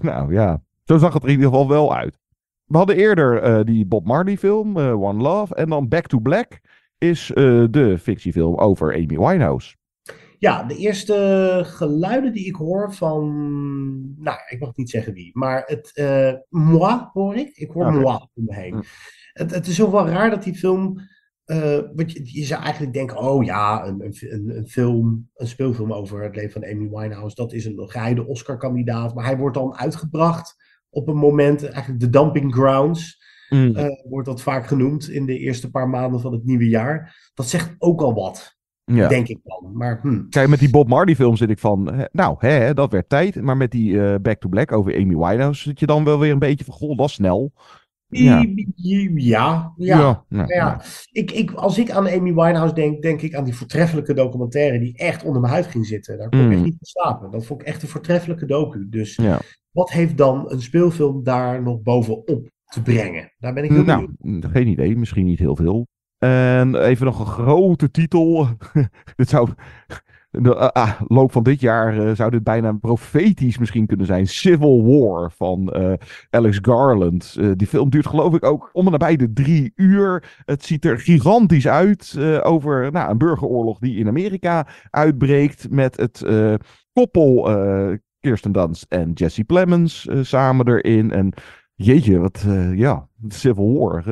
[0.00, 2.20] Nou ja, zo zag het er in ieder geval wel uit.
[2.64, 5.54] We hadden eerder eh, die Bob Marley film, eh, One Love.
[5.54, 6.60] En dan Back to Black
[6.98, 9.74] is eh, de fictiefilm over Amy Winehouse.
[10.38, 13.24] Ja, de eerste geluiden die ik hoor van.
[14.16, 15.92] Nou, ik mag niet zeggen wie, maar het.
[16.48, 17.56] moi hoor ik.
[17.56, 18.00] Ik hoor Oké.
[18.00, 18.84] moi om me heen.
[19.32, 21.00] Het, het is ook wel raar dat die film.
[21.94, 26.22] Want je, je zou eigenlijk denken: oh ja, een, een, een, film, een speelfilm over
[26.22, 27.34] het leven van Amy Winehouse.
[27.34, 29.14] Dat is een geheide Oscar-kandidaat.
[29.14, 30.56] Maar hij wordt dan uitgebracht
[30.90, 33.20] op een moment, eigenlijk de dumping grounds.
[33.48, 33.76] Mm.
[33.76, 37.30] eh, wordt dat vaak genoemd in de eerste paar maanden van het nieuwe jaar.
[37.34, 39.08] Dat zegt ook al wat, Ja.
[39.08, 39.76] denk ik dan.
[39.76, 40.28] Maar hm.
[40.28, 43.42] Kijk, met die Bob Marley film zit ik van, nou, hè, dat werd tijd.
[43.42, 46.32] Maar met die eh, Back to Black over Amy Winehouse zit je dan wel weer
[46.32, 47.52] een beetje van, goh, dat is snel.
[48.20, 48.44] Ja.
[48.74, 50.24] Ja, ja, Ja, ja.
[50.28, 50.80] ja, ja.
[51.12, 54.96] Ik, ik, als ik aan Amy Winehouse denk, denk ik aan die voortreffelijke documentaire die
[54.96, 56.18] echt onder mijn huid ging zitten.
[56.18, 56.52] Daar kon ik Mm.
[56.52, 57.30] echt niet van slapen.
[57.30, 58.86] Dat vond ik echt een voortreffelijke docu.
[58.90, 59.38] Dus Ja.
[59.70, 63.32] wat heeft dan een speelfilm daar nog bovenop te brengen?
[63.38, 64.46] Daar ben ik heel Nou, benieuwd.
[64.52, 65.86] geen idee, misschien niet heel veel.
[66.18, 68.46] En even nog een grote titel.
[69.16, 69.48] dit zou.
[70.40, 74.26] De ah, ah, loop van dit jaar eh, zou dit bijna profetisch misschien kunnen zijn.
[74.26, 75.92] Civil War van eh,
[76.30, 77.36] Alex Garland.
[77.38, 80.42] Eh, die film duurt geloof ik ook om en nabij de drie uur.
[80.44, 85.70] Het ziet er gigantisch uit over nou, een burgeroorlog die in Amerika uitbreekt.
[85.70, 86.24] Met het
[86.92, 87.42] koppel
[88.20, 91.10] Kirsten Dunst en Jesse Plemons samen erin.
[91.10, 91.32] En
[91.74, 94.04] jeetje, wat ja, Civil War.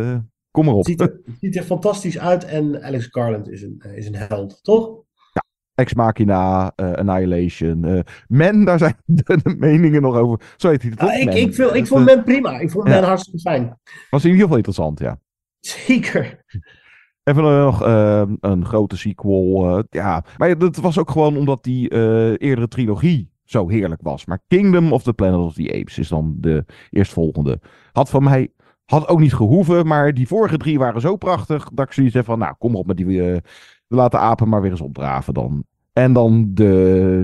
[0.51, 0.87] kom maar op.
[0.87, 4.15] Het ziet, er, het ziet er fantastisch uit en Alex Garland is een, is een
[4.15, 5.09] held, toch?
[5.81, 7.85] Ex Machina, eh, Annihilation.
[7.85, 10.41] eh Men, daar zijn de, de meningen nog over.
[10.57, 11.17] Zo heet hij het Ah, toch?
[11.17, 12.59] ik, ik, vind- ik vond Men prima.
[12.59, 12.95] Ik vond ja.
[12.95, 13.79] Men hartstikke fijn.
[14.11, 15.19] Was in ieder geval interessant, ja.
[15.61, 16.45] Zeker.
[17.25, 19.85] Even nog eh, een grote sequel.
[19.91, 21.91] ja, maar dat was ook gewoon omdat die
[22.39, 24.25] eerdere trilogie zo heerlijk was.
[24.25, 27.61] Maar Kingdom of the Planet of the Apes is dan de eerstvolgende.
[27.93, 28.53] Had van mij,
[28.85, 32.25] had ook niet gehoeven, maar die vorige drie waren zo prachtig dat ik zoiets heb
[32.25, 33.41] van, nou, kom op met die,
[33.89, 35.65] laat de apen maar weer eens opdraven dan.
[35.93, 37.23] En dan de,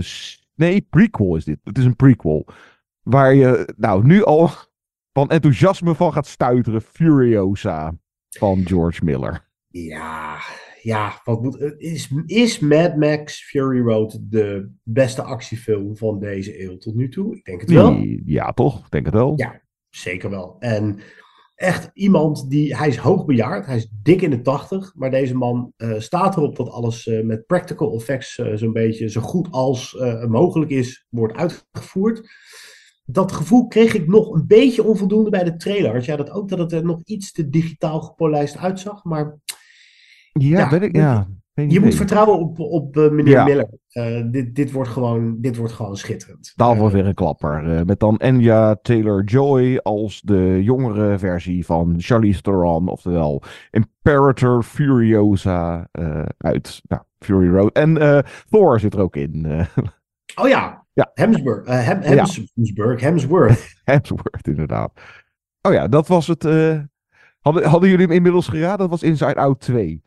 [0.55, 1.59] nee, prequel is dit.
[1.63, 2.47] Het is een prequel.
[3.01, 4.49] Waar je, nou, nu al
[5.17, 6.81] van enthousiasme van gaat stuiteren.
[6.81, 7.97] Furiosa
[8.29, 9.45] van George Miller.
[9.67, 10.37] Ja,
[10.81, 16.77] ja, wat moet, is, is Mad Max Fury Road de beste actiefilm van deze eeuw
[16.77, 17.35] tot nu toe?
[17.35, 18.05] Ik denk het wel.
[18.25, 18.85] Ja, toch?
[18.85, 19.33] Ik denk het wel.
[19.35, 20.55] Ja, zeker wel.
[20.59, 20.99] En
[21.57, 25.73] echt iemand die, hij is hoogbejaard, hij is dik in de tachtig, maar deze man
[25.77, 29.97] eh, staat erop dat alles eh, met practical effects eh, zo'n beetje zo goed als
[30.27, 32.29] mogelijk is, wordt uitgevoerd.
[33.05, 35.93] Dat gevoel kreeg ik nog een beetje onvoldoende bij de trailer.
[35.93, 39.03] Had jij dat ook, dat het er nog iets te digitaal gepolijst uitzag?
[39.03, 39.39] Maar
[40.33, 41.27] Ja, Ja, weet ik, ja.
[41.61, 41.79] Je idee.
[41.79, 43.43] moet vertrouwen op, op eh, meneer Ja.
[43.43, 43.67] Miller.
[43.91, 46.53] Eh, dit, dit, wordt gewoon, dit wordt gewoon schitterend.
[46.55, 47.77] Daar was weer een klapper.
[47.77, 52.87] eh, met dan Anya Taylor-Joy als de jongere versie van Charlize Theron.
[52.87, 57.73] Oftewel Imperator Furiosa eh, uit nou, Fury Road.
[57.73, 58.19] En eh,
[58.49, 59.45] Thor zit er ook in.
[59.45, 59.65] eh,
[60.35, 61.11] Oh ja, Ja.
[61.13, 61.65] Hemsburg.
[61.65, 62.07] eh, Hem, Ja.
[62.07, 63.73] Hems, Hemsburg, Hemsworth.
[63.83, 64.91] Hemsworth, inderdaad.
[65.61, 66.45] Oh ja, dat was het.
[66.45, 66.79] eh,
[67.39, 68.77] hadden, hadden jullie hem inmiddels geraden?
[68.77, 70.01] Dat was Inside Out 2.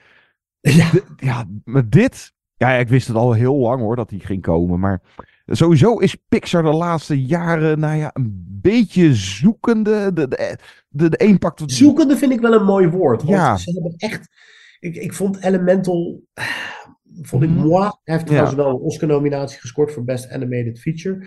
[0.61, 0.91] Ja.
[1.17, 2.33] Ja, maar dit...
[2.57, 4.81] Ja, ik wist het al heel lang hoor, dat die ging komen.
[4.81, 5.01] Maar
[5.47, 10.13] sowieso is Pixar de laatste jaren, nou ja, een beetje zoekende.
[10.13, 10.57] De, de,
[10.89, 11.61] de, de een pakt...
[11.61, 13.23] het- Zoekende vind ik wel een mooi woord.
[13.23, 13.57] Want Ja.
[13.57, 14.29] ze hebben echt...
[14.81, 16.23] Ik, ik vond Elemental...
[17.23, 17.67] Vond ik Mhm.
[17.67, 17.83] moi.
[17.83, 18.27] Hij heeft Ja.
[18.29, 21.27] trouwens wel een Oscar-nominatie gescoord voor Best Animated Feature.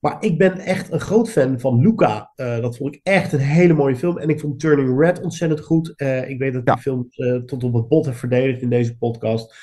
[0.00, 2.32] Maar ik ben echt een groot fan van Luca.
[2.34, 4.18] Eh, dat vond ik echt een hele mooie film.
[4.18, 5.92] En ik vond Turning Red ontzettend goed.
[5.96, 8.70] Eh, ik weet dat ik die film eh, tot op het bot heb verdedigd in
[8.70, 9.56] deze podcast.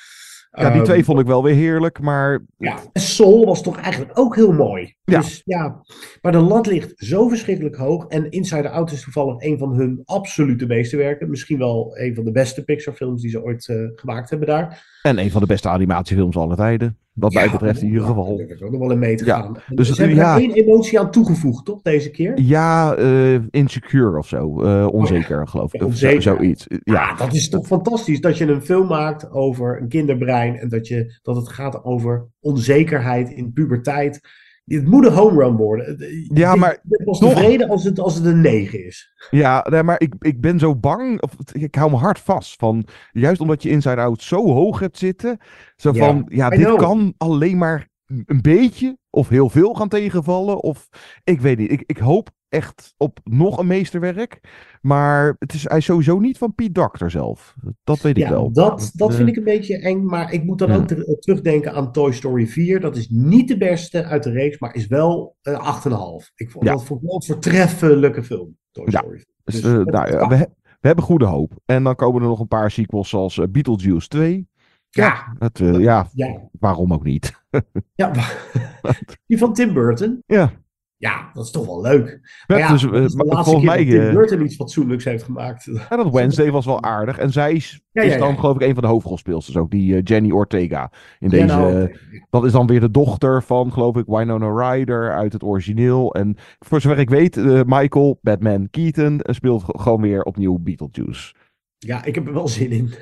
[0.51, 2.45] Ja, die Ehm, twee vond ik wel weer heerlijk, maar...
[2.57, 4.95] Ja, Soul was toch eigenlijk ook heel mooi.
[5.03, 5.19] Ja.
[5.19, 5.81] Dus ja,
[6.21, 8.07] maar de lat ligt zo verschrikkelijk hoog.
[8.07, 11.29] En Inside Out is toevallig een van hun absolute meesterwerken.
[11.29, 14.94] Misschien wel een van de beste Pixar-films die ze ooit gemaakt hebben daar.
[15.05, 16.97] En een van de beste animatiefilms aller tijden.
[17.13, 18.39] Wat mij Ja, betreft in ieder geval.
[18.39, 19.57] Ik ook nog wel in mee te Ja, gaan.
[19.69, 20.35] Dus ze hebben ja.
[20.35, 22.39] er één emotie aan toegevoegd, toch, deze keer?
[22.41, 24.61] Ja, eh, insecure of zo.
[24.61, 25.81] Eh, onzeker, geloof ik.
[25.83, 26.21] Of onzeker.
[26.21, 26.65] Zo, zoiets.
[26.67, 30.69] Ja, Ja, dat is toch fantastisch dat je een film maakt over een kinderbrein en
[30.69, 34.19] dat, je, dat het gaat over onzekerheid in puberteit.
[34.65, 35.97] Het moet een home run worden.
[36.33, 39.13] Ja, Ik- maar Ik tevreden als het, als het een 9 is.
[39.29, 41.21] ja nee, maar ik, ik ben zo bang.
[41.21, 42.85] Of, ik hou me hard vast van.
[43.11, 45.37] Juist omdat je Inside Out zo hoog hebt zitten.
[45.75, 46.77] Zo van, ja, dit know.
[46.77, 50.61] kan alleen maar een beetje of heel veel gaan tegenvallen.
[50.63, 50.89] Of
[51.23, 51.71] ik weet niet.
[51.71, 54.39] Ik, ik hoop echt op nog een meesterwerk.
[54.81, 57.55] Maar het is, hij is sowieso niet van Pete Doctor zelf.
[57.83, 58.51] Dat weet ik Ja, wel.
[58.51, 60.05] dat, dat Eh, vind ik een beetje eng.
[60.05, 60.75] Maar ik moet dan Ja.
[60.75, 62.79] ook ter- eh, terugdenken aan Toy Story 4.
[62.79, 66.31] Dat is niet de beste uit de reeks, maar is wel een 8,5.
[66.35, 66.71] Ik vond Ja.
[66.71, 68.57] dat vond ik wel een voortreffelijke film.
[68.71, 69.25] Toy Ja, Story 4.
[69.43, 70.45] Dus, Dus eh, nou, we, he-
[70.79, 71.53] we hebben goede hoop.
[71.65, 74.47] En dan komen er nog een paar sequels zoals eh, Beetlejuice 2.
[74.89, 75.35] Ja.
[75.39, 76.49] Het, eh, ja, Ja.
[76.59, 77.33] waarom ook niet?
[77.95, 78.11] Ja,
[79.27, 80.23] die van Tim Burton.
[80.25, 80.51] Ja.
[80.97, 82.07] Ja, dat is toch wel leuk.
[82.07, 84.55] Ja, Maar ja, dus, de maar laatste volgens keer mij, dat Tim eh, Burton iets
[84.55, 85.65] fatsoenlijks heeft gemaakt.
[85.89, 87.17] Ja, dat Wednesday was wel aardig.
[87.17, 89.71] En zij is, Ja, is dan geloof ik een van de hoofdrolspeelsters ook.
[89.71, 90.91] Die eh, Jenny Ortega.
[91.19, 91.97] In deze, nou.
[92.29, 96.13] Dat is dan weer de dochter van geloof ik Winona Ryder uit het origineel.
[96.13, 97.35] En voor zover ik weet,
[97.65, 101.33] Michael, Batman Keaton, speelt gewoon weer opnieuw Beetlejuice.
[101.77, 102.93] Ja, ik heb er wel zin in.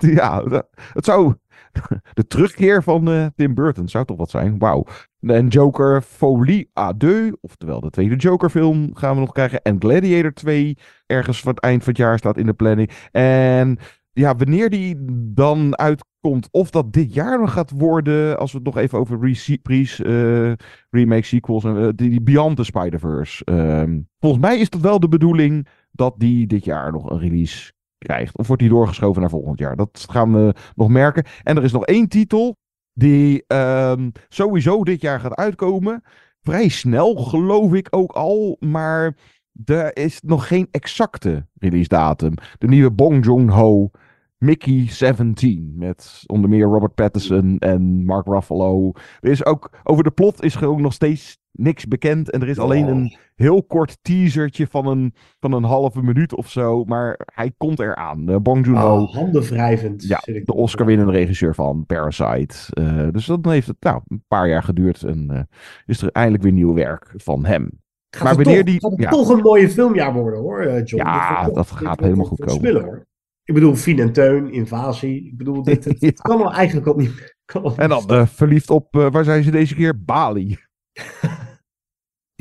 [0.14, 1.34] ja, dat- het zou...
[2.14, 4.58] De terugkeer van eh, Tim Burton zou toch wat zijn.
[4.58, 4.84] Wauw.
[5.20, 9.62] En Joker Folie à deux, oftewel de tweede Joker film gaan we nog krijgen.
[9.62, 10.76] En Gladiator 2
[11.06, 12.90] ergens van het eind van het jaar staat in de planning.
[13.10, 13.78] En
[14.12, 14.96] ja, wanneer die
[15.34, 19.18] dan uitkomt, of dat dit jaar nog gaat worden, als we het nog even over
[19.46, 23.44] reprise, eh, remake sequels en eh, die, die Beyond the Spider-Verse.
[23.44, 27.72] ehm, volgens mij is het wel de bedoeling dat die dit jaar nog een release
[28.02, 28.38] krijgt.
[28.38, 29.76] Of wordt die doorgeschoven naar volgend jaar?
[29.76, 31.24] Dat gaan we nog merken.
[31.42, 32.56] En er is nog één titel
[32.92, 36.02] die ehm, sowieso dit jaar gaat uitkomen.
[36.40, 38.56] Vrij snel, geloof ik ook al.
[38.60, 39.16] Maar
[39.64, 42.34] er is nog geen exacte release datum.
[42.58, 43.90] De nieuwe Bong Joon-ho,
[44.38, 45.72] Mickey 17.
[45.76, 48.92] Met onder meer Robert Pattinson en Mark Ruffalo.
[49.20, 52.30] Er is ook, over de plot is gewoon nog steeds niks bekend.
[52.30, 56.50] En er is alleen een heel kort teasertje van een, van een halve minuut of
[56.50, 56.84] zo.
[56.84, 58.30] Maar hij komt eraan.
[58.30, 59.02] Uh, Bong Joon-ho.
[59.02, 60.02] Oh, handen wrijvend.
[60.02, 62.56] Ja, ik de Oscar-winnende regisseur van Parasite.
[62.68, 65.40] Eh, dus dan heeft het nou, een paar jaar geduurd en eh,
[65.86, 67.70] is er eindelijk weer nieuw werk van hem.
[68.10, 68.90] Gaat maar het wanneer toch, die.
[68.90, 71.02] gaat ja, toch een mooie filmjaar worden hoor, John.
[71.02, 72.54] Ja, dat toch- gaat helemaal goed komen.
[72.54, 73.06] smullen, hoor.
[73.44, 75.26] Ik bedoel, Fien en Teun, Invasie.
[75.26, 77.36] Ik bedoel, dit, het, het kan wel eigenlijk al niet
[77.76, 80.04] en dan verliefd op, waar zijn ze deze keer?
[80.04, 80.56] Bali.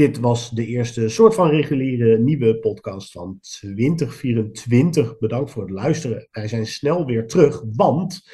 [0.02, 5.18] Dit was de eerste soort van reguliere nieuwe podcast van 2024.
[5.20, 6.28] Bedankt voor het luisteren.
[6.32, 8.30] Wij zijn snel weer terug, want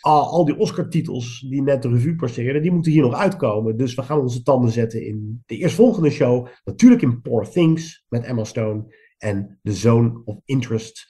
[0.00, 3.76] al, al die Oscar-titels die net de revue passeerden, die moeten hier nog uitkomen.
[3.76, 6.46] Dus we gaan onze tanden zetten in de eerstvolgende show.
[6.64, 11.06] Natuurlijk in Poor Things met Emma Stone en The Zone of Interest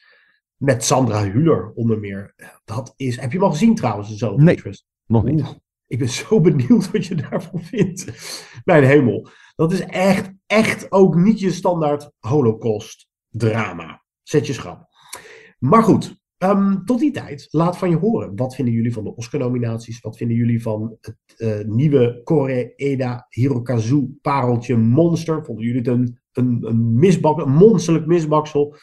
[0.57, 2.35] met Sandra Hüller onder meer.
[2.65, 4.87] Dat is, heb je hem al gezien trouwens, The Zone of Nee, Interest?
[5.07, 5.59] nog niet.
[5.87, 8.05] Ik ben zo benieuwd wat je daarvan vindt.
[8.65, 9.29] Mijn hemel.
[9.61, 14.03] Dat is echt, echt ook niet je standaard holocaust drama.
[14.23, 14.89] Zet je schrap.
[15.59, 18.37] Maar goed, ehm, tot die tijd, laat van je horen.
[18.37, 20.01] Wat vinden jullie van de Oscar-nominaties?
[20.01, 25.45] Wat vinden jullie van het eh, nieuwe Kore-eda Hirokazu pareltje Monster?
[25.45, 28.77] Vonden jullie het een, een, een misbak, een monsterlijk misbaksel?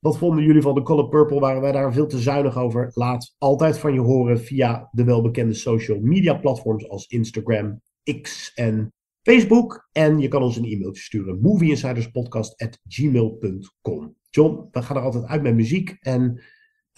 [0.00, 1.40] Wat vonden jullie van de Color Purple?
[1.40, 2.90] Waren wij daar veel te zuinig over?
[2.94, 7.80] Laat altijd van je horen via de welbekende social media platforms als Instagram,
[8.22, 8.92] X en
[9.22, 9.88] Facebook.
[9.92, 14.16] En je kan ons een e-mailtje sturen: movieinsiderspodcast.gmail.com.
[14.30, 15.96] John, we gaan er altijd uit met muziek.
[16.00, 16.42] En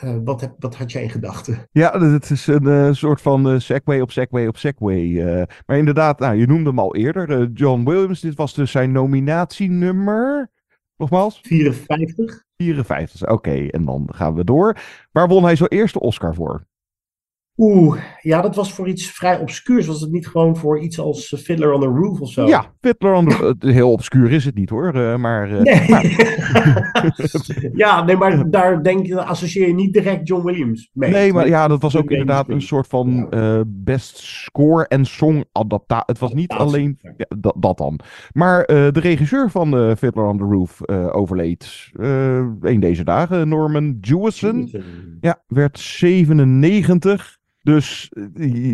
[0.04, 1.68] uh, wat, heb, wat had jij in gedachten?
[1.70, 5.12] Ja, het is een uh, soort van uh, segway op segway op segway.
[5.66, 7.50] maar inderdaad, nou, je noemde hem al eerder.
[7.50, 10.52] John Williams, dit was dus zijn nominatienummer.
[10.96, 11.40] Nogmaals?
[11.42, 12.44] 54.
[12.56, 13.32] 54, oké.
[13.32, 14.76] Okay, en dan gaan we door.
[15.12, 16.66] Waar won hij zo eerste Oscar voor?
[17.56, 19.86] Oeh, ja, dat was voor iets vrij obscuurs.
[19.86, 22.46] Was het niet gewoon voor iets als Fiddler on the Roof of zo?
[22.46, 23.72] Ja, Fiddler on the Roof.
[23.72, 25.50] Heel obscuur is het niet hoor, uh, maar...
[25.50, 25.88] Uh, nee.
[25.90, 26.04] maar...
[27.84, 31.10] ja, nee, maar daar denk je, associeer je niet direct John Williams mee.
[31.10, 35.44] Nee, maar ja, dat was ook inderdaad een soort van uh, best score en song
[35.52, 36.04] adaptatie.
[36.06, 38.00] Het was niet alleen ja, dat, dat, dan.
[38.32, 41.90] Maar de regisseur van Fiddler on the Roof overleed
[42.60, 44.70] een deze dagen, Norman Jewison.
[45.20, 47.42] Ja, werd 97.
[47.64, 48.10] Dus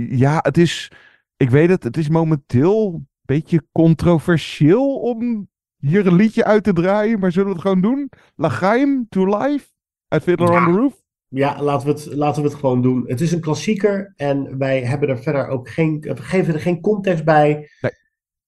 [0.08, 0.92] ja, het is.
[1.36, 6.72] Ik weet het, het is momenteel een beetje controversieel om hier een liedje uit te
[6.72, 7.18] draaien.
[7.18, 8.10] Maar zullen we het gewoon doen?
[8.36, 9.66] L'Chaim to Life
[10.08, 10.66] uit Fiddler ja.
[10.66, 11.02] on the Roof?
[11.28, 13.04] Ja, laten we, het, laten we het gewoon doen.
[13.06, 16.80] Het is een klassieker en wij hebben er verder ook geen, we geven er geen
[16.80, 17.70] context bij.
[17.80, 17.92] Nee.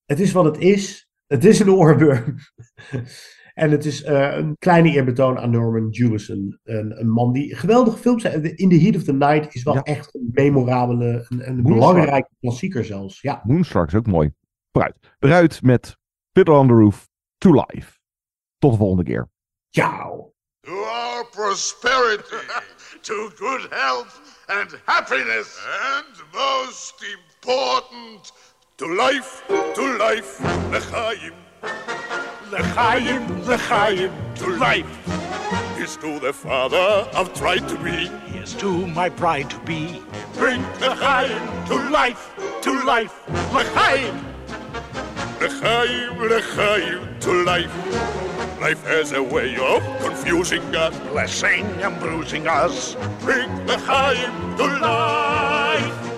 [0.05, 1.09] Het is wat het is.
[1.27, 2.35] Het is een oorworm.
[3.53, 6.59] En het is uh, een kleine eerbetoon aan Norman Jewison.
[6.63, 8.45] Een, een man die geweldige films heeft.
[8.45, 9.81] In the Heat of the Night is wel Ja.
[9.81, 13.21] echt een memorabele, een, een belangrijke klassieker zelfs.
[13.21, 13.41] Ja.
[13.43, 14.33] Moonstruck is ook mooi.
[14.71, 14.95] Vooruit.
[15.19, 15.97] Eruit met
[16.31, 17.99] Fiddler on the Roof to Life.
[18.57, 19.29] Tot de volgende keer.
[19.69, 20.31] Ciao.
[20.61, 22.35] To our prosperity,
[23.01, 25.59] to good health and happiness,
[25.93, 28.31] and most important,
[28.75, 29.43] to life,
[29.73, 30.41] to life.
[32.53, 34.85] L'chaim, L'chaim, to life.
[35.79, 38.11] Is to the father I've tried to be.
[38.37, 40.03] Is to my pride to be.
[40.35, 42.31] Bring L'chaim to life,
[42.61, 43.15] to life,
[43.51, 44.15] L'chaim.
[45.41, 47.73] L'chaim, L'chaim, to life.
[48.61, 52.95] Life has a way of confusing us, blessing and bruising us.
[53.21, 56.12] Bring the Chaim to life.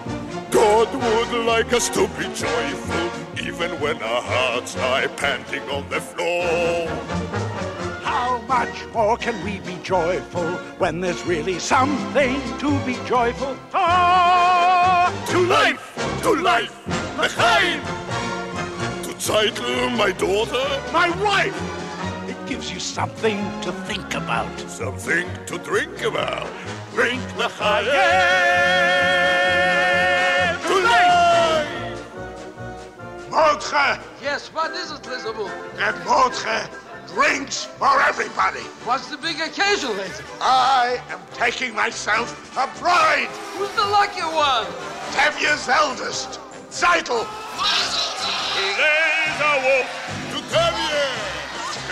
[0.56, 6.00] God would like us to be joyful, even when our hearts lie panting on the
[6.00, 6.88] floor.
[8.02, 15.12] How much more can we be joyful when there's really something to be joyful for?
[15.34, 16.86] To life, to life,
[17.18, 17.82] the Chaim.
[19.04, 21.60] To title my daughter, My wife!
[22.30, 24.58] It gives you something to think about.
[24.70, 26.48] something to drink about.
[26.94, 27.50] Drink the
[33.36, 34.00] Mordge!
[34.24, 35.52] Yes, what is it, Lizaboo?
[35.76, 36.70] That Mordge
[37.14, 38.64] drinks for everybody.
[38.88, 40.24] What's the big occasion, lady?
[40.40, 43.28] I am taking myself a bride.
[43.58, 44.66] Who's the lucky one?
[45.12, 46.40] Tevye's eldest,
[46.72, 47.28] Zeitel.
[48.56, 49.90] Today's a wolf
[50.32, 51.12] to Tevye.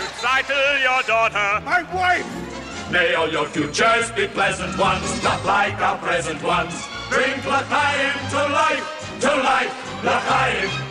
[0.00, 1.60] To title your daughter.
[1.62, 2.90] My wife!
[2.90, 6.72] May all your futures be pleasant ones, not like our present ones.
[7.10, 10.83] Drink L'chaim to life, to life, L'chaim.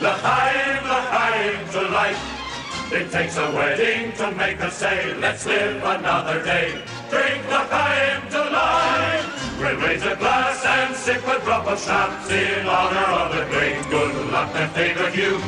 [0.00, 2.92] L'chaim, L'chaim to life.
[2.92, 6.82] It takes a wedding to make us say, let's live another day.
[7.10, 9.58] Drink L'chaim to life.
[9.58, 13.82] We'll raise a glass and sip a drop of schnapps in honor of the great
[13.88, 15.38] good luck that favored you.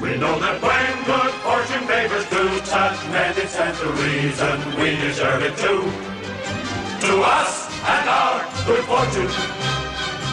[0.00, 4.96] We know that when good fortune favors two such men, it stands to reason we
[4.96, 5.82] deserve it too.
[7.06, 9.32] To us and our good fortune.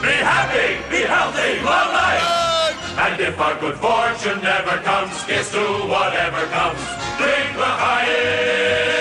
[0.01, 2.40] Be happy, be healthy, long life.
[2.97, 6.81] And if our good fortune never comes, kiss to whatever comes.
[7.17, 9.00] Drink the tonight.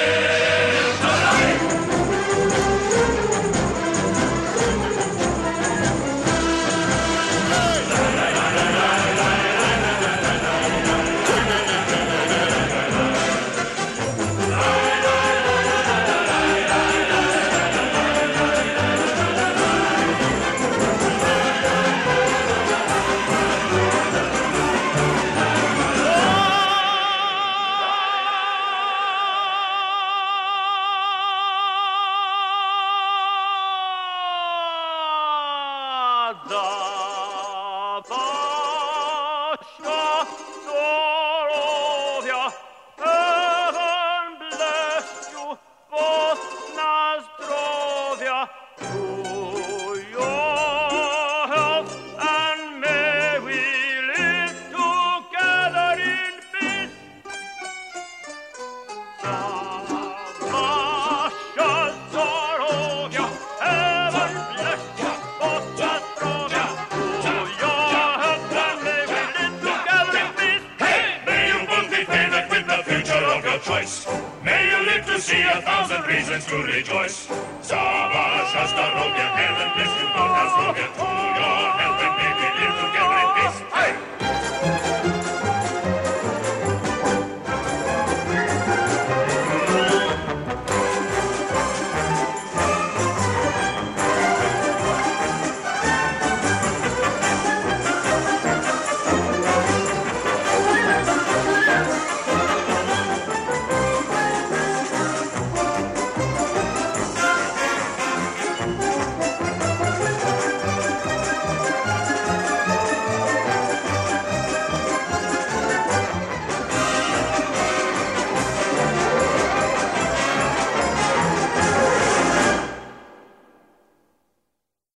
[76.31, 77.27] peasants to rejoice.
[77.61, 81.07] Savasha Starovia, heaven bless you, God has To
[81.39, 83.59] your help and may we live together in peace.
[83.75, 84.30] Hey!